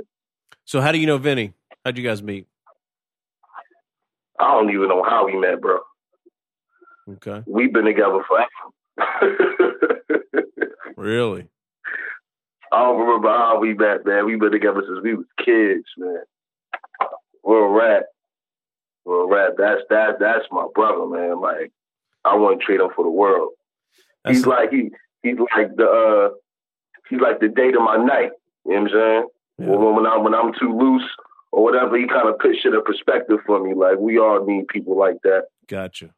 So 0.65 0.81
how 0.81 0.91
do 0.91 0.97
you 0.97 1.07
know 1.07 1.17
Vinny? 1.17 1.53
How'd 1.83 1.97
you 1.97 2.03
guys 2.03 2.21
meet? 2.21 2.47
I 4.39 4.51
don't 4.51 4.69
even 4.69 4.89
know 4.89 5.03
how 5.03 5.25
we 5.25 5.37
met, 5.37 5.61
bro. 5.61 5.79
Okay. 7.09 7.43
We've 7.45 7.71
been 7.71 7.85
together 7.85 8.19
forever. 8.27 8.49
Really? 11.03 11.47
I 12.71 12.81
don't 12.81 12.99
remember 12.99 13.27
how 13.27 13.59
we 13.59 13.73
met, 13.73 14.05
man. 14.05 14.25
We've 14.25 14.39
been 14.39 14.51
together 14.51 14.81
since 14.87 14.99
we 15.03 15.15
was 15.15 15.25
kids, 15.37 15.85
man. 15.97 16.23
We're 17.43 17.65
a 17.65 17.69
rat. 17.69 18.05
We're 19.05 19.23
a 19.23 19.27
rat. 19.27 19.53
That's 19.57 19.81
that. 19.89 20.19
That's 20.19 20.45
my 20.49 20.67
brother, 20.73 21.05
man. 21.05 21.41
Like 21.41 21.71
I 22.23 22.35
wouldn't 22.35 22.61
trade 22.61 22.79
him 22.79 22.89
for 22.95 23.03
the 23.03 23.11
world. 23.11 23.49
That's 24.23 24.37
he's 24.37 24.45
like 24.45 24.71
he 24.71 24.91
he's 25.23 25.35
like 25.55 25.75
the 25.75 25.85
uh 25.85 26.29
he's 27.09 27.19
like 27.19 27.39
the 27.39 27.47
date 27.49 27.75
of 27.75 27.81
my 27.81 27.97
night. 27.97 28.31
You 28.65 28.73
know 28.73 28.81
what 28.81 28.81
I'm 28.81 28.87
saying? 28.89 29.27
Yeah. 29.59 29.75
When, 29.75 29.95
when 29.95 30.05
I'm 30.05 30.23
when 30.23 30.35
I'm 30.35 30.53
too 30.59 30.77
loose 30.77 31.09
or 31.51 31.63
whatever, 31.63 31.97
he 31.97 32.07
kind 32.07 32.29
of 32.29 32.37
puts 32.39 32.59
shit 32.59 32.73
in 32.73 32.83
perspective 32.83 33.39
for 33.45 33.63
me. 33.63 33.73
Like 33.73 33.97
we 33.99 34.19
all 34.19 34.45
need 34.45 34.67
people 34.67 34.97
like 34.97 35.17
that. 35.23 35.45
gotcha. 35.67 36.09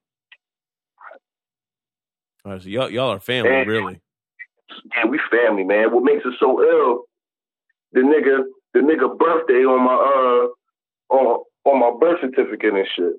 All 2.46 2.52
right, 2.52 2.62
so 2.62 2.68
y'all 2.70 2.89
y'all 2.89 3.10
are 3.12 3.20
family, 3.20 3.54
And- 3.54 3.70
really. 3.70 4.02
Yeah, 4.98 5.06
we 5.10 5.20
family, 5.32 5.63
man. 5.63 5.94
What 5.94 6.04
makes 6.04 6.26
it 6.26 6.34
so 6.39 6.62
ill? 6.62 7.04
The 7.94 8.02
nigga, 8.02 8.44
the 8.74 8.80
nigga 8.80 9.18
birthday 9.18 9.63
on 9.63 9.84
my 9.86 9.94
uh 9.94 11.15
on 11.15 11.44
on 11.65 11.80
my 11.80 11.91
birth 12.00 12.20
certificate 12.22 12.74
and 12.74 12.88
shit. 12.96 13.13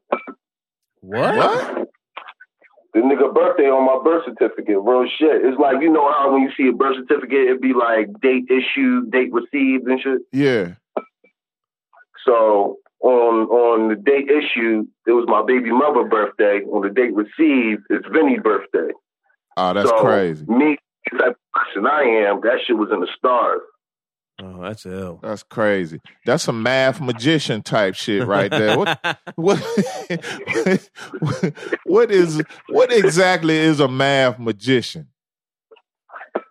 What? 1.01 1.37
What? 1.37 1.86
The 2.97 3.03
nigga 3.03 3.29
birthday 3.35 3.69
on 3.69 3.85
my 3.85 4.01
birth 4.03 4.25
certificate, 4.25 4.79
real 4.81 5.05
shit. 5.05 5.45
It's 5.45 5.61
like 5.61 5.83
you 5.83 5.93
know 5.93 6.11
how 6.11 6.33
when 6.33 6.41
you 6.41 6.51
see 6.57 6.67
a 6.69 6.73
birth 6.73 6.97
certificate, 6.97 7.45
it'd 7.45 7.61
be 7.61 7.75
like 7.75 8.09
date 8.23 8.49
issued, 8.49 9.11
date 9.11 9.29
received, 9.35 9.85
and 9.85 10.01
shit. 10.01 10.23
Yeah. 10.33 10.77
So 12.25 12.79
on 13.01 13.35
on 13.53 13.89
the 13.91 13.97
date 13.97 14.31
issued, 14.31 14.89
it 15.07 15.13
was 15.13 15.27
my 15.29 15.45
baby 15.47 15.71
mother 15.71 16.09
birthday. 16.09 16.65
On 16.73 16.81
the 16.81 16.89
date 16.89 17.13
received, 17.13 17.85
it's 17.91 18.09
Vinny's 18.09 18.41
birthday. 18.41 18.95
Oh, 19.59 19.75
that's 19.75 19.91
so 19.91 20.01
crazy. 20.01 20.47
Me, 20.47 20.79
the 21.13 21.19
type 21.19 21.37
person 21.53 21.87
I 21.87 22.01
am, 22.25 22.41
that 22.45 22.65
shit 22.67 22.79
was 22.79 22.89
in 22.91 23.01
the 23.01 23.13
stars. 23.15 23.61
Oh, 24.43 24.61
that's 24.61 24.85
ill. 24.85 25.19
That's 25.23 25.43
crazy. 25.43 26.01
That's 26.27 26.43
some 26.45 26.63
math 26.63 27.01
magician 27.01 27.63
type 27.63 27.95
shit 27.95 28.27
right 28.27 28.51
there. 28.51 28.77
What 28.77 28.99
what 29.37 29.61
what 31.85 32.11
is 32.11 32.43
what 32.69 32.93
exactly 32.93 33.57
is 33.57 33.81
a 33.81 33.89
math 33.89 34.39
magician? 34.39 35.09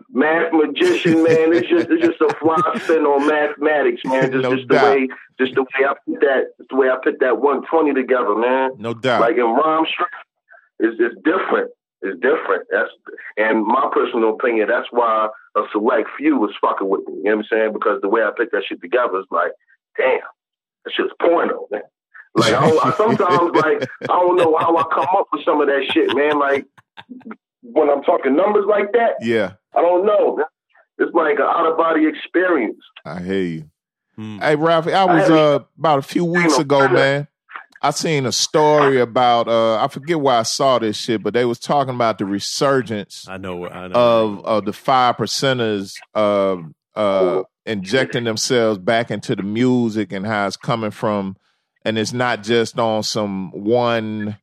Math 0.09 0.51
magician, 0.51 1.23
man. 1.23 1.53
It's 1.53 1.67
just 1.67 1.87
it's 1.91 2.03
just 2.03 2.21
a 2.21 2.33
fly 2.39 2.57
spin 2.83 3.05
on 3.05 3.27
mathematics, 3.27 4.01
man. 4.03 4.31
Just 4.31 4.43
No 4.43 4.55
just 4.55 4.67
the 4.67 4.75
way 4.75 5.07
just 5.37 5.53
the 5.53 5.61
way 5.61 5.85
I 5.87 5.93
put 6.07 6.19
that 6.21 6.43
just 6.57 6.69
the 6.69 6.75
way 6.77 6.89
I 6.89 6.97
put 7.03 7.19
that 7.19 7.39
one 7.39 7.63
twenty 7.69 7.93
together, 7.93 8.35
man. 8.35 8.71
No 8.79 8.95
doubt. 8.95 9.21
Like 9.21 9.35
in 9.35 9.43
rhyme 9.43 9.85
structure, 9.85 10.17
it's 10.79 10.97
it's 10.99 11.15
different. 11.23 11.69
It's 12.05 12.19
different. 12.21 12.67
That's 12.71 12.89
and 13.37 13.65
my 13.65 13.89
personal 13.91 14.31
opinion. 14.35 14.67
That's 14.69 14.87
why 14.91 15.27
a 15.55 15.61
select 15.71 16.09
few 16.17 16.37
was 16.37 16.51
fucking 16.61 16.87
with 16.87 17.07
me. 17.07 17.15
You 17.17 17.23
know 17.23 17.37
what 17.37 17.45
I'm 17.51 17.57
saying? 17.57 17.73
Because 17.73 18.01
the 18.01 18.09
way 18.09 18.21
I 18.21 18.31
put 18.35 18.51
that 18.51 18.63
shit 18.67 18.81
together 18.81 19.19
is 19.19 19.25
like, 19.31 19.51
damn, 19.97 20.19
that 20.85 20.93
shit's 20.93 21.13
porno, 21.21 21.67
man. 21.71 21.81
Like 22.35 22.53
I, 22.53 22.69
don't- 22.69 22.85
I 22.85 22.91
sometimes 22.97 23.55
like 23.55 23.89
I 24.03 24.07
don't 24.19 24.35
know 24.35 24.55
how 24.57 24.75
I 24.77 24.83
come 24.93 25.07
up 25.17 25.27
with 25.33 25.43
some 25.45 25.61
of 25.61 25.67
that 25.67 25.85
shit, 25.91 26.15
man. 26.15 26.37
Like 26.39 26.65
when 27.61 27.89
I'm 27.89 28.03
talking 28.03 28.35
numbers 28.35 28.65
like 28.67 28.91
that, 28.93 29.13
Yeah, 29.21 29.53
I 29.75 29.81
don't 29.81 30.05
know. 30.05 30.43
It's 30.97 31.13
like 31.13 31.35
an 31.39 31.45
out 31.45 31.65
of 31.69 31.77
body 31.77 32.07
experience. 32.07 32.77
I 33.05 33.21
hear 33.21 33.41
you. 33.43 33.69
Hmm. 34.15 34.39
Hey, 34.39 34.55
Ralphie, 34.55 34.93
I 34.93 35.03
was 35.05 35.29
uh 35.29 35.59
about 35.77 35.99
a 35.99 36.01
few 36.03 36.23
weeks 36.25 36.57
ago, 36.57 36.87
man. 36.89 37.27
I 37.81 37.91
seen 37.91 38.25
a 38.25 38.31
story 38.31 38.99
about 38.99 39.47
uh 39.47 39.83
I 39.83 39.87
forget 39.87 40.19
where 40.19 40.35
I 40.35 40.43
saw 40.43 40.79
this 40.79 40.97
shit, 40.97 41.21
but 41.21 41.33
they 41.33 41.45
was 41.45 41.59
talking 41.59 41.93
about 41.93 42.17
the 42.17 42.25
resurgence 42.25 43.25
I 43.27 43.37
know. 43.37 43.67
I 43.67 43.87
know. 43.87 43.95
of 43.95 44.45
of 44.45 44.65
the 44.65 44.73
five 44.73 45.17
percenters 45.17 45.93
uh 46.13 46.57
uh 46.95 47.43
injecting 47.65 48.23
themselves 48.23 48.79
back 48.79 49.11
into 49.11 49.35
the 49.35 49.43
music 49.43 50.11
and 50.11 50.25
how 50.25 50.47
it's 50.47 50.57
coming 50.57 50.91
from 50.91 51.35
and 51.83 51.97
it's 51.97 52.13
not 52.13 52.43
just 52.43 52.79
on 52.79 53.03
some 53.03 53.51
one 53.51 54.37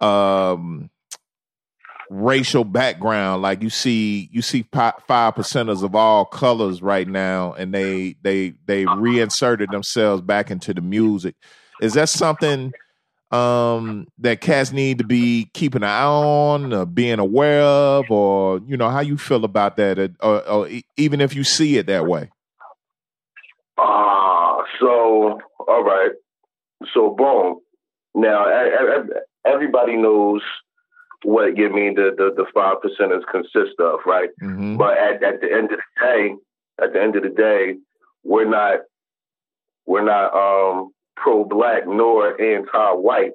um 0.00 0.90
racial 2.10 2.64
background 2.64 3.40
like 3.40 3.62
you 3.62 3.70
see 3.70 4.28
you 4.32 4.42
see 4.42 4.66
five 4.70 4.94
percenters 5.34 5.82
of 5.82 5.94
all 5.94 6.26
colors 6.26 6.82
right 6.82 7.08
now 7.08 7.54
and 7.54 7.72
they 7.72 8.14
they 8.22 8.52
they 8.66 8.84
reinserted 8.84 9.70
themselves 9.70 10.20
back 10.20 10.50
into 10.50 10.74
the 10.74 10.82
music 10.82 11.34
is 11.82 11.92
that 11.94 12.08
something 12.08 12.72
um 13.30 14.06
that 14.18 14.40
cats 14.40 14.72
need 14.72 14.98
to 14.98 15.04
be 15.04 15.50
keeping 15.54 15.82
an 15.82 15.88
eye 15.88 16.04
on 16.04 16.72
uh, 16.72 16.84
being 16.84 17.18
aware 17.18 17.62
of 17.62 18.10
or 18.10 18.60
you 18.66 18.76
know 18.76 18.88
how 18.90 19.00
you 19.00 19.16
feel 19.16 19.44
about 19.44 19.76
that 19.76 19.98
uh, 19.98 20.08
or, 20.20 20.48
or 20.48 20.68
e- 20.68 20.84
even 20.96 21.20
if 21.20 21.34
you 21.34 21.44
see 21.44 21.76
it 21.78 21.86
that 21.86 22.06
way 22.06 22.30
Ah, 23.78 24.62
so 24.78 25.40
all 25.66 25.82
right. 25.82 26.12
So 26.92 27.14
boom. 27.16 27.60
Now 28.14 28.44
everybody 29.46 29.96
knows 29.96 30.42
what 31.24 31.56
you 31.56 31.72
mean 31.72 31.94
the 31.94 32.10
the, 32.16 32.44
five 32.52 32.76
percenters 32.84 33.22
consist 33.30 33.78
of, 33.80 34.00
right? 34.06 34.28
hmm 34.40 34.76
But 34.76 34.98
at, 34.98 35.22
at 35.22 35.40
the 35.40 35.50
end 35.52 35.72
of 35.72 35.78
the 35.78 36.04
day, 36.06 36.34
at 36.82 36.92
the 36.92 37.02
end 37.02 37.16
of 37.16 37.22
the 37.22 37.30
day, 37.30 37.76
we're 38.24 38.48
not 38.48 38.80
we're 39.86 40.04
not 40.04 40.34
um 40.34 40.92
pro 41.16 41.44
black 41.44 41.86
nor 41.86 42.40
anti 42.40 42.92
white. 42.92 43.32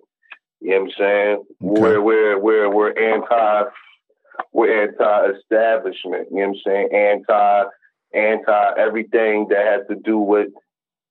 You 0.62 0.72
know 0.72 0.82
what 0.82 0.86
I'm 0.86 0.92
saying? 0.98 1.44
We're 1.60 2.02
we're 2.02 2.40
we're 2.40 2.74
we're 2.74 3.14
anti 3.14 3.70
we're 4.54 4.84
anti 4.84 5.38
establishment, 5.38 6.28
you 6.32 6.38
know 6.38 6.48
what 6.48 6.58
I'm 6.58 6.62
saying? 6.66 6.90
Anti 6.94 7.64
anti 8.14 8.72
everything 8.78 9.48
that 9.50 9.66
has 9.66 9.88
to 9.90 9.96
do 10.04 10.18
with 10.18 10.50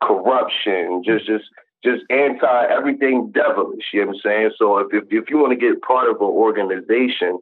corruption, 0.03 1.03
just 1.05 1.27
just 1.27 1.45
just 1.85 2.03
anti 2.11 2.65
everything 2.67 3.31
devilish, 3.33 3.85
you 3.93 4.01
know 4.01 4.09
what 4.09 4.17
I'm 4.17 4.21
saying? 4.23 4.51
So 4.59 4.79
if 4.79 4.89
if, 4.93 5.05
if 5.11 5.31
you 5.31 5.39
want 5.39 5.53
to 5.53 5.57
get 5.57 5.83
part 5.83 6.09
of 6.09 6.17
an 6.17 6.23
organization 6.23 7.39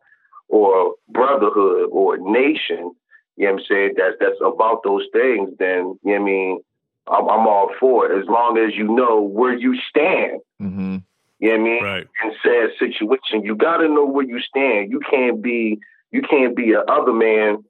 or 0.49 0.95
brotherhood 1.09 1.89
or 1.91 2.18
nation, 2.18 2.93
you 3.37 3.47
know 3.47 3.53
what 3.53 3.61
I'm 3.61 3.66
saying, 3.68 3.95
that's 3.97 4.16
that's 4.20 4.41
about 4.45 4.83
those 4.85 5.07
things, 5.12 5.51
then 5.59 5.99
you 6.05 6.12
know 6.12 6.12
what 6.12 6.20
I 6.20 6.25
mean, 6.25 6.61
I'm, 7.07 7.28
I'm 7.28 7.46
all 7.46 7.70
for 7.78 8.11
it 8.11 8.18
as 8.20 8.26
long 8.28 8.59
as 8.59 8.74
you 8.74 8.84
know 8.84 9.20
where 9.20 9.55
you 9.57 9.76
stand. 9.88 10.40
hmm 10.59 10.96
You 11.38 11.48
know 11.50 11.50
what 11.50 11.61
I 11.61 11.62
mean? 11.62 11.84
right. 11.84 12.07
in 12.24 12.32
sad 12.42 12.70
situation. 12.78 13.44
You 13.44 13.57
got 13.57 13.78
to 13.78 13.88
know 13.88 14.07
where 14.07 14.24
you 14.24 14.40
stand. 14.40 14.90
You 14.90 15.00
can't 15.11 15.42
be 15.42 15.78
you 16.11 16.22
can't 16.22 16.55
be 16.57 16.72
a 16.72 16.80
other 16.80 17.12
man 17.12 17.64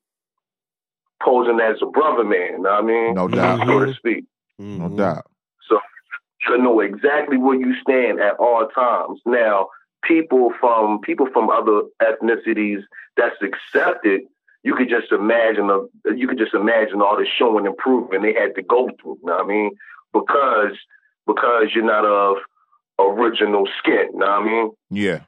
posing 1.22 1.60
as 1.60 1.76
a 1.82 1.86
brother 1.86 2.24
man. 2.24 2.62
Know 2.62 2.70
what 2.70 2.84
I 2.84 2.86
mean, 2.86 3.14
no 3.14 3.28
doubt 3.28 3.66
so 3.66 3.84
to 3.86 3.94
speak. 3.94 4.24
no 4.58 4.88
Mhm. 4.88 4.96
doubt 4.98 5.26
So 5.68 5.80
you 6.48 6.58
know 6.58 6.80
exactly 6.80 7.36
where 7.38 7.56
you 7.58 7.74
stand 7.80 8.20
at 8.20 8.34
all 8.36 8.68
times. 8.68 9.20
Now, 9.24 9.68
people 10.02 10.52
from 10.60 11.00
people 11.00 11.26
from 11.32 11.48
other 11.50 11.82
ethnicities 12.02 12.82
that's 13.16 13.40
accepted. 13.42 14.22
You 14.64 14.74
could 14.74 14.88
just 14.88 15.12
imagine 15.12 15.68
a, 15.70 16.14
you 16.16 16.26
could 16.26 16.38
just 16.38 16.54
imagine 16.54 17.00
all 17.02 17.16
the 17.16 17.26
showing 17.38 17.66
and 17.66 17.76
proving 17.76 18.22
they 18.22 18.32
had 18.32 18.54
to 18.56 18.62
go 18.62 18.88
through. 19.00 19.18
You 19.22 19.26
Know 19.26 19.34
what 19.36 19.44
I 19.44 19.48
mean? 19.48 19.70
Because 20.12 20.76
because 21.26 21.68
you're 21.74 21.84
not 21.84 22.04
of 22.04 22.36
original 22.98 23.68
skin. 23.78 24.08
You 24.12 24.18
Know 24.18 24.26
what 24.26 24.42
I 24.42 24.44
mean? 24.44 24.70
yeah 24.90 25.20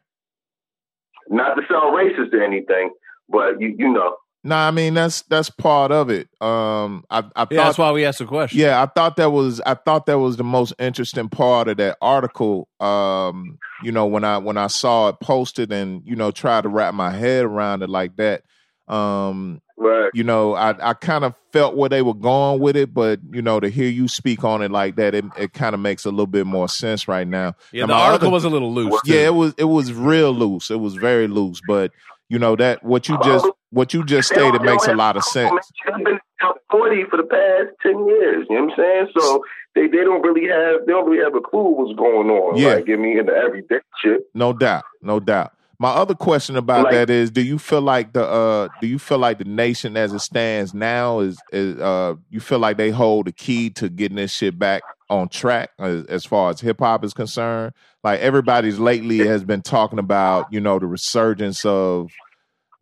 Not 1.28 1.54
to 1.54 1.62
sound 1.70 1.96
racist 1.96 2.32
or 2.32 2.42
anything, 2.42 2.90
but 3.28 3.60
you 3.60 3.74
you 3.78 3.92
know. 3.92 4.16
nah 4.44 4.68
i 4.68 4.70
mean 4.70 4.94
that's 4.94 5.22
that's 5.22 5.50
part 5.50 5.90
of 5.90 6.08
it 6.08 6.28
um 6.40 7.02
i 7.10 7.18
i 7.34 7.46
Yeah, 7.50 7.64
that's 7.64 7.78
why 7.78 7.90
we 7.90 8.04
asked 8.04 8.20
the 8.20 8.26
question. 8.26 8.60
Yeah, 8.60 8.80
I 8.80 8.86
thought 8.86 9.16
that 9.16 9.30
was 9.32 9.60
I 9.66 9.74
thought 9.74 10.06
that 10.06 10.18
was 10.20 10.36
the 10.36 10.44
most 10.44 10.72
interesting 10.78 11.28
part 11.28 11.66
of 11.68 11.76
that 11.78 11.98
article. 12.00 12.68
Um, 12.78 13.58
you 13.82 13.90
know, 13.92 14.06
when 14.06 14.22
I 14.24 14.38
when 14.38 14.56
I 14.56 14.68
saw 14.68 15.08
it 15.08 15.16
posted 15.20 15.72
and 15.72 16.02
you 16.06 16.14
know 16.16 16.30
tried 16.30 16.62
to 16.62 16.68
wrap 16.68 16.94
my 16.94 17.10
head 17.10 17.44
around 17.44 17.82
it 17.82 17.90
like 17.90 18.16
that. 18.16 18.42
Um, 18.88 19.60
Right. 19.78 20.10
you 20.14 20.24
know, 20.24 20.54
I 20.54 20.90
I 20.90 20.94
kind 20.94 21.22
of 21.22 21.34
felt 21.52 21.76
where 21.76 21.90
they 21.90 22.00
were 22.00 22.14
going 22.14 22.60
with 22.60 22.76
it, 22.76 22.94
but 22.94 23.20
you 23.30 23.42
know, 23.42 23.60
to 23.60 23.68
hear 23.68 23.90
you 23.90 24.08
speak 24.08 24.42
on 24.42 24.62
it 24.62 24.70
like 24.70 24.96
that, 24.96 25.14
it 25.14 25.24
it 25.36 25.52
kind 25.52 25.74
of 25.74 25.80
makes 25.80 26.06
a 26.06 26.10
little 26.10 26.26
bit 26.26 26.46
more 26.46 26.66
sense 26.68 27.06
right 27.06 27.28
now. 27.28 27.54
Yeah, 27.72 27.82
And 27.82 27.90
the 27.90 27.94
my 27.94 28.00
article 28.06 28.28
other- 28.28 28.32
was 28.34 28.44
a 28.44 28.48
little 28.48 28.72
loose. 28.72 28.98
too. 29.02 29.12
Yeah, 29.12 29.26
it 29.26 29.34
was 29.34 29.54
it 29.58 29.64
was 29.64 29.92
real 29.92 30.32
loose. 30.32 30.70
It 30.70 30.80
was 30.80 30.94
very 30.94 31.26
loose, 31.28 31.60
but 31.68 31.92
you 32.30 32.38
know 32.38 32.56
that 32.56 32.84
what 32.84 33.06
you 33.08 33.18
just 33.22 33.46
what 33.70 33.92
you 33.92 34.02
just 34.02 34.28
stated 34.32 34.62
they 34.62 34.64
makes 34.64 34.86
a 34.88 34.94
lot 34.94 35.16
of 35.18 35.24
sense. 35.24 35.70
They've 35.86 36.04
been 36.04 36.18
top 36.40 36.56
forty 36.70 37.04
for 37.10 37.18
the 37.18 37.24
past 37.24 37.76
ten 37.82 38.06
years. 38.06 38.46
You 38.48 38.56
know 38.56 38.64
what 38.64 38.72
I'm 38.72 38.76
saying? 38.78 39.08
So 39.18 39.44
they, 39.74 39.88
they 39.88 40.04
don't 40.04 40.22
really 40.22 40.48
have 40.48 40.86
they 40.86 40.92
don't 40.92 41.06
really 41.08 41.22
have 41.22 41.34
a 41.34 41.40
clue 41.42 41.74
what's 41.76 41.94
going 41.98 42.30
on. 42.30 42.56
Yeah. 42.56 42.76
Like, 42.76 42.88
I 42.88 42.96
mean, 42.96 43.18
in 43.18 43.26
the 43.26 43.34
everyday 43.34 43.80
shit. 44.02 44.22
No 44.32 44.54
doubt, 44.54 44.84
no 45.02 45.20
doubt. 45.20 45.52
My 45.78 45.90
other 45.90 46.14
question 46.14 46.56
about 46.56 46.84
Like- 46.84 46.92
that 46.94 47.10
is: 47.10 47.30
Do 47.30 47.42
you 47.42 47.58
feel 47.58 47.80
like 47.82 48.12
the 48.12 48.24
uh, 48.26 48.68
do 48.80 48.86
you 48.86 48.98
feel 48.98 49.18
like 49.18 49.38
the 49.38 49.44
nation 49.44 49.96
as 49.96 50.12
it 50.12 50.20
stands 50.20 50.72
now 50.74 51.20
is 51.20 51.38
is 51.52 51.78
uh, 51.80 52.14
you 52.30 52.40
feel 52.40 52.58
like 52.58 52.76
they 52.76 52.90
hold 52.90 53.26
the 53.26 53.32
key 53.32 53.70
to 53.70 53.88
getting 53.88 54.16
this 54.16 54.32
shit 54.32 54.58
back 54.58 54.82
on 55.08 55.28
track 55.28 55.70
as, 55.78 56.04
as 56.06 56.24
far 56.24 56.50
as 56.50 56.60
hip 56.60 56.78
hop 56.80 57.04
is 57.04 57.12
concerned? 57.12 57.72
Like 58.02 58.20
everybody's 58.20 58.78
lately 58.78 59.18
has 59.18 59.44
been 59.44 59.62
talking 59.62 59.98
about 59.98 60.46
you 60.52 60.60
know 60.60 60.78
the 60.78 60.86
resurgence 60.86 61.64
of 61.64 62.10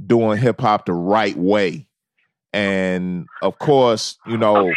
doing 0.05 0.39
hip 0.39 0.61
hop 0.61 0.87
the 0.87 0.93
right 0.93 1.37
way, 1.37 1.89
and 2.53 3.27
of 3.43 3.59
course 3.59 4.17
you 4.27 4.37
know. 4.37 4.71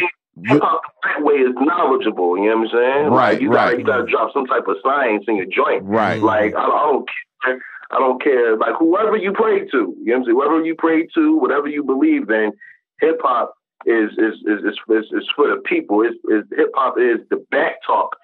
Hip 0.44 0.60
hop 0.62 0.82
that 1.02 1.24
way 1.24 1.34
is 1.34 1.54
knowledgeable. 1.58 2.38
You 2.38 2.50
know 2.50 2.56
what 2.58 2.68
I'm 2.68 2.70
saying? 2.72 3.06
Right, 3.10 3.32
Like, 3.32 3.40
you 3.42 3.50
gotta 3.50 3.70
right. 3.70 3.78
you 3.78 3.84
gotta 3.84 4.06
drop 4.06 4.32
some 4.32 4.46
type 4.46 4.68
of 4.68 4.76
science 4.84 5.24
in 5.26 5.36
your 5.36 5.46
joint. 5.46 5.82
Right. 5.84 6.22
Like 6.22 6.54
I, 6.54 6.62
I 6.62 6.92
don't 6.92 7.08
care. 7.44 7.60
I 7.90 7.98
don't 7.98 8.22
care. 8.22 8.56
Like 8.56 8.74
whoever 8.78 9.16
you 9.16 9.32
pray 9.32 9.60
to, 9.60 9.66
you 9.70 9.96
know 10.04 10.12
what 10.12 10.16
I'm 10.16 10.24
saying? 10.24 10.36
Whoever 10.36 10.64
you 10.64 10.74
pray 10.76 11.06
to, 11.14 11.36
whatever 11.38 11.68
you 11.68 11.82
believe 11.82 12.28
in, 12.30 12.52
hip 13.00 13.18
hop 13.22 13.54
is 13.86 14.10
is 14.18 14.34
is 14.44 14.60
is, 14.64 14.76
is, 14.90 15.04
is 15.12 15.28
for 15.34 15.48
the 15.48 15.60
people. 15.64 16.02
Is 16.02 16.14
is 16.30 16.44
hip 16.56 16.70
hop 16.74 16.98
is 16.98 17.18
the 17.30 17.44
back 17.50 17.76
talk 17.86 18.16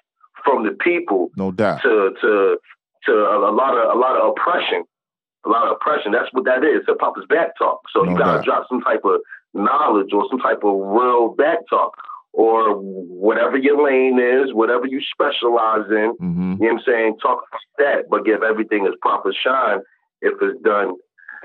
from 0.43 0.63
the 0.65 0.71
people 0.83 1.29
no 1.35 1.51
doubt. 1.51 1.81
to 1.81 2.13
to 2.21 2.57
to 3.05 3.11
a, 3.11 3.49
a 3.49 3.53
lot 3.53 3.75
of 3.77 3.95
a 3.95 3.99
lot 3.99 4.15
of 4.17 4.29
oppression. 4.31 4.83
A 5.45 5.49
lot 5.49 5.65
of 5.67 5.73
oppression. 5.73 6.11
That's 6.11 6.29
what 6.31 6.45
that 6.45 6.63
is. 6.63 6.83
Hip 6.87 6.97
hop 6.99 7.17
is 7.17 7.25
back 7.29 7.57
talk. 7.57 7.81
So 7.93 8.01
No 8.01 8.11
you 8.11 8.17
gotta 8.17 8.37
doubt. 8.37 8.45
drop 8.45 8.65
some 8.69 8.81
type 8.81 9.01
of 9.03 9.19
knowledge 9.53 10.11
or 10.13 10.25
some 10.29 10.39
type 10.39 10.59
of 10.63 10.75
real 10.75 11.29
back 11.29 11.59
talk. 11.69 11.93
Or 12.37 12.75
whatever 12.75 13.57
your 13.57 13.81
lane 13.81 14.19
is, 14.19 14.53
whatever 14.53 14.85
you 14.87 14.99
specialize 15.13 15.89
in, 15.89 16.13
hmm 16.19 16.53
you 16.61 16.67
know 16.67 16.73
what 16.73 16.79
I'm 16.79 16.79
saying? 16.85 17.17
Talk 17.21 17.43
about 17.49 17.61
that, 17.79 18.09
but 18.09 18.25
give 18.25 18.43
everything 18.43 18.85
its 18.85 18.95
proper 19.01 19.33
shine 19.33 19.79
if 20.21 20.33
it's 20.41 20.61
done 20.63 20.95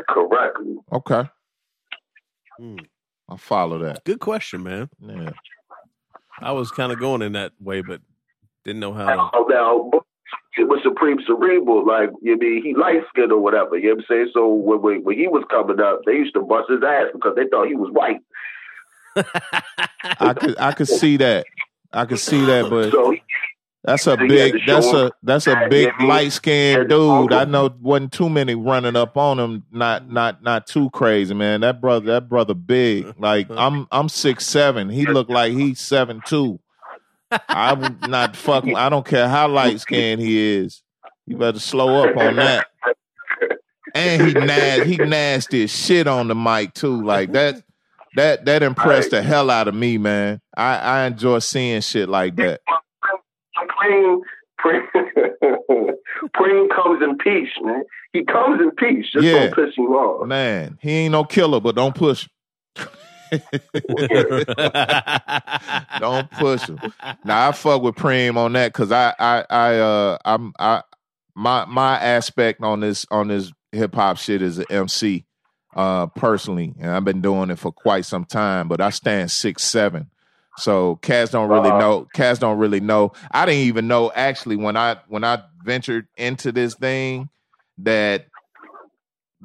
correctly. 0.09 0.76
Okay, 0.93 1.28
Hmm. 2.59 2.76
I 3.28 3.36
follow 3.36 3.78
that. 3.78 4.05
Good 4.05 4.20
question, 4.20 4.64
man. 4.64 4.91
Yeah. 5.01 5.30
I 6.41 6.53
was 6.53 6.70
kind 6.70 6.91
of 6.93 6.99
going 6.99 7.22
in 7.22 7.32
that 7.32 7.53
way, 7.61 7.80
but 7.82 8.01
didn't 8.64 8.80
know 8.80 8.93
how. 8.93 9.07
Now, 9.07 9.30
now 9.49 9.91
it 10.59 10.68
was 10.68 10.80
Supreme 10.82 11.18
Cerebral, 11.26 11.86
like 11.86 12.11
you 12.22 12.36
mean 12.36 12.62
he 12.62 12.74
light 12.74 13.03
skinned 13.11 13.30
or 13.32 13.38
whatever. 13.41 13.76
You 13.78 13.91
know 13.91 13.95
what 13.97 14.05
I'm 14.11 14.16
saying? 14.16 14.30
So 14.34 14.49
when, 14.49 14.82
when 14.82 15.05
when 15.05 15.18
he 15.18 15.28
was 15.28 15.45
coming 15.51 15.80
up, 15.80 16.01
they 16.07 16.12
used 16.14 16.34
to 16.34 16.41
bust 16.43 16.70
his 16.70 16.82
ass 16.82 17.07
because 17.12 17.34
they 17.36 17.47
thought 17.49 17.68
he 17.68 17.74
was 17.76 17.91
white. 17.93 18.20
I 20.20 20.34
could 20.34 20.58
I 20.58 20.72
could 20.72 20.88
see 20.88 21.16
that. 21.18 21.46
I 21.92 22.04
could 22.04 22.18
see 22.18 22.44
that, 22.44 22.70
but 22.70 22.90
So 22.90 23.14
that's 23.82 24.06
a 24.06 24.11
So 24.11 24.16
big 24.16 24.54
that's 24.66 24.86
a 24.92 25.11
that's 25.22 25.46
a 25.46 25.66
big 25.70 25.90
light 26.00 26.32
skinned 26.32 26.78
had 26.78 26.88
to 26.90 26.94
show 26.94 27.22
dude. 27.22 27.32
I 27.32 27.44
know 27.44 27.74
wasn't 27.80 28.12
too 28.12 28.28
many 28.28 28.54
running 28.54 28.94
up 28.94 29.16
on 29.16 29.38
him. 29.38 29.64
Not 29.70 30.11
not 30.11 30.42
not 30.42 30.66
too 30.66 30.90
crazy, 30.90 31.34
man. 31.34 31.62
That 31.62 31.80
brother 31.80 32.06
that 32.12 32.28
brother 32.28 32.54
big. 32.54 33.14
Like 33.18 33.46
I'm 33.50 33.88
I'm 33.90 34.08
six 34.08 34.46
seven. 34.46 34.90
He 34.90 35.06
looked 35.06 35.30
like 35.30 35.52
he's 35.52 35.80
seven 35.80 36.20
two. 36.26 36.61
I'm 37.48 37.98
not 38.08 38.36
fucking. 38.36 38.76
I 38.76 38.88
don't 38.88 39.06
care 39.06 39.28
how 39.28 39.48
light 39.48 39.80
skinned 39.80 40.20
he 40.20 40.56
is. 40.56 40.82
You 41.26 41.36
better 41.36 41.61
slow 41.61 42.02
up 42.04 42.16
on 42.16 42.36
that. 42.36 42.66
And 43.94 44.26
he 44.26 44.34
nas 44.34 44.86
he 44.86 44.96
nasty 44.96 45.64
as 45.64 45.70
shit 45.70 46.06
on 46.06 46.28
the 46.28 46.34
mic 46.34 46.74
too. 46.74 47.02
Like 47.02 47.32
that 47.32 47.62
that 48.16 48.44
that 48.46 48.62
impressed 48.62 49.11
the 49.11 49.22
hell 49.22 49.50
out 49.50 49.68
of 49.68 49.74
me, 49.74 49.98
man. 49.98 50.40
I 50.56 50.76
I 50.76 51.06
enjoy 51.06 51.38
seeing 51.40 51.80
shit 51.80 52.08
like 52.08 52.36
that. 52.36 52.61
plain, 53.78 54.20
Preem 56.36 56.68
comes 56.74 57.02
in 57.02 57.16
peace, 57.18 57.50
man. 57.62 57.82
He 58.12 58.24
comes 58.24 58.61
in 58.61 58.70
peace. 58.72 59.06
Just 59.12 59.24
Yeah. 59.24 59.50
don't 59.50 59.54
piss 59.54 59.74
him 59.76 59.86
off. 59.86 60.26
Man, 60.26 60.78
he 60.82 60.90
ain't 60.92 61.12
no 61.12 61.24
killer, 61.24 61.61
but 61.61 61.74
don't 61.76 61.94
push. 61.94 62.28
Don't 66.00 66.28
push 66.32 66.66
him. 66.68 66.80
Now 67.24 67.48
I 67.48 67.52
fuck 67.52 67.80
with 67.82 67.94
Preem 67.94 68.36
on 68.36 68.52
that 68.54 68.72
because 68.72 68.90
I 68.92 69.14
I 69.18 69.44
I 69.48 69.78
uh 69.78 70.18
I'm 70.24 70.52
I 70.58 70.82
my 71.36 71.64
my 71.66 71.96
aspect 71.98 72.61
on 72.62 72.80
this 72.80 73.06
on 73.11 73.28
this 73.28 73.52
hip 73.72 73.94
hop 73.94 74.16
shit 74.16 74.42
is 74.42 74.58
an 74.58 74.66
MC 74.68 75.24
uh 75.74 76.06
personally, 76.08 76.74
and 76.80 76.90
I've 76.90 77.04
been 77.04 77.20
doing 77.20 77.50
it 77.50 77.58
for 77.58 77.70
quite 77.72 78.04
some 78.04 78.24
time. 78.24 78.68
But 78.68 78.80
I 78.80 78.90
stand 78.90 79.30
six 79.30 79.62
seven, 79.64 80.10
so 80.56 80.96
cats 80.96 81.30
don't 81.32 81.48
really 81.48 81.68
Uh-huh. 81.70 81.78
know. 81.78 82.08
Cats 82.14 82.38
don't 82.38 82.58
really 82.58 82.80
know. 82.80 83.12
I 83.30 83.46
didn't 83.46 83.62
even 83.66 83.86
know 83.88 84.10
actually 84.14 84.56
when 84.56 84.76
I 84.76 84.96
when 85.08 85.24
I 85.24 85.42
ventured 85.64 86.08
into 86.16 86.52
this 86.52 86.74
thing 86.74 87.28
that 87.78 88.26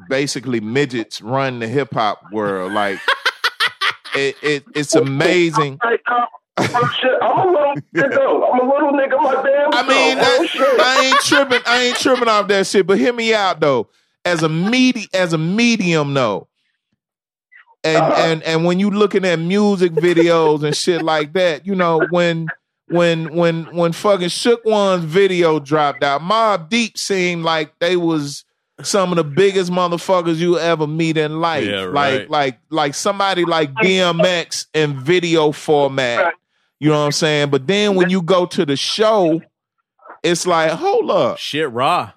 basically 0.10 0.60
midgets 0.60 1.22
run 1.22 1.60
the 1.60 1.68
hip 1.68 1.94
hop 1.94 2.22
world. 2.32 2.74
Like 2.74 3.00
it, 4.16 4.36
it 4.42 4.64
it's 4.74 4.96
amazing. 4.96 5.80
Oh, 5.82 6.26
I'm 6.58 6.70
a 6.74 7.52
little 7.52 7.76
nigga. 7.94 8.52
I'm 8.54 8.60
a 8.60 8.74
little 8.74 8.92
nigga. 8.94 9.22
My 9.22 9.34
damn. 9.44 9.74
I 9.74 9.88
mean, 9.88 10.18
self. 10.48 10.50
Oh. 10.60 10.78
I 10.82 11.06
ain't 11.06 11.20
tripping. 11.22 11.62
I 11.66 11.82
ain't 11.84 11.98
tripping 11.98 12.28
off 12.30 12.48
that 12.48 12.66
shit. 12.68 12.88
But 12.88 12.98
hear 12.98 13.14
me 13.14 13.34
out 13.34 13.60
though. 13.60 13.90
As 14.26 14.42
a 14.44 14.50
medi- 14.50 15.08
as 15.14 15.34
a 15.34 15.38
medium 15.38 16.14
though, 16.16 16.48
and 17.84 17.98
Uh-huh. 17.98 18.22
and 18.24 18.44
and 18.44 18.66
when 18.66 18.80
you 18.80 18.90
looking 18.90 19.24
at 19.26 19.38
music 19.40 19.92
videos 19.94 20.64
and 20.64 20.76
shit 20.76 21.02
like 21.04 21.34
that, 21.34 21.66
you 21.66 21.76
know 21.76 22.02
when 22.10 22.48
when 22.88 23.36
when 23.36 23.66
when 23.76 23.92
fucking 23.92 24.30
Shook 24.30 24.66
One's 24.66 25.04
video 25.06 25.60
dropped 25.60 26.04
out, 26.04 26.22
Mobb 26.22 26.70
Deep 26.70 26.98
seemed 26.98 27.44
like 27.44 27.78
they 27.80 27.96
was 27.96 28.44
some 28.82 29.12
of 29.12 29.16
the 29.18 29.24
biggest 29.24 29.72
motherfuckers 29.72 30.36
you 30.38 30.58
ever 30.60 30.86
meet 30.88 31.18
in 31.18 31.40
life. 31.40 31.66
Yeah, 31.66 31.82
Like 31.86 31.94
right. 31.94 32.30
like 32.30 32.60
like 32.72 32.94
somebody 32.96 33.46
like 33.46 33.74
DMX 33.76 34.66
in 34.74 35.00
video 35.00 35.52
format. 35.52 36.34
You 36.80 36.90
know 36.90 37.00
what 37.00 37.06
I'm 37.06 37.12
saying? 37.14 37.52
But 37.52 37.68
then 37.68 37.96
when 37.96 38.10
you 38.10 38.22
go 38.22 38.46
to 38.48 38.66
the 38.66 38.76
show, 38.76 39.42
it's 40.24 40.46
like, 40.46 40.72
hold 40.72 41.10
up, 41.10 41.38
Shit, 41.38 41.72
Raw. 41.72 42.12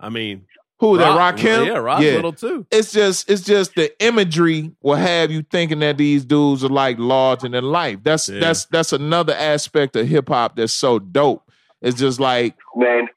I 0.00 0.08
mean, 0.08 0.46
who 0.80 0.98
that? 0.98 1.16
Rock- 1.16 1.36
Rakim? 1.36 1.66
Yeah, 1.66 1.78
Rock's 1.78 2.02
little 2.02 2.32
too. 2.32 2.66
It's 2.70 2.92
just, 2.92 3.30
it's 3.30 3.42
just 3.42 3.74
the 3.74 3.92
imagery 4.04 4.72
will 4.82 4.96
have 4.96 5.30
you 5.30 5.42
thinking 5.42 5.78
that 5.80 5.96
these 5.98 6.24
dudes 6.24 6.64
are 6.64 6.68
like 6.68 6.98
larger 6.98 7.48
than 7.48 7.64
life. 7.64 7.98
That's 8.02 8.28
Yeah. 8.28 8.40
that's 8.40 8.64
that's 8.66 8.92
another 8.92 9.34
aspect 9.34 9.96
of 9.96 10.06
hip 10.08 10.28
hop 10.28 10.56
that's 10.56 10.72
so 10.72 10.98
dope. 10.98 11.42
It's 11.80 11.98
just 11.98 12.18
like, 12.20 12.56
Man, 12.76 13.08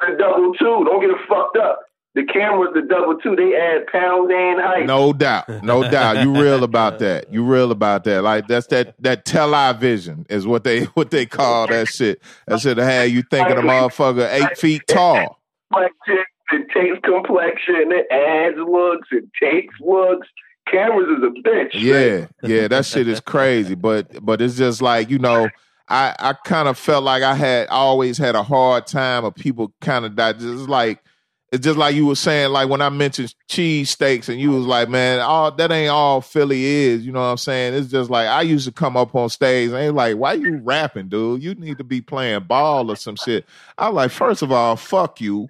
the 0.00 0.16
double 0.18 0.52
two. 0.54 0.64
Don't 0.84 1.00
get 1.00 1.10
it 1.10 1.16
fucked 1.28 1.56
up. 1.58 1.80
The 2.14 2.24
camera's 2.24 2.74
the 2.74 2.82
double 2.82 3.16
two. 3.18 3.36
They 3.36 3.54
add 3.54 3.86
pounds 3.92 4.28
and 4.34 4.60
height. 4.60 4.86
no 4.86 5.12
doubt, 5.12 5.62
no 5.62 5.88
doubt. 5.88 6.24
You 6.24 6.32
real 6.42 6.64
about 6.64 6.98
that. 6.98 7.32
You 7.32 7.44
real 7.44 7.70
about 7.70 8.02
that. 8.04 8.22
Like 8.24 8.48
that's 8.48 8.66
that 8.68 9.00
that 9.02 9.24
television 9.24 10.26
is 10.28 10.46
what 10.46 10.64
they 10.64 10.84
what 10.94 11.10
they 11.10 11.26
call 11.26 11.66
that 11.68 11.86
shit. 11.88 12.20
That 12.48 12.60
should 12.60 12.78
have 12.78 12.88
had 12.88 13.10
you 13.12 13.22
thinking 13.30 13.58
a 13.58 13.60
motherfucker 13.60 14.28
eight 14.32 14.58
feet 14.58 14.82
tall. 14.88 15.38
Complexion, 15.72 16.24
it 16.52 16.68
takes 16.70 16.98
complexion. 17.04 17.92
It 17.92 18.06
adds 18.10 18.56
looks. 18.56 19.08
It 19.12 19.24
takes 19.40 19.74
looks. 19.80 20.26
Cameras 20.70 21.08
is 21.08 21.24
a 21.24 21.48
bitch. 21.48 21.70
Yeah, 21.74 22.26
yeah, 22.42 22.68
that 22.68 22.84
shit 22.84 23.08
is 23.08 23.20
crazy. 23.20 23.74
But 23.74 24.24
but 24.24 24.40
it's 24.40 24.56
just 24.56 24.82
like 24.82 25.10
you 25.10 25.18
know, 25.18 25.48
I 25.88 26.14
I 26.18 26.32
kind 26.44 26.68
of 26.68 26.78
felt 26.78 27.04
like 27.04 27.22
I 27.22 27.34
had 27.34 27.68
always 27.68 28.18
had 28.18 28.34
a 28.34 28.42
hard 28.42 28.86
time 28.86 29.24
of 29.24 29.34
people 29.34 29.72
kind 29.80 30.04
of 30.04 30.16
that 30.16 30.38
just 30.38 30.68
like 30.68 31.02
it's 31.50 31.64
just 31.64 31.78
like 31.78 31.94
you 31.94 32.06
were 32.06 32.14
saying 32.14 32.50
like 32.50 32.68
when 32.68 32.82
I 32.82 32.90
mentioned 32.90 33.34
cheese 33.48 33.90
steaks 33.90 34.28
and 34.28 34.40
you 34.40 34.50
was 34.50 34.66
like 34.66 34.88
man 34.88 35.20
all 35.20 35.50
that 35.50 35.70
ain't 35.70 35.90
all 35.90 36.20
Philly 36.20 36.64
is 36.64 37.06
you 37.06 37.12
know 37.12 37.20
what 37.20 37.26
I'm 37.26 37.36
saying 37.38 37.74
it's 37.74 37.90
just 37.90 38.10
like 38.10 38.28
I 38.28 38.42
used 38.42 38.66
to 38.66 38.72
come 38.72 38.96
up 38.96 39.14
on 39.14 39.30
stage 39.30 39.70
and 39.70 39.78
they 39.78 39.90
like 39.90 40.16
why 40.16 40.34
you 40.34 40.58
rapping 40.58 41.08
dude 41.08 41.42
you 41.42 41.54
need 41.54 41.78
to 41.78 41.84
be 41.84 42.00
playing 42.00 42.42
ball 42.42 42.90
or 42.90 42.96
some 42.96 43.16
shit 43.16 43.46
I 43.78 43.88
like 43.88 44.10
first 44.10 44.42
of 44.42 44.52
all 44.52 44.76
fuck 44.76 45.20
you 45.20 45.48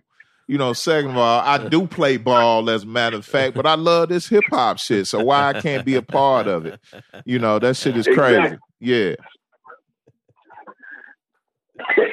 you 0.49 0.57
know, 0.59 0.73
second 0.73 1.11
of 1.13 1.17
all, 1.19 1.41
I 1.41 1.69
do 1.69 1.87
play 1.87 2.17
ball 2.17 2.69
as 2.71 2.83
a 2.83 2.87
matter 2.87 3.17
of 3.19 3.27
fact, 3.27 3.55
but 3.55 3.67
I 3.67 3.75
love 3.75 4.09
this 4.09 4.27
hip 4.29 4.45
hop 4.51 4.79
shit. 4.79 5.07
So 5.07 5.23
why 5.23 5.49
I 5.51 5.61
can't 5.61 5.85
be 5.85 5.95
a 5.95 6.03
part 6.03 6.49
of 6.49 6.65
it? 6.67 6.81
You 7.27 7.39
know, 7.39 7.59
that 7.59 7.77
shit 7.77 7.97
is 7.97 8.07
crazy. 8.07 8.37
Exactly. 8.37 8.59
Yeah. 8.81 9.15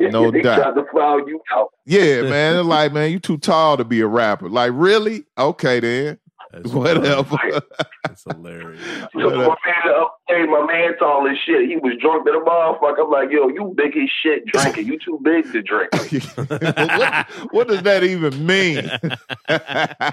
No 0.00 0.30
they 0.30 0.42
doubt. 0.42 0.56
tried 0.56 0.74
to 0.74 0.84
foul 0.92 1.26
you 1.26 1.40
out. 1.52 1.68
Yeah, 1.86 2.22
man. 2.22 2.56
It's 2.58 2.66
like, 2.66 2.92
man, 2.92 3.10
you 3.10 3.18
too 3.18 3.38
tall 3.38 3.76
to 3.78 3.84
be 3.84 4.00
a 4.00 4.06
rapper. 4.06 4.48
Like, 4.50 4.72
really? 4.74 5.24
Okay 5.38 5.80
then. 5.80 6.18
That's, 6.54 6.72
Whatever. 6.72 7.60
That's 8.04 8.24
hilarious. 8.30 8.80
So 9.14 9.30
my 9.30 9.56
man 9.64 9.94
up 9.96 10.18
there, 10.28 10.46
my 10.46 10.66
man 10.66 10.96
tall 10.98 11.26
as 11.28 11.36
shit. 11.44 11.68
He 11.68 11.76
was 11.76 11.94
drunk 12.00 12.24
to 12.26 12.32
the 12.32 12.38
motherfucker. 12.38 13.04
I'm 13.04 13.10
like, 13.10 13.30
yo, 13.30 13.48
you 13.48 13.72
big 13.76 13.96
as 13.96 14.10
shit 14.22 14.44
drinking. 14.46 14.86
You 14.86 14.98
too 14.98 15.18
big 15.22 15.50
to 15.52 15.62
drink. 15.62 15.90
what, 16.36 17.26
what 17.52 17.68
does 17.68 17.82
that 17.82 18.02
even 18.04 18.44
mean? 18.44 18.78
it 19.48 20.08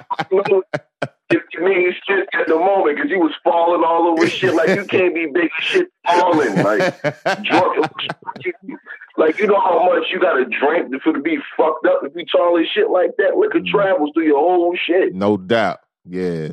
means 1.60 1.96
shit 2.08 2.28
at 2.34 2.48
the 2.48 2.56
moment 2.56 2.96
because 2.98 3.10
he 3.12 3.18
was 3.18 3.34
falling 3.44 3.84
all 3.84 4.08
over 4.10 4.28
shit. 4.30 4.54
Like 4.54 4.70
you 4.70 4.86
can't 4.86 5.14
be 5.16 5.26
big 5.28 5.50
as 5.58 5.64
shit 5.64 5.88
falling. 6.06 6.56
Like 6.64 7.02
drunk. 7.44 7.86
Like 9.18 9.38
you 9.39 9.48
know 9.48 9.60
how 9.60 9.84
much 9.86 10.06
you 10.12 10.20
gotta 10.20 10.46
drink 10.46 10.94
for 11.04 11.14
to 11.14 11.22
be 11.22 11.38
fucked 11.58 11.86
up 11.86 12.02
if 12.04 12.14
you 12.16 12.26
tall 12.32 12.58
as 12.60 12.68
shit 12.74 12.89
like 12.89 13.12
that. 13.18 13.36
Liquor 13.38 13.60
Mm. 13.60 13.68
travels 13.68 14.12
through 14.14 14.26
your 14.26 14.39
whole 14.39 14.76
shit. 14.86 15.14
no 15.14 15.38
doubt. 15.38 15.80
Yeah. 16.06 16.49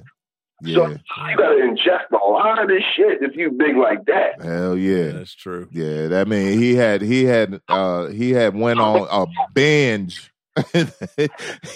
So 0.65 0.89
Yeah. 0.89 0.97
you 1.31 1.37
gotta 1.37 1.55
ingest 1.55 2.11
a 2.11 2.25
lot 2.25 2.61
of 2.61 2.69
this 2.69 2.83
shit 2.97 3.23
if 3.23 3.37
you 3.37 3.51
big 3.53 3.77
like 3.77 4.05
that. 4.07 4.43
Hell 4.43 4.77
yeah. 4.77 5.13
That's 5.13 5.35
true. 5.35 5.69
Yeah, 5.71 6.09
that 6.09 6.27
mean 6.29 6.59
he 6.59 6.75
had 6.75 7.01
he 7.03 7.25
had 7.25 7.61
uh 7.69 8.07
he 8.07 8.33
had 8.33 8.57
went 8.57 8.81
on 8.81 9.07
a 9.11 9.27
binge. 9.55 10.33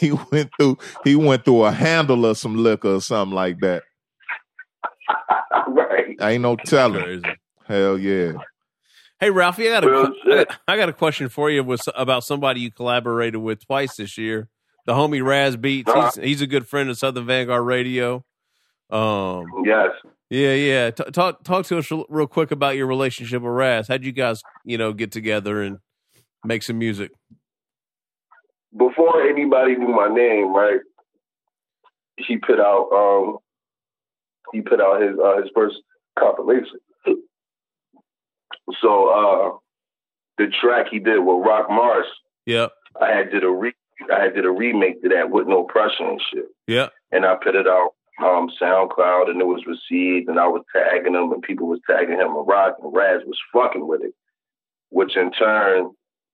he 0.00 0.10
went 0.32 0.50
through 0.58 0.78
he 1.04 1.14
went 1.14 1.44
through 1.44 1.64
a 1.64 1.70
handle 1.70 2.26
of 2.26 2.36
some 2.38 2.56
liquor 2.56 2.94
or 2.96 3.00
something 3.00 3.34
like 3.34 3.60
that. 3.60 3.84
right. 5.68 6.16
Ain't 6.20 6.42
no 6.42 6.56
telling. 6.56 7.22
Hell 7.66 7.98
yeah. 7.98 8.32
Hey, 9.20 9.30
Ralphie, 9.30 9.68
I 9.68 9.80
got 9.80 9.84
a, 9.84 9.88
Well, 10.26 10.44
I 10.66 10.76
got 10.76 10.88
a 10.88 10.92
question 10.92 11.28
for 11.28 11.48
you 11.48 11.62
with, 11.62 11.82
about 11.94 12.24
somebody 12.24 12.58
you 12.60 12.72
collaborated 12.72 13.40
with 13.40 13.64
twice 13.64 13.94
this 13.94 14.18
year. 14.18 14.48
The 14.86 14.92
homie 14.94 15.24
Raz 15.24 15.56
Beats. 15.56 15.92
He's, 15.92 16.14
he's 16.16 16.40
a 16.42 16.46
good 16.46 16.66
friend 16.66 16.90
of 16.90 16.98
Southern 16.98 17.26
Vanguard 17.26 17.64
Radio. 17.64 18.24
Um, 18.90 19.46
Yes. 19.64 19.90
yeah, 20.28 20.54
yeah. 20.54 20.90
T- 20.90 21.04
talk 21.12 21.44
talk 21.44 21.64
to 21.66 21.78
us 21.78 21.90
real- 22.08 22.26
quick 22.26 22.50
about 22.50 22.76
your 22.76 22.86
relationship 22.86 23.42
with 23.42 23.52
Raz. 23.52 23.88
How'd 23.88 24.04
you 24.04 24.12
guys, 24.12 24.42
you 24.64 24.76
know, 24.78 24.92
get 24.92 25.12
together 25.12 25.62
and 25.62 25.78
make 26.44 26.62
some 26.62 26.78
music? 26.78 27.12
Before 28.76 29.22
anybody 29.22 29.76
knew 29.76 29.88
my 29.88 30.08
name, 30.08 30.52
right? 30.54 30.80
He 32.16 32.36
put 32.38 32.58
out 32.60 32.88
um 32.92 33.38
he 34.52 34.60
put 34.62 34.80
out 34.80 35.00
his 35.00 35.16
uh, 35.18 35.40
his 35.42 35.50
first 35.54 35.76
compilation. 36.18 36.78
So 38.80 39.08
uh 39.08 39.58
the 40.38 40.50
track 40.60 40.86
he 40.90 40.98
did 40.98 41.18
with 41.18 41.46
Rock 41.46 41.68
Mars, 41.68 42.06
Yep, 42.46 42.72
I 43.00 43.08
had 43.14 43.30
did 43.30 43.44
a 43.44 43.50
re 43.50 43.72
I 44.12 44.28
did 44.28 44.44
a 44.44 44.50
remake 44.50 45.02
to 45.02 45.08
that 45.10 45.30
with 45.30 45.46
no 45.46 45.64
pressure 45.64 46.08
and 46.08 46.20
shit. 46.32 46.46
Yeah. 46.66 46.88
and 47.10 47.24
I 47.26 47.34
put 47.36 47.54
it 47.54 47.66
out 47.66 47.90
um 48.22 48.50
SoundCloud 48.60 49.30
and 49.30 49.40
it 49.40 49.46
was 49.46 49.64
received 49.66 50.28
and 50.28 50.38
I 50.38 50.46
was 50.46 50.62
tagging 50.74 51.14
him 51.14 51.32
and 51.32 51.42
people 51.42 51.66
was 51.68 51.80
tagging 51.88 52.18
him 52.18 52.36
and 52.36 52.46
Rock 52.46 52.76
and 52.82 52.94
Raz 52.94 53.22
was 53.26 53.38
fucking 53.52 53.86
with 53.86 54.02
it. 54.02 54.14
Which 54.90 55.16
in 55.16 55.32
turn 55.32 55.90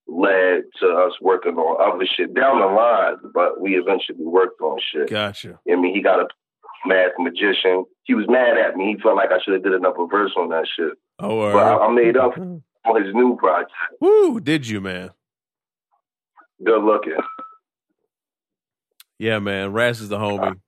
led 0.06 0.62
to 0.80 0.86
us 0.88 1.12
working 1.20 1.56
on 1.56 1.94
other 1.94 2.06
shit 2.06 2.34
down 2.34 2.60
the 2.60 2.66
line, 2.66 3.16
but 3.34 3.60
we 3.60 3.76
eventually 3.76 4.24
worked 4.24 4.60
on 4.60 4.78
shit. 4.92 5.08
Gotcha. 5.10 5.58
I 5.70 5.76
mean 5.76 5.94
he 5.94 6.02
got 6.02 6.20
a 6.20 6.26
mad 6.86 7.10
magician. 7.18 7.84
He 8.04 8.14
was 8.14 8.26
mad 8.28 8.56
at 8.58 8.76
me. 8.76 8.94
He 8.96 9.02
felt 9.02 9.16
like 9.16 9.30
I 9.30 9.38
should 9.42 9.54
have 9.54 9.62
did 9.62 9.74
another 9.74 10.06
verse 10.10 10.32
on 10.36 10.48
that 10.50 10.66
shit. 10.76 10.92
Oh, 11.20 11.52
But 11.52 11.58
I, 11.64 11.86
I 11.86 11.92
made 11.92 12.16
up 12.16 12.36
on 12.84 13.04
his 13.04 13.14
new 13.14 13.36
project. 13.36 13.72
woo! 14.00 14.40
Did 14.40 14.66
you, 14.66 14.80
man? 14.80 15.10
Good 16.64 16.82
looking. 16.82 17.16
Yeah, 19.18 19.38
man. 19.38 19.72
Raz 19.72 20.00
is 20.00 20.08
the 20.08 20.18
homie, 20.18 20.60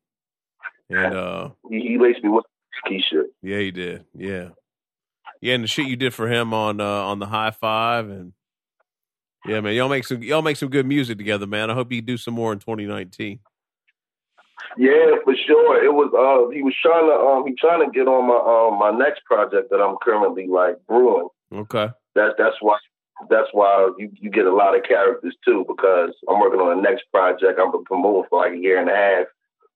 and 0.88 1.14
uh, 1.14 1.50
He, 1.68 1.80
he 1.80 1.98
laced 1.98 2.22
me 2.22 2.30
with 2.30 2.44
key 2.86 3.02
shit. 3.08 3.26
Yeah, 3.42 3.58
he 3.58 3.70
did. 3.70 4.04
Yeah, 4.14 4.50
yeah, 5.40 5.54
and 5.54 5.64
the 5.64 5.68
shit 5.68 5.86
you 5.86 5.96
did 5.96 6.14
for 6.14 6.28
him 6.28 6.52
on 6.52 6.80
uh, 6.80 6.84
on 6.84 7.18
the 7.18 7.26
high 7.26 7.52
five, 7.52 8.08
and 8.08 8.32
yeah, 9.46 9.60
man, 9.60 9.74
y'all 9.74 9.88
make 9.88 10.04
some 10.04 10.22
y'all 10.22 10.42
make 10.42 10.56
some 10.56 10.68
good 10.68 10.86
music 10.86 11.18
together, 11.18 11.46
man. 11.46 11.70
I 11.70 11.74
hope 11.74 11.92
you 11.92 12.02
do 12.02 12.16
some 12.16 12.34
more 12.34 12.52
in 12.52 12.58
2019. 12.58 13.40
Yeah, 14.76 15.16
for 15.24 15.34
sure. 15.46 15.84
It 15.84 15.92
was 15.92 16.12
uh 16.14 16.52
he 16.54 16.62
was 16.62 16.74
trying 16.82 17.06
to 17.06 17.14
um 17.14 17.46
he 17.46 17.54
trying 17.54 17.84
to 17.84 17.90
get 17.90 18.06
on 18.06 18.26
my 18.28 18.36
um 18.36 18.78
my 18.78 19.04
next 19.04 19.24
project 19.24 19.70
that 19.70 19.80
I'm 19.80 19.96
currently 20.02 20.46
like 20.46 20.76
brewing. 20.86 21.28
Okay, 21.52 21.88
That's 22.14 22.34
that's 22.38 22.56
why 22.60 22.78
that's 23.28 23.48
why 23.52 23.90
you, 23.98 24.10
you 24.20 24.30
get 24.30 24.46
a 24.46 24.54
lot 24.54 24.76
of 24.76 24.84
characters 24.84 25.36
too, 25.44 25.64
because 25.68 26.10
I'm 26.28 26.40
working 26.40 26.60
on 26.60 26.76
the 26.76 26.82
next 26.82 27.04
project 27.12 27.58
I'm 27.60 27.72
been 27.72 27.84
promoting 27.84 28.28
for 28.30 28.40
like 28.42 28.52
a 28.52 28.58
year 28.58 28.80
and 28.80 28.88
a 28.88 28.94
half 28.94 29.26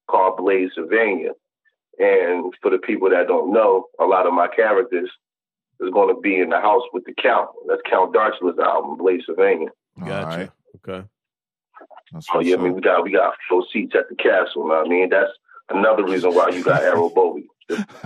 called 0.08 0.36
Blaze 0.36 0.70
Sylvania. 0.74 1.32
And 1.98 2.52
for 2.60 2.70
the 2.70 2.78
people 2.78 3.10
that 3.10 3.28
don't 3.28 3.52
know, 3.52 3.86
a 4.00 4.04
lot 4.04 4.26
of 4.26 4.32
my 4.32 4.48
characters 4.48 5.10
is 5.80 5.90
going 5.92 6.14
to 6.14 6.20
be 6.20 6.38
in 6.38 6.50
the 6.50 6.60
house 6.60 6.82
with 6.92 7.04
the 7.04 7.14
Count. 7.20 7.50
That's 7.68 7.82
Count 7.88 8.14
Dartula's 8.14 8.58
album, 8.58 8.96
Blaze 8.96 9.22
Sylvania. 9.26 9.68
Gotcha. 9.98 10.38
Right. 10.38 10.50
Okay. 10.76 11.06
That's 12.12 12.26
Oh 12.32 12.40
yeah, 12.40 12.56
I 12.56 12.58
mean 12.58 12.74
we 12.74 12.80
got 12.80 13.02
we 13.02 13.12
got 13.12 13.34
full 13.48 13.66
seats 13.72 13.94
at 13.96 14.08
the 14.08 14.14
castle. 14.16 14.62
You 14.62 14.68
know 14.68 14.74
what 14.76 14.86
I 14.86 14.88
mean? 14.88 15.08
That's 15.08 15.30
another 15.68 16.04
reason 16.04 16.34
why 16.34 16.48
you 16.50 16.62
got 16.62 16.82
Arrow 16.82 17.10
Bowie. 17.10 17.48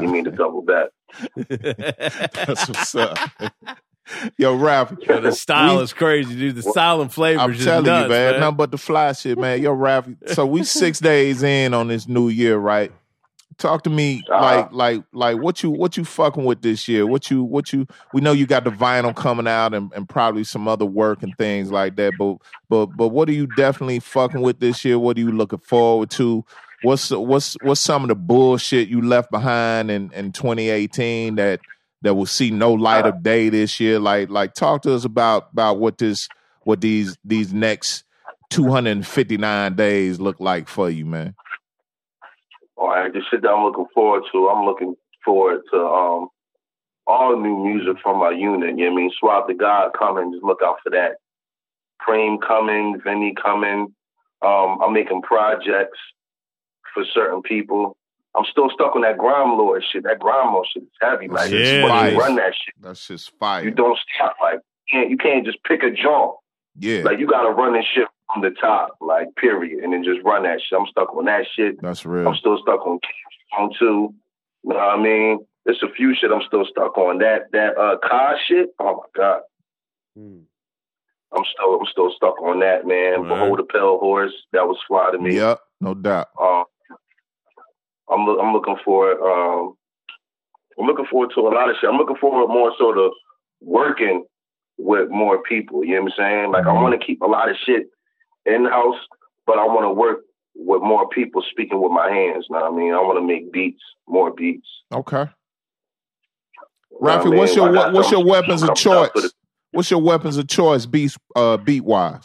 You 0.01 0.09
mean 0.09 0.25
to 0.25 0.31
double 0.43 0.63
that? 0.63 0.91
That's 1.37 2.69
what's 2.69 2.95
up. 2.95 3.19
Yo, 4.37 4.55
Ralph, 4.55 4.93
Yo, 5.07 5.21
the 5.21 5.33
style 5.33 5.77
We- 5.79 5.83
is 5.83 5.93
crazy, 5.93 6.35
dude. 6.35 6.57
The 6.57 6.63
style 6.63 7.01
and 7.03 7.13
flavors 7.13 7.43
I'm 7.43 7.53
is 7.53 7.65
telling 7.65 7.85
nuts, 7.87 8.05
you, 8.05 8.09
man, 8.11 8.31
man. 8.33 8.41
nothing 8.41 8.57
but 8.57 8.71
the 8.71 8.79
fly 8.79 9.13
shit, 9.13 9.39
man. 9.39 9.63
Yo, 9.63 9.73
Ralph. 9.73 10.07
So 10.27 10.47
we 10.47 10.65
six 10.65 10.99
days 11.01 11.43
in 11.43 11.75
on 11.75 11.89
this 11.89 12.09
new 12.09 12.29
year, 12.29 12.57
right? 12.57 12.93
Talk 13.59 13.83
to 13.85 13.91
me 13.91 14.23
Uh-huh. 14.31 14.41
like 14.41 14.73
like 14.73 15.03
like 15.13 15.39
what 15.43 15.63
you 15.65 15.71
what 15.71 15.97
you 15.97 16.05
fucking 16.05 16.45
with 16.45 16.63
this 16.63 16.87
year? 16.87 17.07
What 17.07 17.29
you 17.31 17.43
what 17.43 17.73
you 17.73 17.89
we 18.13 18.21
know 18.21 18.31
you 18.31 18.47
got 18.47 18.63
the 18.63 18.71
vinyl 18.71 19.15
coming 19.15 19.49
out 19.49 19.75
and, 19.75 19.93
and 19.95 20.09
probably 20.09 20.45
some 20.45 20.69
other 20.69 20.85
work 20.87 21.25
and 21.25 21.37
things 21.37 21.73
like 21.73 21.97
that, 21.97 22.13
but 22.17 22.37
but 22.69 22.87
but 22.97 23.09
what 23.09 23.29
are 23.29 23.33
you 23.33 23.49
definitely 23.57 23.99
fucking 23.99 24.43
with 24.43 24.61
this 24.61 24.85
year? 24.85 24.97
What 24.99 25.17
are 25.17 25.21
you 25.21 25.33
looking 25.33 25.59
forward 25.59 26.09
to? 26.11 26.45
What's 26.83 27.11
what's 27.11 27.57
what's 27.61 27.81
some 27.81 28.05
of 28.05 28.09
the 28.11 28.15
bullshit 28.15 28.87
you 28.89 29.03
left 29.03 29.33
behind 29.33 29.91
in, 29.91 30.13
in 30.13 30.31
2018 30.31 31.35
that 31.35 31.59
that 32.03 32.15
will 32.15 32.27
see 32.27 32.51
no 32.51 32.73
light 32.73 33.07
of 33.07 33.23
day 33.23 33.49
this 33.49 33.81
year? 33.81 33.99
Like 33.99 34.31
like 34.31 34.55
talk 34.55 34.83
to 34.83 34.95
us 34.95 35.05
about 35.05 35.51
about 35.53 35.79
what 35.79 35.99
this 35.99 36.29
what 36.65 36.81
these 36.81 37.17
these 37.25 37.53
next 37.53 38.05
259 38.51 39.75
days 39.75 40.21
look 40.21 40.41
like 40.41 40.69
for 40.69 40.89
you, 40.89 41.05
man. 41.05 41.35
All 42.77 42.89
right, 42.89 43.13
the 43.13 43.21
shit 43.31 43.43
that 43.43 43.51
I'm 43.51 43.65
looking 43.65 43.87
forward 43.95 44.23
to, 44.33 44.49
I'm 44.49 44.65
looking 44.65 44.95
forward 45.25 45.63
to 45.73 45.79
um 45.79 46.29
all 47.07 47.37
new 47.41 47.57
music 47.65 47.97
from 48.03 48.19
my 48.19 48.31
unit. 48.31 48.79
You 48.79 48.85
know 48.85 48.93
what 48.93 48.99
I 48.99 49.03
mean? 49.03 49.11
Suave 49.19 49.47
the 49.49 49.55
God 49.55 49.93
coming, 49.99 50.33
just 50.33 50.45
look 50.45 50.61
out 50.63 50.77
for 50.85 50.91
that. 50.91 51.17
Preem 52.07 52.39
coming, 52.47 53.01
Vinny 53.03 53.35
coming. 53.43 53.95
Um, 54.41 54.79
I'm 54.83 54.93
making 54.93 55.23
projects 55.23 55.99
for 56.95 57.05
certain 57.13 57.43
people. 57.43 57.97
I'm 58.39 58.45
still 58.51 58.71
stuck 58.71 58.95
on 58.95 59.03
that 59.03 59.19
grime 59.19 59.59
lord 59.59 59.83
shit. 59.91 60.05
That 60.05 60.21
grime 60.21 60.53
lord 60.55 60.67
shit 60.73 60.85
is 60.85 60.89
heavy, 61.01 61.29
like 61.29 61.51
Yeah, 61.51 61.83
when 61.85 61.93
it 62.07 62.13
you 62.13 62.17
is. 62.19 62.19
run 62.19 62.37
that 62.37 62.53
shit, 62.55 62.75
That's 62.81 63.07
just 63.07 63.33
fire. 63.39 63.65
you 63.65 63.71
don't 63.73 63.99
stop. 64.15 64.37
Like 64.41 64.61
you 64.61 64.99
can't 65.01 65.11
you 65.11 65.17
can't 65.17 65.45
just 65.45 65.59
pick 65.65 65.83
a 65.83 65.91
joint. 65.91 66.33
Yeah, 66.81 67.03
Like 67.03 67.19
you 67.19 67.27
gotta 67.27 67.51
run 67.51 67.73
this 67.73 67.85
shit 67.93 68.07
from 68.33 68.43
the 68.43 68.51
top, 68.51 68.97
like 69.01 69.35
period, 69.37 69.83
and 69.83 69.93
then 69.93 70.05
just 70.05 70.21
run 70.25 70.45
that 70.45 70.61
shit. 70.61 70.79
I'm 70.79 70.87
stuck 70.87 71.13
on 71.17 71.25
that 71.25 71.47
shit. 71.57 71.81
that's 71.83 72.07
real. 72.07 72.29
I'm 72.29 72.37
still 72.37 72.59
stuck 72.63 72.87
on 72.87 73.01
on 73.59 73.71
two. 73.79 74.15
You 74.65 74.71
know 74.71 74.75
what 74.77 74.99
I 74.99 75.03
mean? 75.03 75.45
There's 75.65 75.83
a 75.83 75.93
few 75.95 76.15
shit 76.15 76.31
I'm 76.31 76.43
still 76.47 76.65
stuck 76.71 76.97
on. 76.97 77.19
That 77.19 77.51
that 77.53 77.77
uh 77.77 77.97
car 78.07 78.37
shit. 78.47 78.69
Oh 78.79 79.03
my 79.03 79.21
god, 79.21 79.41
Hmm. 80.17 80.39
I'm 81.37 81.45
still 81.53 81.81
I'm 81.81 81.87
still 81.91 82.13
stuck 82.17 82.41
on 82.41 82.61
that 82.61 82.87
man. 82.87 83.23
Right. 83.23 83.29
Behold 83.29 83.59
the 83.59 83.65
pale 83.65 83.99
horse. 83.99 84.33
That 84.53 84.67
was 84.67 84.79
fly 84.87 85.11
to 85.13 85.19
me. 85.19 85.35
Yep, 85.37 85.61
no 85.81 85.95
doubt. 85.95 86.29
Um, 86.41 86.65
I'm 88.11 88.29
I'm 88.29 88.53
looking 88.53 88.77
for 88.85 89.13
um 89.13 89.75
I'm 90.79 90.87
looking 90.87 91.07
forward 91.11 91.31
to 91.35 91.41
a 91.41 91.49
lot 91.51 91.69
of 91.71 91.77
shit. 91.81 91.91
I'm 91.91 91.97
looking 91.97 92.17
forward 92.17 92.49
more 92.49 92.73
sort 92.79 92.99
of 92.99 93.11
working 93.61 94.25
with 94.79 95.09
more 95.11 95.43
people. 95.43 95.85
You 95.85 95.97
know 95.97 96.03
what 96.03 96.13
I'm 96.13 96.17
saying? 96.19 96.53
Like. 96.53 96.67
I 96.67 96.73
want 96.73 96.99
to 97.01 97.05
keep 97.05 97.21
a 97.23 97.27
lot 97.27 97.51
of 97.51 97.57
shit 97.67 97.87
in 98.47 98.65
house, 98.65 98.97
but 99.47 99.59
I 99.59 99.65
want 99.67 99.85
to 99.85 99.91
work 99.91 100.21
with 100.55 100.83
more 100.83 101.09
people 101.09 101.43
speaking 101.51 101.81
with 101.83 101.93
my 101.93 102.11
hands. 102.11 102.47
Know 102.51 102.61
what 102.61 102.73
I 102.73 102.77
mean? 102.77 102.93
I 102.95 102.99
want 103.01 103.19
to 103.19 103.27
make 103.27 103.53
beats, 103.53 103.83
more 104.07 104.33
beats. 104.33 104.67
Okay. 104.93 105.17
You 105.19 105.27
know 105.27 105.29
what 106.91 107.11
I 107.13 107.15
Ralphie, 107.17 107.31
what's 107.31 107.57
mean? 107.57 107.73
your 107.75 107.93
what's 107.93 108.11
your 108.11 108.25
weapons 108.25 108.63
of 108.63 108.77
some 108.79 108.93
coming 108.93 108.99
out 109.05 109.15
choice? 109.15 109.23
the- 109.25 109.33
What's 109.73 109.91
your 109.91 110.01
weapons 110.01 110.39
of 110.39 110.49
choice, 110.49 110.87
beat 110.87 111.15
uh, 111.37 111.59
beat 111.59 111.85
wise? 111.85 112.25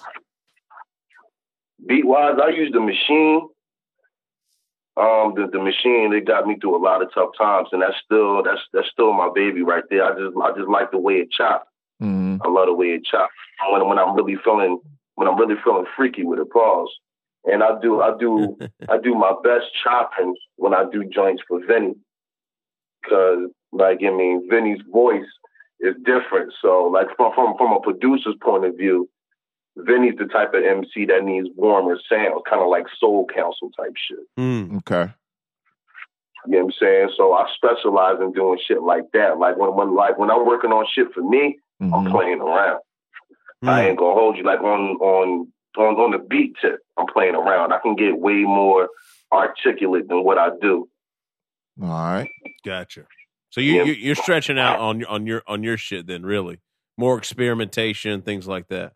Beat 1.86 2.06
wise, 2.06 2.36
I 2.42 2.50
use 2.50 2.72
the 2.72 2.80
machine. 2.80 3.50
Um, 4.96 5.34
the 5.36 5.48
the 5.52 5.60
machine 5.60 6.12
they 6.12 6.22
got 6.22 6.46
me 6.46 6.58
through 6.60 6.78
a 6.78 6.84
lot 6.84 7.02
of 7.02 7.12
tough 7.14 7.32
times, 7.38 7.70
and 7.72 7.82
that's 7.82 7.98
still 8.06 8.44
that's 8.44 8.62
that's 8.74 8.90
still 8.92 9.14
my 9.14 9.30
baby 9.34 9.64
right 9.64 9.84
there. 9.90 10.06
I 10.06 10.12
just 10.12 10.38
I 10.38 10.52
just 10.56 10.70
like 10.70 10.92
the 10.92 11.00
way 11.00 11.16
it 11.16 11.32
chops. 11.32 11.68
hmm 12.00 12.38
I 12.44 12.48
love 12.48 12.68
the 12.68 12.74
way 12.74 12.88
it 12.88 13.04
chops. 13.04 13.34
When 13.72 13.88
when 13.88 13.98
I'm 13.98 14.16
really 14.16 14.38
feeling 14.44 14.80
when 15.16 15.28
I'm 15.28 15.38
really 15.40 15.56
feeling 15.64 15.86
freaky 15.96 16.24
with 16.24 16.40
it, 16.40 16.52
pause. 16.52 16.90
And 17.46 17.64
I 17.64 17.80
do 17.82 18.02
I 18.02 18.16
do 18.20 18.56
I 18.90 19.00
do 19.00 19.16
my 19.16 19.34
best 19.44 19.66
chopping 19.84 20.36
when 20.58 20.76
I 20.76 20.86
do 20.92 21.04
joints 21.06 21.42
for 21.48 21.60
Vinny, 21.66 21.96
because 23.02 23.50
like 23.72 23.98
I 24.06 24.12
mean 24.12 24.48
Vinny's 24.48 24.82
voice 24.92 25.26
is 25.80 25.96
different. 26.06 26.54
So 26.62 26.84
like 26.94 27.08
from 27.18 27.34
from 27.34 27.58
from 27.58 27.74
a 27.74 27.82
producer's 27.82 28.36
point 28.42 28.66
of 28.66 28.78
view, 28.78 29.10
Vinny's 29.76 30.16
the 30.18 30.26
type 30.26 30.54
of 30.54 30.64
MC 30.64 31.06
that 31.06 31.24
needs 31.24 31.48
warmer 31.56 31.98
sounds, 32.08 32.42
kind 32.50 32.62
of 32.62 32.70
like 32.70 32.86
Soul 33.00 33.26
Council 33.34 33.72
type 33.76 33.94
shit. 33.96 34.20
Hmm. 34.38 34.78
Okay. 34.78 35.12
You 36.46 36.52
know 36.52 36.58
what 36.60 36.66
I'm 36.66 36.72
saying? 36.80 37.10
So 37.18 37.34
I 37.34 37.48
specialize 37.56 38.18
in 38.22 38.34
doing 38.34 38.60
shit 38.68 38.82
like 38.84 39.06
that. 39.14 39.40
Like 39.40 39.58
when 39.58 39.74
when 39.76 39.96
like 39.96 40.18
when 40.18 40.30
I'm 40.30 40.46
working 40.46 40.72
on 40.72 40.86
shit 40.94 41.08
for 41.14 41.22
me, 41.24 41.58
I'm 41.82 41.90
Mhm. 41.90 42.12
playing 42.12 42.40
around. 42.42 42.82
Hmm. 43.62 43.70
I 43.70 43.88
ain't 43.90 43.98
gonna 43.98 44.14
hold 44.14 44.38
you 44.38 44.44
like 44.44 44.60
on 44.60 44.98
on 44.98 45.52
on 45.78 45.96
on 45.96 46.12
the 46.12 46.20
beat 46.20 46.56
tip. 46.62 46.80
I'm 46.98 47.08
playing 47.08 47.36
around. 47.36 47.72
I 47.74 47.80
can 47.80 47.96
get 47.96 48.18
way 48.20 48.44
more 48.44 48.90
articulate 49.32 50.08
than 50.10 50.24
what 50.24 50.38
I 50.38 50.50
do. 50.62 50.88
All 51.82 51.88
right. 51.88 52.30
Gotcha. 52.66 53.06
So 53.50 53.62
you 53.62 53.78
Yeah. 53.78 53.84
you 53.86 53.94
you're 53.94 54.16
stretching 54.16 54.60
out 54.60 54.80
on 54.80 55.00
your 55.00 55.10
on 55.10 55.26
your 55.26 55.44
on 55.48 55.64
your 55.64 55.78
shit 55.78 56.06
then, 56.08 56.24
really 56.24 56.60
more 56.98 57.18
experimentation, 57.18 58.22
things 58.22 58.48
like 58.48 58.68
that. 58.68 58.94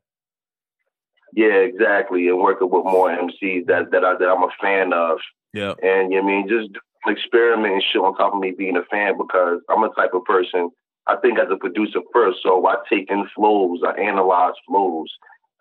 Yeah, 1.34 1.60
exactly. 1.68 2.28
And 2.28 2.40
working 2.40 2.70
with 2.70 2.86
more 2.86 3.10
MCs 3.10 3.66
that 3.68 3.92
that, 3.92 4.04
I, 4.04 4.18
that 4.18 4.30
I'm 4.30 4.44
a 4.44 4.50
fan 4.62 4.94
of. 4.94 5.20
Yeah. 5.54 5.74
And 5.82 6.12
you 6.12 6.20
know 6.20 6.26
what 6.26 6.34
I 6.34 6.38
mean 6.38 6.48
just 6.50 6.70
experiment 7.06 7.74
and 7.74 7.84
shit 7.84 8.02
on 8.02 8.16
top 8.16 8.34
of 8.34 8.40
me 8.40 8.54
being 8.58 8.78
a 8.78 8.84
fan 8.84 9.18
because 9.18 9.62
I'm 9.70 9.84
a 9.84 9.94
type 9.94 10.14
of 10.14 10.24
person. 10.26 10.70
I 11.08 11.16
think 11.18 11.40
as 11.40 11.48
a 11.52 11.58
producer 11.58 12.00
first, 12.14 12.40
so 12.44 12.66
I 12.68 12.76
take 12.90 13.10
in 13.10 13.28
flows, 13.34 13.80
I 13.86 14.00
analyze 14.00 14.56
flows, 14.68 15.10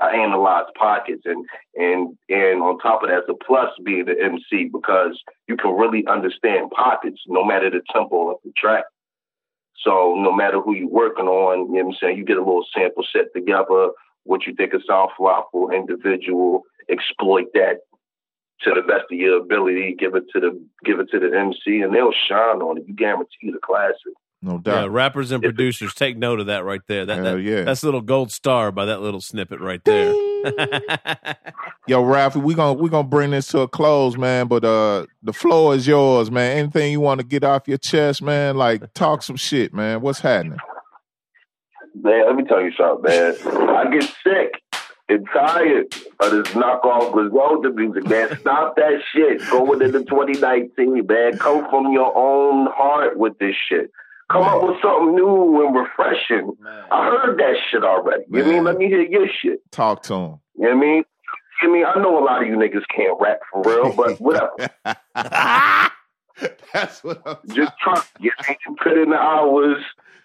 I 0.00 0.16
analyze 0.16 0.66
pockets, 0.76 1.22
and 1.24 1.46
and 1.76 2.16
and 2.28 2.62
on 2.62 2.78
top 2.78 3.02
of 3.02 3.10
that, 3.10 3.26
the 3.26 3.34
plus 3.34 3.70
being 3.84 4.06
the 4.06 4.20
MC 4.20 4.68
because 4.72 5.20
you 5.46 5.56
can 5.56 5.72
really 5.72 6.04
understand 6.06 6.70
pockets 6.70 7.20
no 7.26 7.44
matter 7.44 7.70
the 7.70 7.80
tempo 7.92 8.32
of 8.32 8.38
the 8.44 8.52
track. 8.56 8.84
So 9.82 10.16
no 10.18 10.32
matter 10.32 10.60
who 10.60 10.74
you're 10.74 10.88
working 10.88 11.26
on, 11.26 11.72
you 11.72 11.78
know 11.78 11.84
what 11.84 11.94
I'm 11.94 11.98
saying, 12.00 12.18
you 12.18 12.24
get 12.24 12.38
a 12.38 12.40
little 12.40 12.66
sample 12.74 13.04
set 13.12 13.32
together, 13.34 13.90
what 14.26 14.46
you 14.46 14.54
think 14.54 14.74
is 14.74 14.82
sound 14.86 15.10
for 15.16 15.74
individual, 15.74 16.62
exploit 16.88 17.46
that 17.54 17.80
to 18.62 18.70
the 18.74 18.82
best 18.82 19.04
of 19.10 19.18
your 19.18 19.40
ability, 19.40 19.96
give 19.98 20.14
it 20.14 20.24
to 20.32 20.40
the 20.40 20.60
give 20.84 20.98
it 21.00 21.08
to 21.10 21.18
the 21.18 21.36
MC, 21.36 21.80
and 21.80 21.94
they'll 21.94 22.12
shine 22.28 22.60
on 22.62 22.78
it. 22.78 22.84
You 22.86 22.94
guarantee 22.94 23.50
the 23.52 23.58
classic. 23.62 24.14
No 24.42 24.58
doubt. 24.58 24.82
Yeah, 24.82 24.88
rappers 24.90 25.32
and 25.32 25.42
producers 25.42 25.94
take 25.94 26.16
note 26.16 26.40
of 26.40 26.46
that 26.46 26.64
right 26.64 26.82
there. 26.86 27.06
That, 27.06 27.16
Hell 27.16 27.36
that 27.36 27.42
yeah. 27.42 27.62
that's 27.64 27.82
a 27.82 27.86
little 27.86 28.02
gold 28.02 28.30
star 28.30 28.70
by 28.70 28.84
that 28.84 29.00
little 29.00 29.20
snippet 29.20 29.60
right 29.60 29.82
there. 29.84 30.12
Yo, 31.88 32.02
Ralphie, 32.02 32.40
we're 32.40 32.56
gonna 32.56 32.74
we're 32.74 32.90
gonna 32.90 33.08
bring 33.08 33.30
this 33.30 33.48
to 33.48 33.60
a 33.60 33.68
close, 33.68 34.16
man. 34.16 34.46
But 34.46 34.64
uh, 34.64 35.06
the 35.22 35.32
floor 35.32 35.74
is 35.74 35.86
yours, 35.86 36.30
man. 36.30 36.58
Anything 36.58 36.92
you 36.92 37.00
want 37.00 37.20
to 37.20 37.26
get 37.26 37.44
off 37.44 37.66
your 37.66 37.78
chest, 37.78 38.22
man? 38.22 38.56
Like 38.56 38.92
talk 38.94 39.22
some 39.22 39.36
shit, 39.36 39.72
man. 39.72 40.00
What's 40.00 40.20
happening? 40.20 40.58
Man, 42.02 42.26
let 42.26 42.36
me 42.36 42.44
tell 42.44 42.62
you 42.62 42.72
something, 42.72 43.10
man. 43.10 43.34
I 43.68 43.90
get 43.90 44.02
sick 44.22 44.62
and 45.08 45.26
tired 45.32 45.94
of 46.20 46.30
this 46.30 46.48
knockoff 46.54 47.12
Griselda 47.12 47.70
music, 47.70 48.06
man. 48.08 48.36
Stop 48.40 48.76
that 48.76 49.00
shit. 49.12 49.40
Going 49.50 49.82
into 49.82 50.00
2019, 50.04 51.06
man. 51.06 51.38
Come 51.38 51.68
from 51.70 51.92
your 51.92 52.16
own 52.16 52.66
heart 52.70 53.18
with 53.18 53.38
this 53.38 53.54
shit. 53.68 53.90
Come 54.30 54.42
up 54.42 54.62
with 54.62 54.76
something 54.82 55.14
new 55.14 55.64
and 55.64 55.74
refreshing. 55.76 56.52
Man. 56.60 56.84
I 56.90 57.06
heard 57.06 57.38
that 57.38 57.54
shit 57.70 57.84
already. 57.84 58.24
You 58.28 58.42
Man. 58.42 58.48
mean? 58.48 58.64
Let 58.64 58.76
me 58.78 58.88
hear 58.88 59.02
your 59.02 59.28
shit. 59.40 59.60
Talk 59.70 60.02
to 60.04 60.14
him. 60.14 60.40
You 60.56 60.64
know 60.64 60.68
what 60.68 60.76
I 60.76 60.80
mean? 60.80 61.04
I 61.62 61.66
mean, 61.68 61.84
I 61.86 61.98
know 62.00 62.18
a 62.18 62.24
lot 62.24 62.42
of 62.42 62.48
you 62.48 62.56
niggas 62.56 62.84
can't 62.94 63.18
rap 63.20 63.38
for 63.50 63.62
real, 63.62 63.92
but 63.92 64.20
whatever. 64.20 64.50
That's 66.72 67.02
what 67.02 67.22
I'm 67.24 67.36
Just 67.54 67.72
try. 67.78 68.02
You 68.20 68.30
know, 68.48 68.74
put 68.82 68.98
in 68.98 69.10
the 69.10 69.16
hours, 69.16 69.82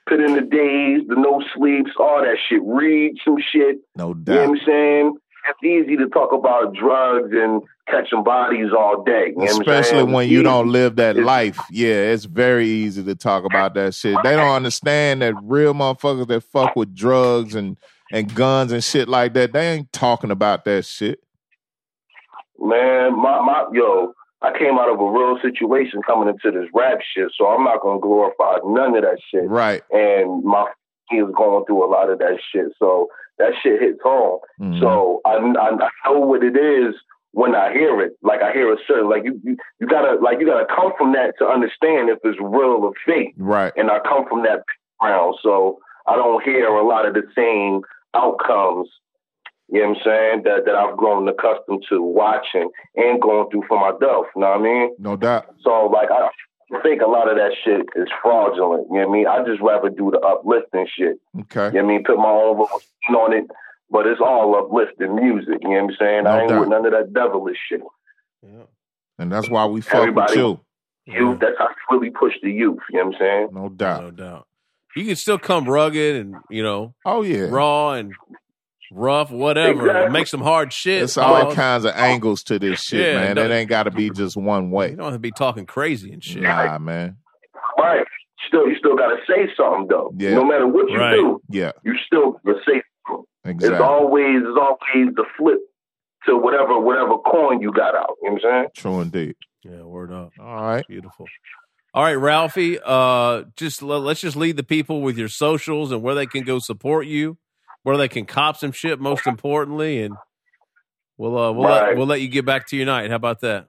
put 0.08 0.20
in 0.20 0.36
the 0.36 0.42
days, 0.42 1.02
the 1.08 1.16
no 1.16 1.44
sleeps, 1.56 1.92
all 2.00 2.22
that 2.22 2.38
shit. 2.50 2.62
Read 2.64 3.14
some 3.24 3.38
shit. 3.52 3.78
No 3.96 4.10
You 4.10 4.14
know 4.16 4.24
doubt. 4.24 4.50
what 4.50 4.60
I'm 4.60 4.66
saying? 4.66 5.18
It's 5.50 5.64
easy 5.64 5.98
to 5.98 6.08
talk 6.10 6.32
about 6.34 6.74
drugs 6.76 7.32
and 7.34 7.64
catching 7.88 8.24
bodies 8.24 8.68
all 8.78 9.04
day. 9.04 9.34
You 9.36 9.46
Especially 9.46 10.04
when 10.04 10.30
you 10.30 10.44
don't 10.44 10.70
live 10.70 10.98
that 10.98 11.18
it's, 11.18 11.26
life. 11.26 11.60
Yeah, 11.72 11.96
it's 11.96 12.26
very 12.26 12.68
easy 12.68 13.04
to 13.04 13.16
talk 13.16 13.44
about 13.44 13.74
that 13.74 13.96
shit. 13.96 14.18
They 14.24 14.36
don't 14.36 14.56
understand 14.56 15.24
that 15.24 15.34
real 15.42 15.74
motherfuckers 15.74 16.28
that 16.28 16.42
fuck 16.42 16.76
with 16.76 16.94
drugs 16.94 17.56
and 17.56 17.78
and 18.12 18.34
guns 18.36 18.72
and 18.72 18.84
shit 18.84 19.10
like 19.10 19.34
that. 19.34 19.54
They 19.54 19.68
ain't 19.72 19.92
talking 19.92 20.30
about 20.32 20.64
that 20.66 20.86
shit. 20.86 21.20
Man, 22.60 23.20
my 23.20 23.42
my 23.42 23.66
yo, 23.74 24.14
I 24.42 24.58
came 24.58 24.80
out 24.80 24.90
of 24.90 25.00
a 25.00 25.12
real 25.12 25.38
situation 25.42 26.02
coming 26.06 26.28
into 26.28 26.58
this 26.58 26.70
rap 26.74 27.00
shit, 27.14 27.32
so 27.38 27.48
I'm 27.48 27.64
not 27.64 27.82
gonna 27.82 28.00
glorify 28.00 28.58
none 28.66 28.96
of 28.96 29.04
that 29.04 29.20
shit. 29.30 29.48
Right. 29.48 29.84
And 29.92 30.44
my 30.44 30.66
is 31.12 31.28
going 31.36 31.66
through 31.66 31.84
a 31.84 31.92
lot 31.92 32.10
of 32.10 32.20
that 32.20 32.40
shit, 32.52 32.68
so 32.80 33.08
that 33.38 33.52
shit 33.62 33.82
hits 33.82 34.00
home. 34.02 34.40
Mm-hmm. 34.60 34.80
So 34.80 35.22
I, 35.26 35.36
I 35.36 35.70
I 35.70 35.90
know 36.06 36.20
what 36.20 36.44
it 36.44 36.56
is 36.56 36.96
when 37.32 37.56
I 37.56 37.72
hear 37.74 38.02
it. 38.02 38.14
Like 38.22 38.42
I 38.42 38.54
hear 38.54 38.72
a 38.72 38.78
certain 38.88 39.10
like 39.10 39.24
you, 39.26 39.40
you 39.44 39.58
you 39.80 39.88
gotta 39.88 40.20
like 40.22 40.40
you 40.40 40.46
gotta 40.46 40.68
come 40.74 40.94
from 40.98 41.14
that 41.14 41.34
to 41.40 41.46
understand 41.46 42.10
if 42.10 42.20
it's 42.24 42.40
real 42.40 42.80
or 42.82 42.94
fake. 43.06 43.34
Right. 43.38 43.74
And 43.76 43.92
I 43.92 44.00
come 44.00 44.26
from 44.28 44.44
that 44.44 44.64
background, 45.00 45.36
so 45.42 45.80
I 46.08 46.16
don't 46.16 46.44
hear 46.44 46.66
a 46.68 46.88
lot 46.88 47.06
of 47.06 47.14
the 47.14 47.24
same 47.36 47.82
outcomes 48.14 48.90
you 49.72 49.80
know 49.80 49.90
what 49.90 49.98
I'm 49.98 50.04
saying? 50.04 50.42
That 50.44 50.66
that 50.66 50.76
I've 50.76 50.98
grown 50.98 51.28
accustomed 51.28 51.86
to 51.90 52.02
watching 52.02 52.70
and 52.96 53.22
going 53.22 53.50
through 53.50 53.64
for 53.68 53.80
myself. 53.80 54.28
You 54.36 54.42
know 54.42 54.50
what 54.50 54.60
I 54.60 54.64
mean? 54.64 54.96
No 55.00 55.16
doubt. 55.16 55.56
So 55.64 55.86
like 55.86 56.10
I 56.12 56.30
think 56.84 57.02
a 57.02 57.08
lot 57.08 57.30
of 57.30 57.38
that 57.38 57.52
shit 57.64 57.88
is 57.96 58.08
fraudulent. 58.22 58.88
You 58.92 59.00
know 59.00 59.08
what 59.08 59.10
I 59.10 59.18
mean? 59.18 59.28
I 59.28 59.46
just 59.46 59.62
rather 59.62 59.90
do 59.90 60.12
the 60.12 60.20
uplifting 60.20 60.88
shit. 60.94 61.18
Okay. 61.40 61.68
You 61.68 61.82
know 61.82 61.86
what 61.86 61.92
I 61.92 61.96
mean? 61.96 62.04
Put 62.04 62.18
my 62.18 62.30
own 62.30 62.58
voice 62.58 62.70
on 63.10 63.34
it, 63.34 63.46
but 63.90 64.08
it's 64.08 64.22
all 64.22 64.56
uplifting 64.56 65.16
music. 65.16 65.60
You 65.62 65.70
know 65.70 65.76
what 65.76 65.92
I'm 65.92 65.96
saying? 65.98 66.24
No 66.26 66.30
I 66.30 66.40
ain't 66.42 66.50
doubt. 66.50 66.60
with 66.60 66.70
none 66.70 66.86
of 66.86 66.92
that 66.92 67.14
devilish 67.14 67.58
shit. 67.70 67.82
Yeah. 68.44 68.64
And 69.20 69.32
that's 69.32 69.50
why 69.50 69.66
we 69.66 69.82
fuck 69.82 70.02
Everybody, 70.02 70.34
with 70.34 70.38
you. 70.38 70.60
Youth, 71.06 71.40
that's 71.40 71.58
how 71.58 71.68
you 71.70 71.98
really 71.98 72.12
push 72.12 72.34
the 72.42 72.52
youth. 72.52 72.80
You 72.90 73.00
know 73.00 73.06
what 73.06 73.16
I'm 73.16 73.20
saying? 73.20 73.48
No 73.52 73.70
doubt. 73.70 74.04
No 74.04 74.12
doubt. 74.12 74.48
You 74.96 75.06
can 75.06 75.16
still 75.16 75.40
come 75.40 75.66
rugged 75.66 76.18
and, 76.18 76.36
you 76.50 76.64
know, 76.64 76.94
oh 77.06 77.22
yeah, 77.22 77.48
raw 77.50 77.94
and 77.94 78.14
rough, 78.92 79.32
whatever. 79.32 79.88
Exactly. 79.88 80.12
Make 80.12 80.28
some 80.28 80.42
hard 80.42 80.74
shit. 80.74 81.04
It's 81.04 81.18
all 81.18 81.54
kinds 81.54 81.86
of 81.86 81.96
angles 81.96 82.44
to 82.44 82.60
this 82.60 82.84
shit, 82.84 83.14
yeah, 83.14 83.34
man. 83.34 83.38
It 83.38 83.52
ain't 83.52 83.70
got 83.70 83.84
to 83.84 83.92
be 83.92 84.10
just 84.10 84.36
one 84.38 84.72
way. 84.72 84.92
You 84.92 84.96
don't 84.98 85.06
have 85.06 85.14
to 85.14 85.20
be 85.20 85.32
talking 85.32 85.66
crazy 85.66 86.12
and 86.12 86.24
shit. 86.24 86.44
Nah, 86.44 86.78
man. 86.78 87.18
Right. 87.78 88.06
Still, 88.48 88.68
you 88.68 88.76
still 88.78 88.96
got 88.96 89.08
to 89.08 89.18
say 89.28 89.52
something 89.56 89.88
though. 89.88 90.14
Yeah. 90.18 90.34
No 90.34 90.44
matter 90.44 90.68
what 90.68 90.90
you 90.90 90.98
right. 90.98 91.14
do, 91.14 91.42
yeah, 91.50 91.72
you 91.84 91.96
still 92.06 92.34
got 92.46 92.54
to 92.54 92.60
say 92.66 92.82
something. 93.08 93.26
Exactly. 93.46 93.76
It's 93.76 93.82
always, 93.82 94.42
it's 94.42 94.60
always 94.60 95.16
the 95.16 95.26
flip 95.38 95.60
to 96.28 96.38
whatever, 96.38 96.80
whatever 96.80 97.18
coin 97.20 97.62
you 97.62 97.72
got 97.72 97.96
out. 97.96 98.18
You 98.22 98.30
know 98.30 98.34
what 98.34 98.46
I'm 98.46 98.52
saying? 98.52 98.68
True 98.76 99.02
indeed. 99.02 99.36
Yeah, 99.64 99.84
word 99.84 100.12
up. 100.12 100.32
All 100.40 100.64
right, 100.64 100.86
beautiful. 100.88 101.28
All 101.94 102.04
right, 102.04 102.16
Ralphie. 102.16 102.80
Uh, 102.84 103.44
just 103.56 103.82
let's 103.82 104.22
just 104.22 104.36
lead 104.36 104.58
the 104.58 104.64
people 104.64 105.02
with 105.02 105.18
your 105.18 105.28
socials 105.28 105.92
and 105.92 106.02
where 106.02 106.16
they 106.16 106.26
can 106.26 106.44
go 106.44 106.60
support 106.60 107.06
you 107.06 107.38
where 107.84 107.98
they 107.98 108.08
can 108.08 108.26
cop 108.26 108.58
some 108.58 108.72
shit. 108.72 109.00
Most 109.00 109.28
importantly, 109.28 110.02
and 110.04 110.16
we'll 111.18 111.38
uh, 111.38 111.52
we'll 111.52 111.68
right. 111.68 111.90
let, 111.90 111.98
we'll 111.98 112.08
let 112.08 112.22
you 112.22 112.28
get 112.28 112.46
back 112.46 112.68
to 112.68 112.78
your 112.78 112.86
night. 112.86 113.10
How 113.10 113.16
about 113.16 113.40
that? 113.42 113.68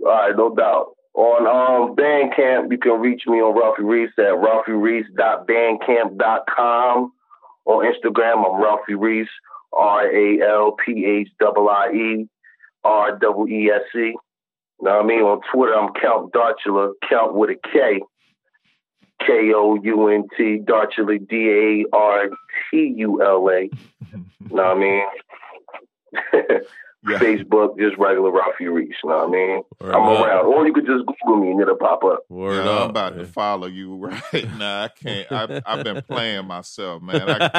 All 0.00 0.06
right, 0.06 0.36
no 0.36 0.54
doubt. 0.54 0.94
On 1.14 1.46
um, 1.48 1.96
Bandcamp, 1.96 2.70
you 2.70 2.76
can 2.78 3.00
reach 3.00 3.22
me 3.26 3.38
on 3.38 3.58
Ralphie 3.58 3.82
Reese 3.82 4.12
at 4.18 4.38
ralphiereese.bandcamp.com. 4.38 7.12
On 7.64 7.84
Instagram, 7.84 8.46
I'm 8.46 8.62
Ralphie 8.62 8.94
Reese, 8.94 9.26
R 9.72 10.06
A 10.06 10.40
L 10.40 10.70
P 10.72 11.04
H 11.04 11.28
I 11.42 11.90
E 11.92 12.28
R 12.84 13.18
E 13.18 13.52
E 13.52 13.70
S 13.70 13.82
E. 13.96 13.98
You 13.98 14.14
know 14.80 14.96
what 14.96 15.04
I 15.04 15.06
mean? 15.06 15.22
On 15.22 15.40
Twitter, 15.52 15.74
I'm 15.74 15.92
Count 16.00 16.32
Dartula, 16.32 16.92
Count 17.08 17.34
with 17.34 17.50
a 17.50 17.56
K. 17.72 18.00
K 19.20 19.52
O 19.54 19.78
U 19.82 20.08
N 20.08 20.24
T, 20.36 20.58
Dartula, 20.64 21.18
D 21.28 21.84
A 21.92 21.96
R 21.96 22.28
T 22.70 22.94
U 22.96 23.22
L 23.22 23.48
A. 23.50 23.70
Know 24.50 24.62
what 24.62 24.76
I 24.76 24.80
mean? 24.80 26.60
yeah. 27.10 27.18
Facebook, 27.18 27.78
just 27.78 27.96
regular 27.98 28.30
Ralphie 28.30 28.66
Reese. 28.68 28.94
You 29.02 29.10
know 29.10 29.16
what 29.16 29.28
I 29.28 29.30
mean? 29.30 29.62
Word 29.80 29.94
I'm 29.94 30.02
up. 30.02 30.26
around. 30.26 30.46
Or 30.46 30.66
you 30.66 30.72
could 30.72 30.86
just 30.86 31.04
Google 31.06 31.36
me 31.42 31.50
and 31.52 31.60
it'll 31.60 31.76
pop 31.76 32.04
up. 32.04 32.24
Word 32.28 32.64
yeah, 32.64 32.70
up, 32.70 32.82
I'm 32.84 32.90
about 32.90 33.16
man. 33.16 33.24
to 33.24 33.32
follow 33.32 33.66
you 33.66 33.96
right 34.32 34.58
now. 34.58 34.84
I 34.84 34.88
can't. 34.88 35.32
I, 35.32 35.76
have 35.76 35.84
been 35.84 36.02
playing 36.02 36.46
myself, 36.46 37.02
man. 37.02 37.22
I, 37.28 37.50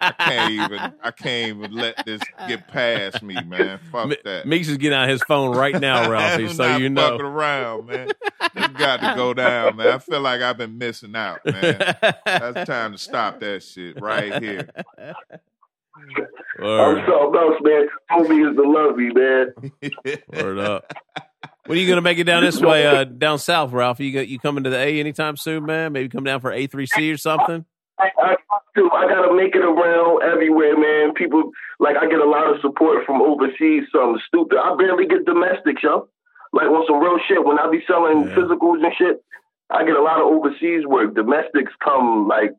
I, 0.00 0.12
can't 0.18 0.52
even. 0.52 0.92
I 1.02 1.10
can't 1.10 1.56
even 1.56 1.72
let 1.72 2.04
this 2.06 2.20
get 2.46 2.68
past 2.68 3.22
me, 3.22 3.34
man. 3.42 3.80
Fuck 3.90 4.10
M- 4.10 4.16
that. 4.24 4.46
Meeks 4.46 4.68
is 4.68 4.76
getting 4.76 4.98
out 4.98 5.08
his 5.08 5.22
phone 5.22 5.56
right 5.56 5.74
now, 5.80 6.10
Ralphie. 6.10 6.48
so 6.48 6.76
you 6.76 6.88
know. 6.88 7.10
Fucking 7.10 7.26
around, 7.26 7.86
man. 7.86 8.10
It's 8.54 8.78
got 8.78 9.00
to 9.00 9.14
go 9.16 9.34
down, 9.34 9.76
man. 9.76 9.88
I 9.88 9.98
feel 9.98 10.20
like 10.20 10.40
I've 10.40 10.58
been 10.58 10.78
missing 10.78 11.14
out, 11.14 11.44
man. 11.44 11.96
That's 12.24 12.68
time 12.68 12.92
to 12.92 12.98
stop 12.98 13.40
that 13.40 13.62
shit 13.62 14.00
right 14.00 14.42
here. 14.42 14.68
Word. 16.58 16.98
I'm 16.98 17.06
so 17.06 17.30
close, 17.30 17.60
man. 17.62 17.88
Homie 18.10 18.50
is 18.50 18.56
the 18.56 18.62
lovey, 18.64 19.10
man. 19.12 20.22
Word 20.44 20.58
up. 20.58 20.92
When 21.66 21.76
are 21.76 21.80
you 21.80 21.88
gonna 21.88 22.00
make 22.00 22.18
it 22.18 22.24
down 22.24 22.42
this 22.42 22.60
way, 22.60 22.86
uh, 22.86 23.04
down 23.04 23.38
south, 23.38 23.72
Ralph? 23.72 24.00
You 24.00 24.12
got 24.12 24.26
you 24.26 24.38
coming 24.38 24.64
to 24.64 24.70
the 24.70 24.78
A 24.78 25.00
anytime 25.00 25.36
soon, 25.36 25.66
man? 25.66 25.92
Maybe 25.92 26.08
come 26.08 26.24
down 26.24 26.40
for 26.40 26.50
A 26.50 26.66
three 26.66 26.86
C 26.86 27.12
or 27.12 27.18
something. 27.18 27.64
I, 27.98 28.08
I, 28.18 28.36
I 28.76 29.08
gotta 29.08 29.34
make 29.34 29.54
it 29.54 29.62
around 29.62 30.22
everywhere, 30.22 30.78
man. 30.78 31.12
People 31.14 31.50
like 31.78 31.96
I 31.96 32.08
get 32.08 32.20
a 32.20 32.24
lot 32.24 32.48
of 32.48 32.60
support 32.62 33.04
from 33.04 33.20
overseas. 33.20 33.84
Something 33.92 34.20
stupid. 34.26 34.58
I 34.58 34.74
barely 34.76 35.06
get 35.06 35.26
domestics, 35.26 35.82
yo. 35.82 36.08
Like 36.52 36.66
on 36.66 36.86
some 36.86 37.00
real 37.00 37.18
shit. 37.28 37.44
When 37.44 37.58
I 37.58 37.70
be 37.70 37.84
selling 37.86 38.28
yeah. 38.28 38.34
physicals 38.34 38.82
and 38.82 38.94
shit, 38.96 39.22
I 39.70 39.84
get 39.84 39.94
a 39.94 40.02
lot 40.02 40.20
of 40.20 40.26
overseas 40.26 40.86
work. 40.86 41.14
Domestics 41.14 41.72
come 41.84 42.26
like 42.26 42.52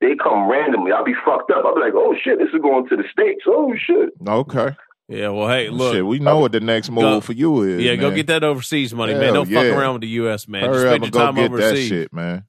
they 0.00 0.14
come 0.16 0.50
randomly. 0.50 0.92
I'll 0.92 1.04
be 1.04 1.14
fucked 1.24 1.50
up. 1.50 1.64
I'll 1.64 1.74
be 1.74 1.80
like, 1.80 1.94
oh 1.94 2.14
shit, 2.22 2.38
this 2.38 2.48
is 2.52 2.60
going 2.60 2.88
to 2.88 2.96
the 2.96 3.04
States. 3.10 3.42
Oh 3.46 3.74
shit. 3.76 4.10
Okay. 4.26 4.76
Yeah, 5.08 5.28
well, 5.28 5.48
hey, 5.48 5.70
look. 5.70 5.94
Shit, 5.94 6.04
we 6.04 6.18
know 6.18 6.40
what 6.40 6.50
the 6.50 6.58
next 6.58 6.90
move 6.90 7.02
go, 7.02 7.20
for 7.20 7.32
you 7.32 7.62
is. 7.62 7.80
Yeah, 7.80 7.92
man. 7.92 8.00
go 8.00 8.10
get 8.10 8.26
that 8.26 8.42
overseas 8.42 8.92
money, 8.92 9.12
Hell 9.12 9.20
man. 9.20 9.34
Don't 9.34 9.48
yeah. 9.48 9.62
fuck 9.62 9.78
around 9.78 9.92
with 9.94 10.02
the 10.02 10.08
U.S., 10.08 10.48
man. 10.48 10.64
Hurry 10.64 10.74
Just 10.74 10.86
spend 10.86 11.04
your 11.04 11.10
go 11.12 11.18
time 11.18 11.34
get 11.36 11.44
overseas. 11.52 11.90
That 11.90 11.94
shit, 11.94 12.12
man. 12.12 12.44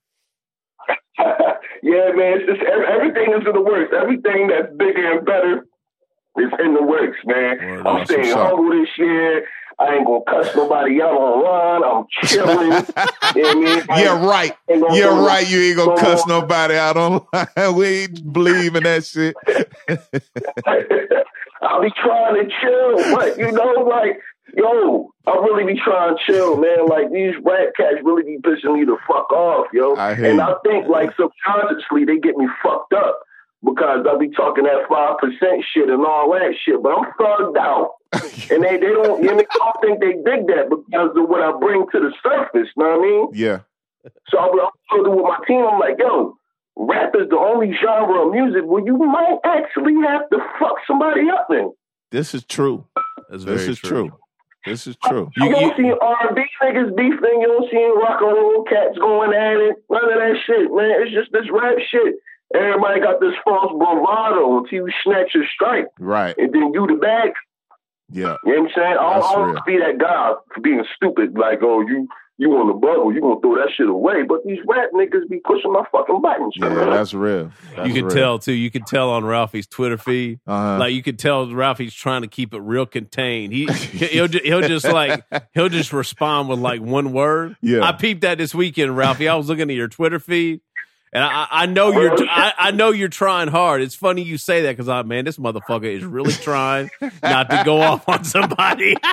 yeah, 1.84 2.12
man. 2.16 2.42
It's 2.42 2.50
just 2.50 2.62
everything 2.66 3.34
is 3.34 3.46
in 3.46 3.54
the 3.54 3.62
works. 3.62 3.94
Everything 3.96 4.48
that's 4.48 4.76
bigger 4.76 5.18
and 5.18 5.26
better 5.26 5.68
is 6.38 6.52
in 6.60 6.74
the 6.74 6.82
works, 6.82 7.18
man. 7.26 7.58
Word 7.60 7.88
I'm 7.88 8.06
staying 8.06 8.34
humble 8.34 8.72
this 8.72 8.90
year. 8.98 9.46
I 9.80 9.96
ain't 9.96 10.08
gonna 10.08 10.24
cuss 10.28 10.56
nobody 10.56 11.02
out 11.02 11.14
online. 11.14 11.84
I'm 11.84 12.06
chilling. 12.24 12.72
you 13.36 13.44
know 13.44 13.52
I 13.52 13.54
mean? 13.54 13.84
Yeah, 13.90 14.26
right. 14.26 14.58
You're 14.68 15.16
right. 15.16 15.48
You 15.48 15.60
ain't 15.60 15.78
gonna 15.78 16.02
cuss 16.02 16.26
nobody 16.26 16.76
out 16.76 16.98
online. 16.98 17.76
we 17.76 17.88
ain't 17.88 18.34
believe 18.34 18.76
in 18.76 18.84
that 18.84 19.06
shit. 19.06 19.36
I'll 21.62 21.82
be 21.82 21.92
trying 21.92 22.36
to 22.36 22.50
chill, 22.60 23.16
but 23.16 23.38
you 23.38 23.52
know, 23.52 23.86
like, 23.88 24.20
yo, 24.56 25.12
I 25.28 25.32
really 25.32 25.74
be 25.74 25.80
trying 25.80 26.18
to 26.18 26.24
chill, 26.26 26.58
man. 26.58 26.88
Like 26.88 27.12
these 27.12 27.36
rat 27.44 27.76
cats 27.78 27.98
really 28.04 28.24
be 28.24 28.38
pissing 28.42 28.74
me 28.80 28.86
the 28.86 28.98
fuck 29.08 29.32
off, 29.32 29.68
yo. 29.74 29.96
I 29.96 30.14
and 30.14 30.42
I 30.42 30.56
think 30.64 30.88
like 30.88 31.12
subconsciously 31.16 32.06
they 32.06 32.18
get 32.18 32.36
me 32.36 32.48
fucked 32.64 32.94
up 32.94 33.20
because 33.64 34.06
I 34.08 34.18
be 34.18 34.30
talking 34.30 34.64
that 34.66 34.88
five 34.90 35.18
percent 35.18 35.66
shit 35.74 35.90
and 35.90 36.06
all 36.06 36.32
that 36.32 36.54
shit, 36.64 36.82
but 36.82 36.94
I'm 36.94 37.12
thugged 37.20 37.58
out. 37.58 37.92
and 38.52 38.64
they, 38.64 38.78
they 38.78 38.94
don't 38.94 39.22
you 39.22 39.36
know, 39.36 39.44
I 39.44 39.58
don't 39.58 39.82
think 39.82 40.00
they 40.00 40.14
dig 40.14 40.48
that 40.48 40.70
because 40.70 41.12
of 41.16 41.30
what 41.30 41.42
I 41.42 41.52
bring 41.60 41.86
to 41.92 42.00
the 42.00 42.14
surface, 42.24 42.70
you 42.76 42.84
know 42.84 42.98
what 42.98 43.00
I 43.00 43.02
mean? 43.02 43.30
Yeah. 43.34 43.60
So 44.30 44.40
I'm 44.40 44.52
talking 44.90 45.16
with 45.16 45.24
my 45.24 45.40
team, 45.46 45.66
I'm 45.66 45.80
like, 45.80 45.98
yo, 46.00 46.38
rap 46.78 47.14
is 47.20 47.28
the 47.30 47.38
only 47.38 47.76
genre 47.76 48.28
of 48.28 48.32
music 48.32 48.64
where 48.64 48.86
you 48.86 48.98
might 48.98 49.40
actually 49.44 49.96
have 50.08 50.30
to 50.30 50.38
fuck 50.60 50.78
somebody 50.86 51.30
up 51.30 51.48
in. 51.50 51.74
This 52.12 52.34
is 52.34 52.46
true. 52.46 52.86
That's 53.30 53.44
this 53.44 53.68
is 53.68 53.80
true. 53.80 54.10
true. 54.10 54.20
This 54.66 54.88
is 54.88 54.98
true. 55.06 55.32
You, 55.38 55.46
you 55.46 55.52
don't 55.52 55.78
see 55.78 55.92
R&B 55.92 56.42
niggas 56.62 56.96
beefing. 56.96 57.42
You 57.42 57.48
don't 57.48 57.72
see 57.72 57.84
rock 57.96 58.20
and 58.22 58.32
roll 58.36 58.64
cats 58.64 58.98
going 58.98 59.34
at 59.34 59.58
it. 59.58 59.76
None 59.90 60.04
of 60.04 60.20
that 60.20 60.36
shit, 60.46 60.72
man. 60.72 60.92
It's 61.02 61.12
just 61.12 61.32
this 61.32 61.50
rap 61.52 61.76
shit. 61.90 62.16
Everybody 62.54 63.02
got 63.02 63.20
this 63.20 63.34
false 63.44 63.72
bravado 63.78 64.60
until 64.60 64.88
you 64.88 64.90
snatch 65.04 65.36
your 65.36 65.46
strike. 65.54 65.88
Right. 66.00 66.36
And 66.38 66.54
then 66.54 66.74
you 66.74 66.88
the 66.88 66.96
bad. 66.96 67.34
Yeah. 68.10 68.38
You 68.46 68.56
know 68.56 68.62
what 68.62 68.70
I'm 68.70 68.76
saying? 68.76 68.98
I 69.00 69.20
don't 69.20 69.56
to 69.56 69.62
be 69.66 69.78
that 69.80 69.98
guy 70.00 70.32
for 70.54 70.62
being 70.62 70.84
stupid. 70.96 71.38
Like, 71.38 71.60
oh, 71.62 71.82
you 71.82 72.08
you 72.40 72.52
on 72.52 72.68
the 72.68 72.74
bubble, 72.74 73.12
you 73.12 73.20
gonna 73.20 73.42
throw 73.42 73.56
that 73.56 73.70
shit 73.76 73.90
away. 73.90 74.22
But 74.28 74.44
these 74.46 74.60
rap 74.68 74.92
niggas 74.94 75.28
be 75.28 75.40
pushing 75.40 75.74
my 75.74 75.84
fucking 75.92 76.22
buttons. 76.22 76.54
Yeah, 76.56 76.70
man. 76.70 76.92
that's 76.92 77.14
real. 77.14 77.52
That's 77.76 77.88
you 77.88 77.96
can 77.96 78.06
real. 78.06 78.16
tell 78.16 78.40
too. 78.40 78.54
You 78.54 78.70
can 78.70 78.84
tell 78.84 79.10
on 79.10 79.26
Ralphie's 79.26 79.66
Twitter 79.66 79.98
feed. 79.98 80.40
Uh-huh. 80.46 80.78
Like 80.78 80.94
you 80.94 81.02
can 81.02 81.18
tell 81.18 81.52
Ralphie's 81.52 81.96
trying 81.96 82.22
to 82.22 82.28
keep 82.28 82.54
it 82.54 82.60
real 82.60 82.86
contained. 82.86 83.54
He 83.54 83.66
he'll 83.74 84.28
he'll 84.28 84.62
just 84.62 84.86
like 84.86 85.24
he'll 85.54 85.70
just 85.70 85.92
respond 85.92 86.48
with 86.48 86.60
like 86.60 86.80
one 86.80 87.12
word. 87.12 87.58
Yeah. 87.62 87.84
I 87.84 87.92
peeped 87.92 88.22
that 88.22 88.38
this 88.38 88.54
weekend, 88.54 88.96
Ralphie. 88.96 89.28
I 89.28 89.36
was 89.36 89.50
looking 89.50 89.70
at 89.72 89.76
your 89.76 89.88
Twitter 89.88 90.20
feed. 90.20 90.62
And 91.18 91.26
I, 91.26 91.48
I 91.50 91.66
know 91.66 92.00
you're, 92.00 92.16
I, 92.30 92.54
I 92.60 92.72
know 92.72 92.92
you're 92.92 93.08
trying 93.08 93.48
hard. 93.48 93.82
It's 93.82 93.96
funny 93.96 94.22
you 94.22 94.38
say 94.38 94.62
that 94.62 94.74
because 94.74 94.88
I, 94.88 95.02
man, 95.02 95.26
this 95.26 95.40
motherfucker 95.40 95.92
is 95.92 96.06
really 96.06 96.32
trying 96.32 96.92
not 97.24 97.50
to 97.50 97.64
go 97.66 97.82
off 97.82 98.08
on 98.08 98.24
somebody. 98.24 98.96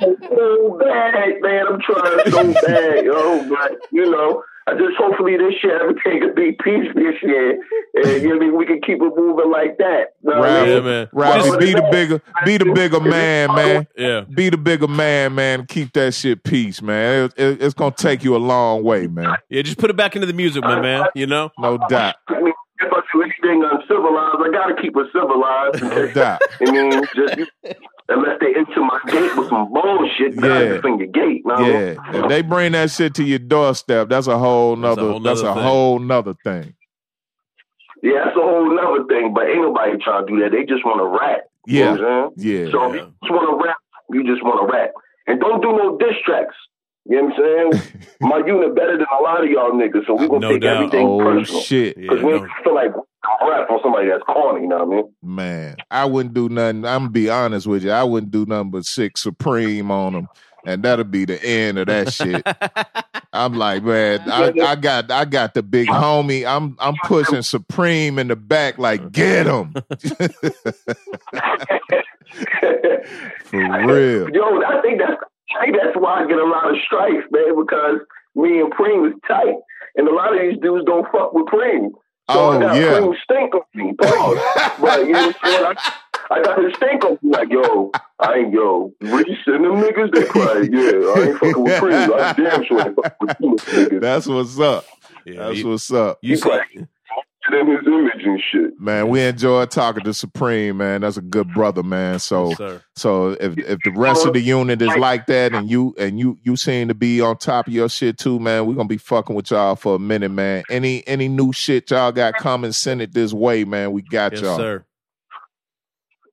so 0.00 0.78
bad, 0.80 1.42
man. 1.42 1.66
I'm 1.68 1.78
trying 1.78 2.30
so 2.30 2.54
bad, 2.66 3.04
yo. 3.04 3.48
But 3.50 3.72
you 3.90 4.10
know, 4.10 4.42
I 4.66 4.74
just 4.74 4.96
hopefully 4.96 5.36
this 5.36 5.54
year 5.64 5.80
everything 5.82 6.20
could 6.20 6.34
be 6.36 6.52
peace 6.52 6.88
this 6.94 7.14
year, 7.22 7.58
and 7.94 8.22
you 8.22 8.28
know, 8.28 8.36
I 8.36 8.38
mean, 8.38 8.56
we 8.56 8.64
can 8.64 8.80
keep 8.80 9.02
it 9.02 9.12
moving 9.16 9.50
like 9.50 9.76
that. 9.78 10.14
You 10.22 10.30
know 10.30 10.38
what 10.40 10.48
I 10.48 10.54
Ralph, 10.54 10.68
Yeah, 10.68 10.80
man. 10.80 11.08
Ralphie, 11.12 11.48
Just- 11.48 11.58
be 11.60 11.72
the 11.72 11.88
bigger, 11.90 12.22
be 12.44 12.56
the 12.58 12.72
bigger 12.72 13.00
man, 13.00 13.54
man. 13.54 13.86
Yeah. 13.96 14.20
Be 14.32 14.50
the 14.50 14.56
bigger 14.56 14.86
man, 14.88 15.34
man. 15.34 15.66
Keep 15.66 15.92
that 15.94 16.14
shit 16.14 16.44
peace, 16.44 16.80
man. 16.80 17.24
It- 17.36 17.42
it- 17.42 17.62
it's 17.62 17.74
gonna 17.74 17.90
take 17.96 18.22
you 18.22 18.36
a 18.36 18.38
long 18.38 18.84
way, 18.84 19.06
man. 19.08 19.36
Yeah, 19.48 19.62
just 19.62 19.78
put 19.78 19.90
it 19.90 19.96
back 19.96 20.14
into 20.14 20.26
the 20.26 20.32
music, 20.32 20.62
my 20.62 20.80
man. 20.80 21.06
You 21.14 21.26
know? 21.26 21.50
No 21.58 21.78
doubt, 21.88 22.14
I 22.28 22.40
mean, 22.40 22.52
if 22.80 22.92
I 22.92 23.00
do 23.12 23.22
anything 23.22 23.64
uncivilized, 23.64 24.36
I 24.40 24.48
gotta 24.52 24.80
keep 24.80 24.96
it 24.96 25.06
civilized. 25.12 25.82
no 25.82 26.06
doubt. 26.12 26.40
I 26.60 26.70
mean, 26.70 27.02
just 27.16 27.50
unless 28.12 28.38
they 28.40 28.54
enter 28.54 28.80
my 28.80 28.98
gate 29.10 29.34
with 29.34 29.48
some 29.50 29.72
bullshit, 29.72 30.34
Yeah. 30.34 30.62
yeah. 30.74 30.80
your 30.84 31.06
gate. 31.08 31.42
No? 31.44 31.58
Yeah, 31.66 31.96
if 32.22 32.28
they 32.28 32.42
bring 32.42 32.72
that 32.72 32.90
shit 32.90 33.14
to 33.16 33.24
your 33.24 33.38
doorstep, 33.38 34.08
that's 34.08 34.26
a 34.26 34.38
whole 34.38 34.76
That's 34.76 34.96
a 34.96 35.00
nother. 35.00 35.10
whole 35.12 35.20
That's 35.20 35.40
a 35.42 35.54
thing. 35.54 35.62
whole 35.62 35.98
nother 35.98 36.34
thing. 36.44 36.74
yeah, 38.02 38.24
that's 38.24 38.36
a 38.36 38.40
whole 38.40 38.74
nother 38.74 39.04
thing. 39.08 39.32
But 39.34 39.48
ain't 39.48 39.62
nobody 39.62 39.96
trying 40.02 40.26
to 40.26 40.32
do 40.32 40.40
that. 40.40 40.50
They 40.52 40.64
just 40.64 40.84
want 40.84 40.98
to 41.00 41.06
rap. 41.06 41.42
You 41.66 41.78
Yeah, 41.78 41.94
know 41.94 42.02
what 42.02 42.04
I'm 42.04 42.30
yeah. 42.36 42.70
So 42.72 42.90
if 42.90 42.94
you 42.94 43.00
just 43.22 43.32
want 43.32 43.60
to 43.60 43.66
rap, 43.66 43.76
you 44.10 44.24
just 44.24 44.42
want 44.42 44.68
to 44.68 44.72
rap, 44.76 44.90
and 45.26 45.40
don't 45.40 45.60
do 45.62 45.72
no 45.72 45.96
diss 45.98 46.16
tracks. 46.24 46.56
You 47.04 47.16
know 47.16 47.24
what 47.28 47.34
I'm 47.34 47.40
saying? 47.40 48.06
my 48.20 48.38
unit 48.46 48.74
better 48.74 48.96
than 48.96 49.06
a 49.18 49.22
lot 49.22 49.42
of 49.44 49.50
y'all 49.50 49.70
niggas, 49.72 50.06
so 50.06 50.14
we 50.14 50.26
gonna 50.28 50.40
No 50.40 50.52
take 50.52 50.62
doubt. 50.62 50.76
everything 50.76 51.06
Oh 51.08 51.18
personal. 51.18 51.62
shit, 51.62 51.96
Yeah, 51.96 52.02
Because 52.10 52.24
we 52.24 52.32
no. 52.32 52.46
feel 52.64 52.74
like 52.74 52.94
we 52.94 53.02
can 53.02 53.11
rap 53.48 53.70
on 53.70 53.80
somebody 53.82 54.08
that's 54.08 54.22
corny, 54.24 54.62
you 54.62 54.68
know 54.68 54.84
what 54.84 54.92
I 54.92 54.96
mean? 54.96 55.14
man. 55.22 55.76
I 55.90 56.04
wouldn't 56.04 56.34
do 56.34 56.48
nothing. 56.48 56.84
I'm 56.84 57.02
gonna 57.02 57.10
be 57.10 57.30
honest 57.30 57.66
with 57.66 57.84
you. 57.84 57.90
I 57.90 58.02
wouldn't 58.02 58.32
do 58.32 58.46
nothing 58.46 58.70
but 58.70 58.84
six 58.84 59.22
Supreme 59.22 59.90
on 59.90 60.12
them, 60.12 60.28
and 60.66 60.82
that'll 60.82 61.04
be 61.04 61.24
the 61.24 61.42
end 61.44 61.78
of 61.78 61.86
that 61.86 62.12
shit. 62.12 62.42
I'm 63.34 63.54
like, 63.54 63.82
man, 63.82 64.20
I, 64.30 64.52
I 64.60 64.76
got 64.76 65.10
I 65.10 65.24
got 65.24 65.54
the 65.54 65.62
big 65.62 65.88
homie. 65.88 66.46
I'm 66.46 66.76
I'm 66.78 66.94
pushing 67.04 67.42
Supreme 67.42 68.18
in 68.18 68.28
the 68.28 68.36
back, 68.36 68.78
like 68.78 69.10
get 69.12 69.46
him 69.46 69.72
for 73.44 73.86
real. 73.86 74.30
Yo, 74.30 74.62
I 74.62 74.80
think 74.82 74.98
that's 74.98 75.20
I 75.56 75.64
think 75.64 75.76
that's 75.82 75.96
why 75.96 76.22
I 76.22 76.26
get 76.26 76.38
a 76.38 76.44
lot 76.44 76.70
of 76.70 76.76
strife, 76.84 77.24
man, 77.30 77.56
because 77.58 78.00
me 78.34 78.60
and 78.60 78.72
Preem 78.72 79.08
is 79.08 79.14
tight, 79.26 79.56
and 79.96 80.08
a 80.08 80.14
lot 80.14 80.34
of 80.34 80.40
these 80.40 80.58
dudes 80.60 80.84
don't 80.84 81.06
fuck 81.12 81.32
with 81.32 81.46
Preem. 81.46 81.90
So 82.30 82.38
Oh, 82.38 82.50
I 82.50 82.60
got 82.60 82.76
yeah. 82.76 82.82
Preem 83.00 83.14
stink 83.24 83.54
on 83.54 83.62
me, 83.74 83.92
pause. 83.94 84.38
but 84.80 84.98
oh. 85.00 85.02
you 85.02 85.12
know 85.12 85.32
what 85.40 85.66
I'm? 85.66 85.76
I, 86.30 86.34
I 86.34 86.42
got 86.42 86.64
his 86.64 86.74
stink 86.76 87.04
on 87.04 87.18
me, 87.22 87.30
like, 87.30 87.50
yo, 87.50 87.90
I 88.20 88.34
ain't, 88.36 88.52
yo, 88.54 88.92
Reese 89.00 89.38
and 89.46 89.64
them 89.64 89.74
niggas, 89.82 90.12
they 90.14 90.24
cry. 90.24 90.62
Yeah, 90.72 91.12
I 91.14 91.28
ain't 91.28 91.38
fucking 91.38 91.62
with 91.64 91.80
Preem. 91.82 92.20
I 92.20 92.32
damn 92.34 92.64
sure 92.64 92.80
ain't 92.86 92.96
fucking 92.96 93.50
with 93.50 93.68
you 93.72 93.86
niggas. 93.88 94.00
That's 94.00 94.26
what's 94.26 94.58
up. 94.58 94.84
Yeah, 95.26 95.46
That's 95.46 95.58
you, 95.58 95.68
what's 95.68 95.92
up. 95.92 96.18
you 96.22 96.36
see, 96.36 96.50
Them 97.52 97.66
his 97.68 97.86
image 97.86 98.24
and 98.24 98.40
shit. 98.50 98.80
Man, 98.80 99.08
we 99.08 99.20
enjoy 99.20 99.66
talking 99.66 100.02
to 100.04 100.14
Supreme, 100.14 100.78
man. 100.78 101.02
That's 101.02 101.18
a 101.18 101.22
good 101.22 101.52
brother, 101.52 101.82
man. 101.82 102.18
So 102.18 102.54
Yes, 102.58 102.80
so 102.96 103.32
if 103.32 103.58
if 103.58 103.78
the 103.84 103.92
rest 103.94 104.24
of 104.24 104.32
the 104.32 104.40
unit 104.40 104.80
is 104.80 104.96
like 104.96 105.26
that 105.26 105.52
and 105.54 105.68
you 105.70 105.94
and 105.98 106.18
you 106.18 106.38
you 106.42 106.56
seem 106.56 106.88
to 106.88 106.94
be 106.94 107.20
on 107.20 107.36
top 107.36 107.66
of 107.66 107.72
your 107.72 107.90
shit 107.90 108.16
too, 108.16 108.40
man, 108.40 108.64
we're 108.66 108.74
gonna 108.74 108.88
be 108.88 108.96
fucking 108.96 109.36
with 109.36 109.50
y'all 109.50 109.76
for 109.76 109.96
a 109.96 109.98
minute, 109.98 110.30
man. 110.30 110.64
Any 110.70 111.06
any 111.06 111.28
new 111.28 111.52
shit 111.52 111.90
y'all 111.90 112.10
got 112.10 112.38
coming, 112.38 112.72
send 112.72 113.02
it 113.02 113.12
this 113.12 113.34
way, 113.34 113.64
man. 113.64 113.92
We 113.92 114.00
got 114.00 114.32
Yes, 114.32 114.40
y'all. 114.42 114.56
sir. 114.56 114.84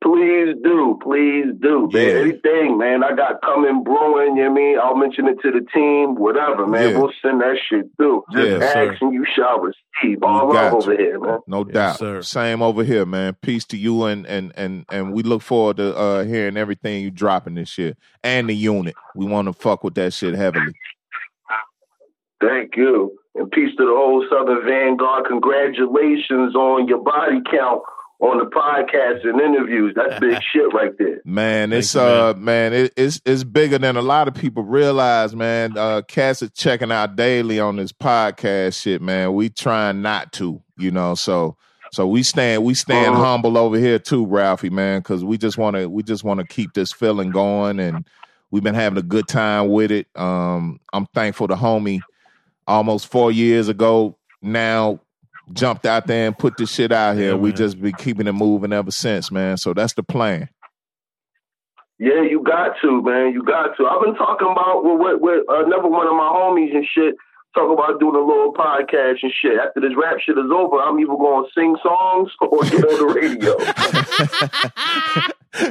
Please 0.02 0.56
do, 0.64 0.98
please 1.04 1.48
do, 1.62 1.90
man. 1.92 2.06
Yeah. 2.08 2.22
Anything, 2.22 2.78
man. 2.78 3.04
I 3.04 3.14
got 3.14 3.42
coming 3.42 3.84
brewing, 3.84 4.38
you 4.38 4.44
know 4.46 4.52
what 4.52 4.58
I 4.60 4.64
mean? 4.64 4.80
I'll 4.82 4.96
mention 4.96 5.28
it 5.28 5.36
to 5.42 5.52
the 5.52 5.60
team, 5.74 6.16
whatever, 6.16 6.66
man. 6.66 6.92
Yeah. 6.92 7.00
We'll 7.00 7.12
send 7.22 7.42
that 7.42 7.58
shit 7.70 7.88
through. 7.98 8.24
Just 8.32 8.48
Yeah, 8.48 8.60
sir. 8.60 8.92
ask 8.94 9.02
and 9.02 9.14
you 9.14 9.26
shall 9.36 9.60
receive. 9.60 10.24
All 10.24 10.54
got 10.54 10.72
love 10.72 10.86
you. 10.86 10.94
over 10.94 11.02
here, 11.02 11.20
man. 11.20 11.40
No 11.48 11.66
Yes, 11.66 11.74
doubt. 11.74 11.98
sir. 12.00 12.22
Same 12.22 12.62
over 12.62 12.86
here, 12.86 13.06
man. 13.06 13.36
Peace 13.42 13.66
to 13.66 13.78
you 13.78 14.06
and 14.06 14.26
and 14.26 14.54
and 14.56 14.86
and 14.90 15.12
we 15.14 15.22
look 15.22 15.42
forward 15.42 15.76
to 15.78 15.94
uh 15.98 16.24
hearing 16.24 16.56
everything 16.56 17.04
you 17.04 17.12
dropping 17.12 17.56
this 17.56 17.68
shit. 17.68 17.98
And 18.24 18.50
the 18.50 18.56
unit. 18.56 18.96
We 19.16 19.26
want 19.26 19.48
to 19.48 19.54
fuck 19.54 19.84
with 19.84 19.96
that 19.96 20.14
shit 20.14 20.34
heavily. 20.34 20.74
Thank 22.42 22.78
you. 22.78 23.18
And 23.36 23.52
peace 23.52 23.76
to 23.78 23.86
the 23.86 23.92
whole 23.94 24.26
Southern 24.30 24.66
Vanguard. 24.66 25.26
Congratulations 25.28 26.56
on 26.56 26.88
your 26.88 27.04
body 27.04 27.42
count 27.52 27.82
on 28.20 28.38
the 28.38 28.46
podcast 28.46 29.26
and 29.28 29.40
interviews. 29.40 29.94
That's 29.96 30.20
big 30.20 30.42
shit 30.54 30.74
right 30.74 30.92
there. 30.98 31.22
Man, 31.26 31.72
it's 31.72 31.94
you, 31.96 32.02
man. 32.02 32.20
uh 32.20 32.34
man, 32.38 32.74
it, 32.74 32.94
it's 32.98 33.22
it's 33.26 33.44
bigger 33.44 33.78
than 33.78 33.96
a 33.96 34.02
lot 34.02 34.28
of 34.28 34.34
people 34.34 34.64
realize, 34.64 35.36
man. 35.36 35.78
Uh 35.78 36.02
Cass 36.08 36.42
is 36.42 36.52
checking 36.52 36.92
out 36.92 37.16
daily 37.16 37.60
on 37.60 37.78
this 37.78 37.92
podcast 37.94 38.82
shit, 38.82 39.02
man. 39.02 39.34
We 39.34 39.50
trying 39.50 40.02
not 40.02 40.34
to, 40.34 40.62
you 40.78 40.92
know, 40.92 41.16
so 41.16 41.56
so 41.92 42.06
we 42.08 42.22
stand 42.24 42.64
we 42.64 42.74
stand 42.76 43.16
Uh-huh. 43.16 43.24
humble 43.24 43.58
over 43.58 43.78
here 43.78 44.00
too, 44.00 44.26
Ralphie, 44.26 44.70
man, 44.70 45.00
because 45.00 45.24
we 45.24 45.38
just 45.38 45.58
wanna 45.58 45.88
we 45.90 46.04
just 46.04 46.24
wanna 46.24 46.46
keep 46.46 46.74
this 46.74 46.92
feeling 46.92 47.32
going 47.32 47.80
and 47.80 48.06
we've 48.52 48.64
been 48.64 48.76
having 48.76 49.00
a 49.00 49.04
good 49.04 49.28
time 49.30 49.70
with 49.70 49.92
it. 49.92 50.08
Um 50.16 50.80
I'm 50.94 51.06
thankful 51.14 51.48
to 51.48 51.56
homie 51.56 52.00
almost 52.68 53.08
four 53.08 53.32
years 53.32 53.70
ago 53.70 54.18
now 54.42 55.00
jumped 55.54 55.86
out 55.86 56.08
there 56.08 56.28
and 56.28 56.38
put 56.38 56.58
this 56.58 56.72
shit 56.74 56.92
out 56.92 57.16
here. 57.16 57.30
Yeah, 57.32 57.36
we 57.36 57.50
man. 57.50 57.58
just 57.58 57.82
been 57.82 57.94
keeping 57.94 58.28
it 58.28 58.34
moving 58.34 58.74
ever 58.74 58.92
since, 58.92 59.32
man. 59.32 59.58
So 59.58 59.74
that's 59.74 59.94
the 59.94 60.04
plan. 60.04 60.50
Yeah, 61.98 62.22
you 62.22 62.42
got 62.44 62.76
to, 62.82 63.02
man. 63.02 63.34
You 63.34 63.44
got 63.44 63.76
to. 63.78 63.86
I've 63.88 64.02
been 64.02 64.16
talking 64.16 64.48
about 64.52 64.84
with, 64.86 65.00
with, 65.00 65.22
with 65.22 65.50
uh, 65.50 65.66
another 65.66 65.88
one 65.90 66.08
of 66.08 66.14
my 66.14 66.30
homies 66.34 66.74
and 66.76 66.86
shit. 66.86 67.16
Talk 67.56 67.74
about 67.74 68.00
doing 68.00 68.16
a 68.16 68.20
little 68.20 68.54
podcast 68.54 69.18
and 69.24 69.34
shit. 69.42 69.58
After 69.60 69.82
this 69.82 69.92
rap 69.98 70.18
shit 70.24 70.38
is 70.38 70.52
over, 70.54 70.78
I'm 70.80 71.00
either 71.00 71.08
going 71.08 71.46
to 71.46 71.52
sing 71.54 71.76
songs 71.84 72.32
or 72.42 72.64
get 72.64 72.86
on 72.86 73.08
the 73.08 73.14
radio. 73.14 73.58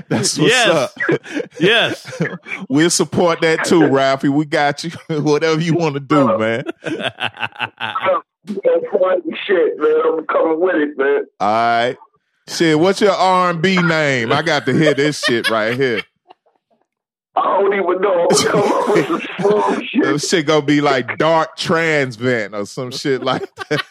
That's 0.09 0.37
what's 0.39 0.51
Yes. 0.53 0.69
up. 0.69 0.91
Yes. 1.61 2.21
We'll 2.69 2.91
support 2.91 3.41
that 3.43 3.65
too, 3.65 3.87
Ralphie. 3.87 4.29
We 4.29 4.45
got 4.45 4.83
you. 4.85 4.91
Whatever 5.09 5.61
you 5.61 5.75
want 5.75 5.95
to 5.95 6.01
do, 6.01 6.29
uh, 6.29 6.37
man. 6.39 6.65
Uh, 6.85 8.21
Yeah, 8.47 8.55
fun 8.91 9.23
shit, 9.47 9.79
man. 9.79 10.01
I'm 10.07 10.27
coming 10.27 10.61
with 10.61 10.77
it, 10.77 10.97
man. 10.99 11.25
All 11.41 11.49
right. 11.49 11.97
Shit, 12.49 12.79
what's 12.79 13.01
your 13.01 13.13
R 13.13 13.51
and 13.51 13.61
B 13.61 13.81
name? 13.83 14.33
I 14.33 14.43
got 14.43 14.65
to 14.67 14.73
hear 14.73 14.95
this 14.95 15.21
shit 15.23 15.51
right 15.51 15.77
here. 15.77 16.01
I 17.37 17.43
don't 17.61 17.75
even 17.75 18.01
know. 18.01 18.23
I'm 18.23 18.29
gonna 18.29 18.49
come 18.49 18.73
up 18.73 18.89
with 18.97 19.07
some 19.41 19.83
shit. 19.85 20.03
This 20.03 20.29
shit 20.29 20.47
gonna 20.47 20.65
be 20.65 20.81
like 20.81 21.19
Dark 21.19 21.57
Transvent 21.57 22.55
or 22.55 22.65
some 22.67 22.91
shit 22.91 23.23
like 23.23 23.43
that. 23.69 23.83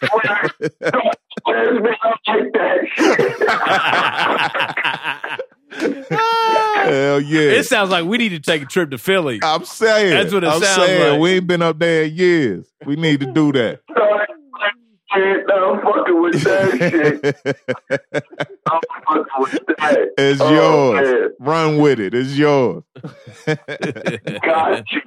Man, 1.48 1.88
I 2.04 2.16
like 2.28 2.52
that. 2.54 3.88
Hell 5.70 7.22
yeah. 7.22 7.52
it 7.52 7.66
sounds 7.66 7.90
like 7.90 8.06
we 8.06 8.18
need 8.18 8.30
to 8.30 8.40
take 8.40 8.62
a 8.64 8.66
trip 8.66 8.92
to 8.92 8.98
Philly. 8.98 9.40
I'm 9.44 9.66
saying. 9.66 10.12
That's 10.12 10.34
what 10.34 10.44
it 10.44 10.48
I'm 10.50 10.62
sounds 10.62 10.88
saying. 10.88 11.12
like. 11.14 11.22
We 11.22 11.32
ain't 11.34 11.48
been 11.48 11.62
up 11.62 11.80
there 11.80 12.04
in 12.06 12.16
years. 12.16 12.66
We 12.86 12.96
need 12.96 13.20
to 13.22 13.32
do 13.32 13.52
that. 13.54 13.82
Shit, 15.18 15.46
I'm 15.52 15.82
fucking 15.82 16.22
with 16.22 16.44
that 16.44 16.72
shit. 16.92 17.36
I'm 18.70 18.82
fucking 19.06 19.26
with 19.40 19.66
that. 19.78 20.10
It's 20.18 20.42
Oh, 20.42 20.52
yours. 20.94 21.08
man. 21.08 21.30
Run 21.40 21.78
with 21.78 22.00
it. 22.00 22.14
It's 22.14 22.36
yours. 22.38 22.84
Got 23.46 24.84
you. 24.92 25.02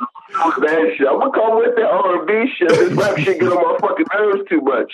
That 0.61 0.95
shit. 0.97 1.07
I'm 1.09 1.19
gonna 1.19 1.33
come 1.33 1.57
with 1.59 1.75
that 1.77 1.91
R&B 1.91 2.33
shit. 2.57 2.69
This 2.69 2.93
rap 2.93 3.19
shit 3.19 3.41
get 3.41 3.49
on 3.53 3.63
my 3.63 3.79
fucking 3.81 4.07
nerves 4.17 4.49
too 4.49 4.61
much. 4.63 4.93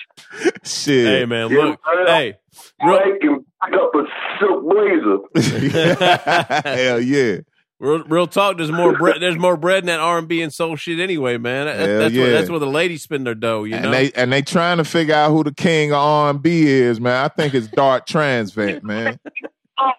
Shit. 0.64 1.06
hey 1.06 1.24
man, 1.26 1.50
Yeah, 1.50 1.58
look. 1.58 1.80
man. 1.94 2.06
Hey, 2.06 2.34
real, 2.82 2.92
Mike 2.96 3.20
can 3.20 3.44
pick 3.64 3.74
up 3.74 3.94
a 3.94 4.04
silk 4.40 4.64
blazer. 4.68 5.18
Hell 6.76 7.00
yeah. 7.00 7.36
Real, 7.78 8.04
real 8.04 8.26
talk. 8.26 8.56
There's 8.56 8.72
more 8.72 8.92
bread. 8.98 9.20
There's 9.20 9.38
more 9.38 9.56
bread 9.56 9.80
in 9.80 9.86
that 9.86 10.00
R 10.00 10.18
and 10.18 10.28
B 10.28 10.42
and 10.42 10.52
soul 10.52 10.76
shit 10.76 10.98
anyway, 10.98 11.38
man. 11.38 11.66
That- 11.66 11.76
Hell 11.76 11.98
that's 11.98 12.14
where 12.14 12.26
yeah. 12.26 12.32
that's 12.38 12.50
where 12.50 12.60
the 12.60 12.66
ladies 12.66 13.02
spend 13.02 13.26
their 13.26 13.34
dough. 13.34 13.64
You 13.64 13.78
know. 13.78 13.90
And 13.90 13.92
they 13.92 14.12
and 14.12 14.32
they 14.32 14.42
trying 14.42 14.78
to 14.78 14.84
figure 14.84 15.14
out 15.14 15.30
who 15.30 15.44
the 15.44 15.54
king 15.54 15.92
of 15.92 15.98
R 15.98 16.30
and 16.30 16.42
B 16.42 16.66
is, 16.66 17.00
man. 17.00 17.24
I 17.24 17.28
think 17.28 17.54
it's 17.54 17.68
Dark 17.68 18.06
Transvent, 18.06 18.84
man. 18.84 19.18
I 19.78 19.92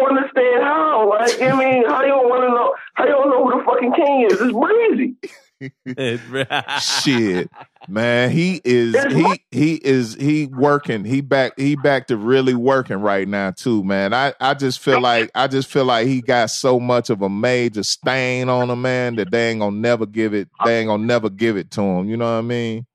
don't 0.00 0.16
understand 0.16 0.62
how. 0.62 1.10
Like, 1.10 1.40
I 1.42 1.52
mean, 1.52 1.84
how 1.86 2.00
you 2.02 2.08
don't 2.08 2.28
want 2.28 2.42
to 2.44 2.48
know? 2.48 2.74
How 2.94 3.04
you 3.04 3.10
don't 3.10 3.28
know 3.28 3.44
who 3.44 3.58
the 3.58 3.64
fucking 3.64 3.92
king 3.92 4.26
is? 4.30 4.40
It's 4.40 4.52
breezy. 4.52 5.16
Shit, 6.80 7.50
man, 7.88 8.30
he 8.30 8.60
is 8.64 8.94
he 9.12 9.42
he 9.50 9.74
is 9.76 10.14
he 10.14 10.46
working. 10.46 11.04
He 11.04 11.20
back 11.20 11.52
he 11.56 11.76
back 11.76 12.06
to 12.08 12.16
really 12.16 12.54
working 12.54 12.98
right 12.98 13.26
now 13.26 13.50
too, 13.52 13.82
man. 13.84 14.12
I 14.12 14.34
I 14.40 14.54
just 14.54 14.80
feel 14.80 15.00
like 15.00 15.30
I 15.34 15.46
just 15.46 15.70
feel 15.70 15.84
like 15.84 16.06
he 16.06 16.20
got 16.20 16.50
so 16.50 16.78
much 16.78 17.10
of 17.10 17.22
a 17.22 17.28
major 17.28 17.82
stain 17.82 18.48
on 18.48 18.70
him, 18.70 18.82
man, 18.82 19.16
that 19.16 19.30
they 19.30 19.50
ain't 19.50 19.60
gonna 19.60 19.76
never 19.76 20.06
give 20.06 20.34
it. 20.34 20.48
They 20.64 20.80
ain't 20.80 20.88
gonna 20.88 21.04
never 21.04 21.30
give 21.30 21.56
it 21.56 21.70
to 21.72 21.82
him. 21.82 22.08
You 22.08 22.16
know 22.16 22.32
what 22.32 22.38
I 22.38 22.42
mean? 22.42 22.86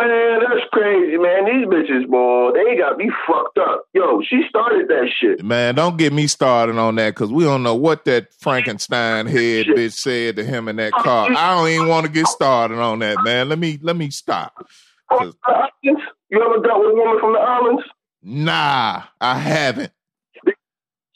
Man, 0.00 0.40
that's 0.40 0.68
crazy, 0.72 1.16
man. 1.16 1.44
These 1.44 1.66
bitches, 1.66 2.08
boy, 2.08 2.52
they 2.52 2.76
got 2.76 2.98
me 2.98 3.10
fucked 3.26 3.58
up. 3.58 3.86
Yo, 3.92 4.22
she 4.22 4.42
started 4.48 4.86
that 4.88 5.08
shit. 5.18 5.44
Man, 5.44 5.74
don't 5.74 5.96
get 5.96 6.12
me 6.12 6.28
started 6.28 6.78
on 6.78 6.94
that 6.96 7.10
because 7.10 7.32
we 7.32 7.42
don't 7.42 7.64
know 7.64 7.74
what 7.74 8.04
that 8.04 8.32
Frankenstein 8.34 9.26
head 9.26 9.66
Shit. 9.66 9.76
bitch 9.76 9.92
said 9.92 10.36
to 10.36 10.44
him 10.44 10.68
in 10.68 10.76
that 10.76 10.92
oh, 10.96 11.02
car. 11.02 11.28
I 11.32 11.56
don't 11.56 11.68
even 11.68 11.88
want 11.88 12.06
to 12.06 12.12
get 12.12 12.28
started 12.28 12.78
on 12.78 13.00
that, 13.00 13.16
man. 13.24 13.48
Let 13.48 13.58
me 13.58 13.78
let 13.82 13.96
me 13.96 14.10
stop. 14.10 14.64
Oh, 15.10 15.32
islands? 15.46 16.02
You 16.30 16.42
ever 16.42 16.62
dealt 16.62 16.80
with 16.80 16.90
a 16.90 16.94
woman 16.94 17.18
from 17.18 17.32
the 17.32 17.40
islands? 17.40 17.82
Nah, 18.22 19.02
I 19.20 19.38
haven't. 19.38 19.92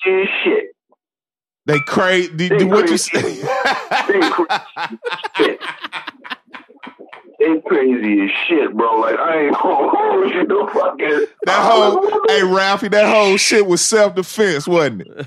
Yeah, 0.04 0.24
shit. 0.42 0.64
They 1.66 1.78
crazy. 1.86 2.48
What 2.64 2.88
you 2.88 2.98
say? 2.98 3.42
They 4.08 4.20
crazy 4.20 5.58
shit. 7.42 7.62
They 7.64 7.68
crazy 7.68 8.20
as 8.22 8.30
shit, 8.46 8.76
bro. 8.76 9.00
Like 9.00 9.18
I 9.18 9.42
ain't 9.44 9.54
gonna 9.54 9.88
hold 9.90 10.34
you 10.34 10.46
the 10.46 10.70
fucking 10.72 11.26
That 11.44 11.70
whole 11.70 12.10
hey 12.28 12.42
Ralphie, 12.42 12.88
that 12.88 13.12
whole 13.12 13.36
shit 13.36 13.66
was 13.66 13.84
self 13.84 14.14
defense, 14.14 14.66
wasn't 14.66 15.02
it? 15.02 15.26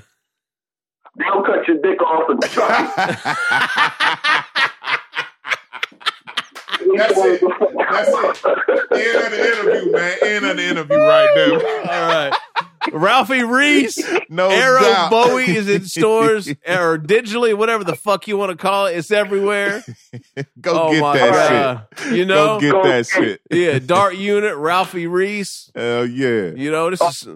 They'll 1.18 1.42
cut 1.42 1.66
your 1.66 1.78
dick 1.80 2.00
off 2.02 2.28
and 2.28 2.42
That's 6.96 7.18
it. 7.18 7.40
That's 7.90 8.08
it. 8.08 8.44
End 8.92 9.24
of 9.24 9.30
the 9.32 9.40
interview, 9.46 9.92
man. 9.92 10.16
End 10.22 10.44
of 10.44 10.56
the 10.56 10.62
interview 10.62 10.98
right 10.98 11.28
there. 11.34 11.54
All 11.54 12.08
right. 12.08 12.32
Ralphie 12.92 13.42
Reese, 13.44 13.98
No 14.28 14.48
Arrow 14.48 14.80
doubt. 14.80 15.10
Bowie 15.10 15.56
is 15.56 15.68
in 15.68 15.84
stores 15.84 16.48
or 16.66 16.98
digitally, 16.98 17.56
whatever 17.56 17.84
the 17.84 17.94
fuck 17.96 18.26
you 18.28 18.36
want 18.36 18.50
to 18.50 18.56
call 18.56 18.86
it. 18.86 18.96
It's 18.96 19.10
everywhere. 19.10 19.84
Go 20.60 20.88
oh 20.88 20.92
get 20.92 21.12
that 21.14 21.86
god! 21.90 22.02
You 22.06 22.16
shit. 22.16 22.28
Go 22.28 22.34
know, 22.34 22.60
get 22.60 22.72
Go 22.72 22.82
that 22.84 22.96
get- 22.96 23.06
shit. 23.06 23.40
yeah, 23.50 23.78
Dark 23.78 24.16
Unit, 24.16 24.56
Ralphie 24.56 25.06
Reese. 25.06 25.70
Hell 25.74 26.06
yeah. 26.06 26.50
You 26.54 26.70
know, 26.70 26.90
this 26.90 27.00
is 27.02 27.28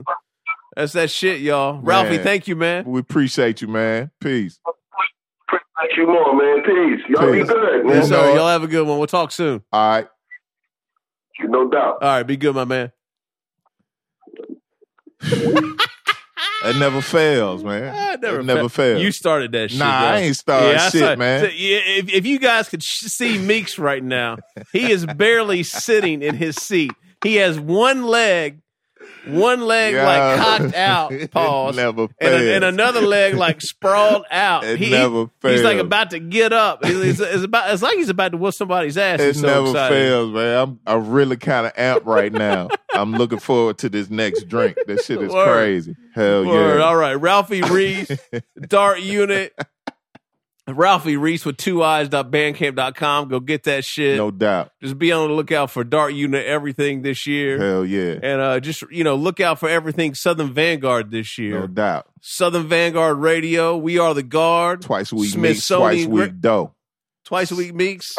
that's 0.76 0.92
that 0.92 1.10
shit, 1.10 1.40
y'all. 1.40 1.80
Ralphie, 1.80 2.16
Man. 2.16 2.24
thank 2.24 2.46
you, 2.48 2.56
man. 2.56 2.84
We 2.84 3.00
appreciate 3.00 3.60
you, 3.60 3.68
man. 3.68 4.10
Peace. 4.20 4.60
Appreciate 5.48 5.96
you 5.98 6.06
more, 6.06 6.34
man. 6.36 6.62
Peace. 6.64 7.04
Y'all 7.08 7.32
be 7.32 7.42
good, 7.42 7.86
man. 7.86 7.96
Yes, 7.96 8.08
So 8.08 8.16
know 8.22 8.32
it. 8.32 8.36
y'all 8.36 8.48
have 8.48 8.62
a 8.62 8.68
good 8.68 8.86
one. 8.86 8.98
We'll 8.98 9.06
talk 9.08 9.32
soon. 9.32 9.62
All 9.72 9.90
right. 9.90 10.06
No 11.42 11.68
doubt. 11.70 12.02
All 12.02 12.08
right, 12.08 12.22
be 12.22 12.36
good, 12.36 12.54
my 12.54 12.64
man. 12.64 12.92
It 15.22 16.76
never 16.76 17.00
fails, 17.00 17.64
man. 17.64 18.20
Never 18.20 18.40
it 18.40 18.44
never 18.44 18.62
fa- 18.64 18.68
fails. 18.68 19.02
You 19.02 19.12
started 19.12 19.52
that 19.52 19.70
shit. 19.70 19.78
nah, 19.78 20.00
bro. 20.00 20.08
I 20.10 20.20
ain't 20.20 20.36
starting 20.36 20.78
I 20.78 20.88
shit, 20.90 21.18
man. 21.18 21.40
so, 21.44 21.46
yeah, 21.46 21.78
if, 21.86 22.10
if 22.12 22.26
you 22.26 22.38
guys 22.38 22.68
could 22.68 22.82
sh- 22.82 23.06
see 23.06 23.38
Meeks 23.38 23.78
right 23.78 24.04
now, 24.04 24.36
he 24.74 24.90
is 24.92 25.06
barely 25.06 25.62
sitting 25.62 26.20
in 26.22 26.34
his 26.34 26.56
seat. 26.56 26.90
He 27.24 27.36
has 27.36 27.58
one 27.58 28.02
leg, 28.04 28.60
one 29.26 29.60
leg 29.62 29.94
Yeah. 29.94 30.06
like 30.06 30.40
cocked 30.40 30.74
out, 30.74 31.12
pause, 31.30 31.76
and, 31.78 31.98
a- 32.20 32.54
and 32.54 32.64
another 32.64 33.00
leg 33.00 33.34
like 33.34 33.60
sprawled 33.60 34.24
out. 34.30 34.64
He- 34.64 34.90
never 34.90 35.26
He's 35.42 35.62
like 35.62 35.78
about 35.78 36.10
to 36.10 36.18
get 36.18 36.52
up. 36.52 36.80
It's, 36.84 37.20
it's 37.20 37.44
about. 37.44 37.72
It's 37.72 37.82
like 37.82 37.96
he's 37.96 38.08
about 38.08 38.32
to 38.32 38.38
whoop 38.38 38.54
somebody's 38.54 38.96
ass. 38.98 39.20
It 39.20 39.36
so 39.36 39.46
never 39.46 39.66
excited. 39.68 39.94
fails, 39.94 40.32
man. 40.32 40.58
I'm 40.58 40.80
I'm 40.86 41.10
really 41.10 41.36
kind 41.36 41.66
of 41.66 41.74
amped 41.74 42.06
right 42.06 42.32
now. 42.32 42.68
I'm 42.94 43.12
looking 43.12 43.38
forward 43.38 43.78
to 43.78 43.88
this 43.88 44.10
next 44.10 44.48
drink. 44.48 44.76
This 44.86 45.06
shit 45.06 45.20
is 45.22 45.32
Word. 45.32 45.52
crazy. 45.52 45.96
Hell 46.14 46.44
Word. 46.46 46.78
yeah. 46.78 46.84
All 46.84 46.96
right, 46.96 47.14
Ralphie 47.14 47.62
Reese, 47.62 48.10
Dark 48.68 49.00
Unit. 49.02 49.54
Ralphie 50.76 51.16
Reese 51.16 51.44
with 51.44 51.56
two 51.56 51.82
eyes.bandcamp.com. 51.82 53.28
Go 53.28 53.40
get 53.40 53.64
that 53.64 53.84
shit. 53.84 54.16
No 54.16 54.30
doubt. 54.30 54.72
Just 54.82 54.98
be 54.98 55.12
on 55.12 55.28
the 55.28 55.34
lookout 55.34 55.70
for 55.70 55.84
Dark 55.84 56.12
Unit 56.12 56.44
everything 56.44 57.02
this 57.02 57.26
year. 57.26 57.58
Hell 57.58 57.84
yeah. 57.84 58.18
And 58.22 58.40
uh, 58.40 58.60
just, 58.60 58.82
you 58.90 59.04
know, 59.04 59.16
look 59.16 59.40
out 59.40 59.58
for 59.58 59.68
everything 59.68 60.14
Southern 60.14 60.52
Vanguard 60.52 61.10
this 61.10 61.38
year. 61.38 61.60
No 61.60 61.66
doubt. 61.66 62.06
Southern 62.20 62.68
Vanguard 62.68 63.18
Radio. 63.18 63.76
We 63.76 63.98
are 63.98 64.14
the 64.14 64.22
guard. 64.22 64.82
Twice 64.82 65.12
a 65.12 65.16
week 65.16 65.36
meeks, 65.36 65.66
twice 65.66 66.04
a 66.04 66.08
week 66.08 66.40
dough. 66.40 66.74
Twice 67.30 67.52
a 67.52 67.54
week 67.54 67.72
Meeks. 67.74 68.12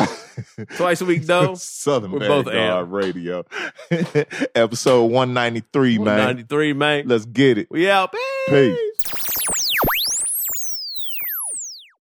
Twice 0.78 1.02
a 1.02 1.06
week 1.06 1.26
Doe. 1.26 1.56
Southern 1.56 2.12
We're 2.12 2.20
both 2.20 2.46
Vanguard 2.46 2.92
Radio. 2.92 3.44
Episode 4.56 5.04
193, 5.08 5.98
man. 5.98 6.18
93, 6.18 6.74
man. 6.74 7.08
Let's 7.10 7.26
get 7.26 7.58
it. 7.58 7.68
We 7.70 7.90
out. 7.90 8.14
Peace. 8.48 8.78
Peace. 9.04 9.61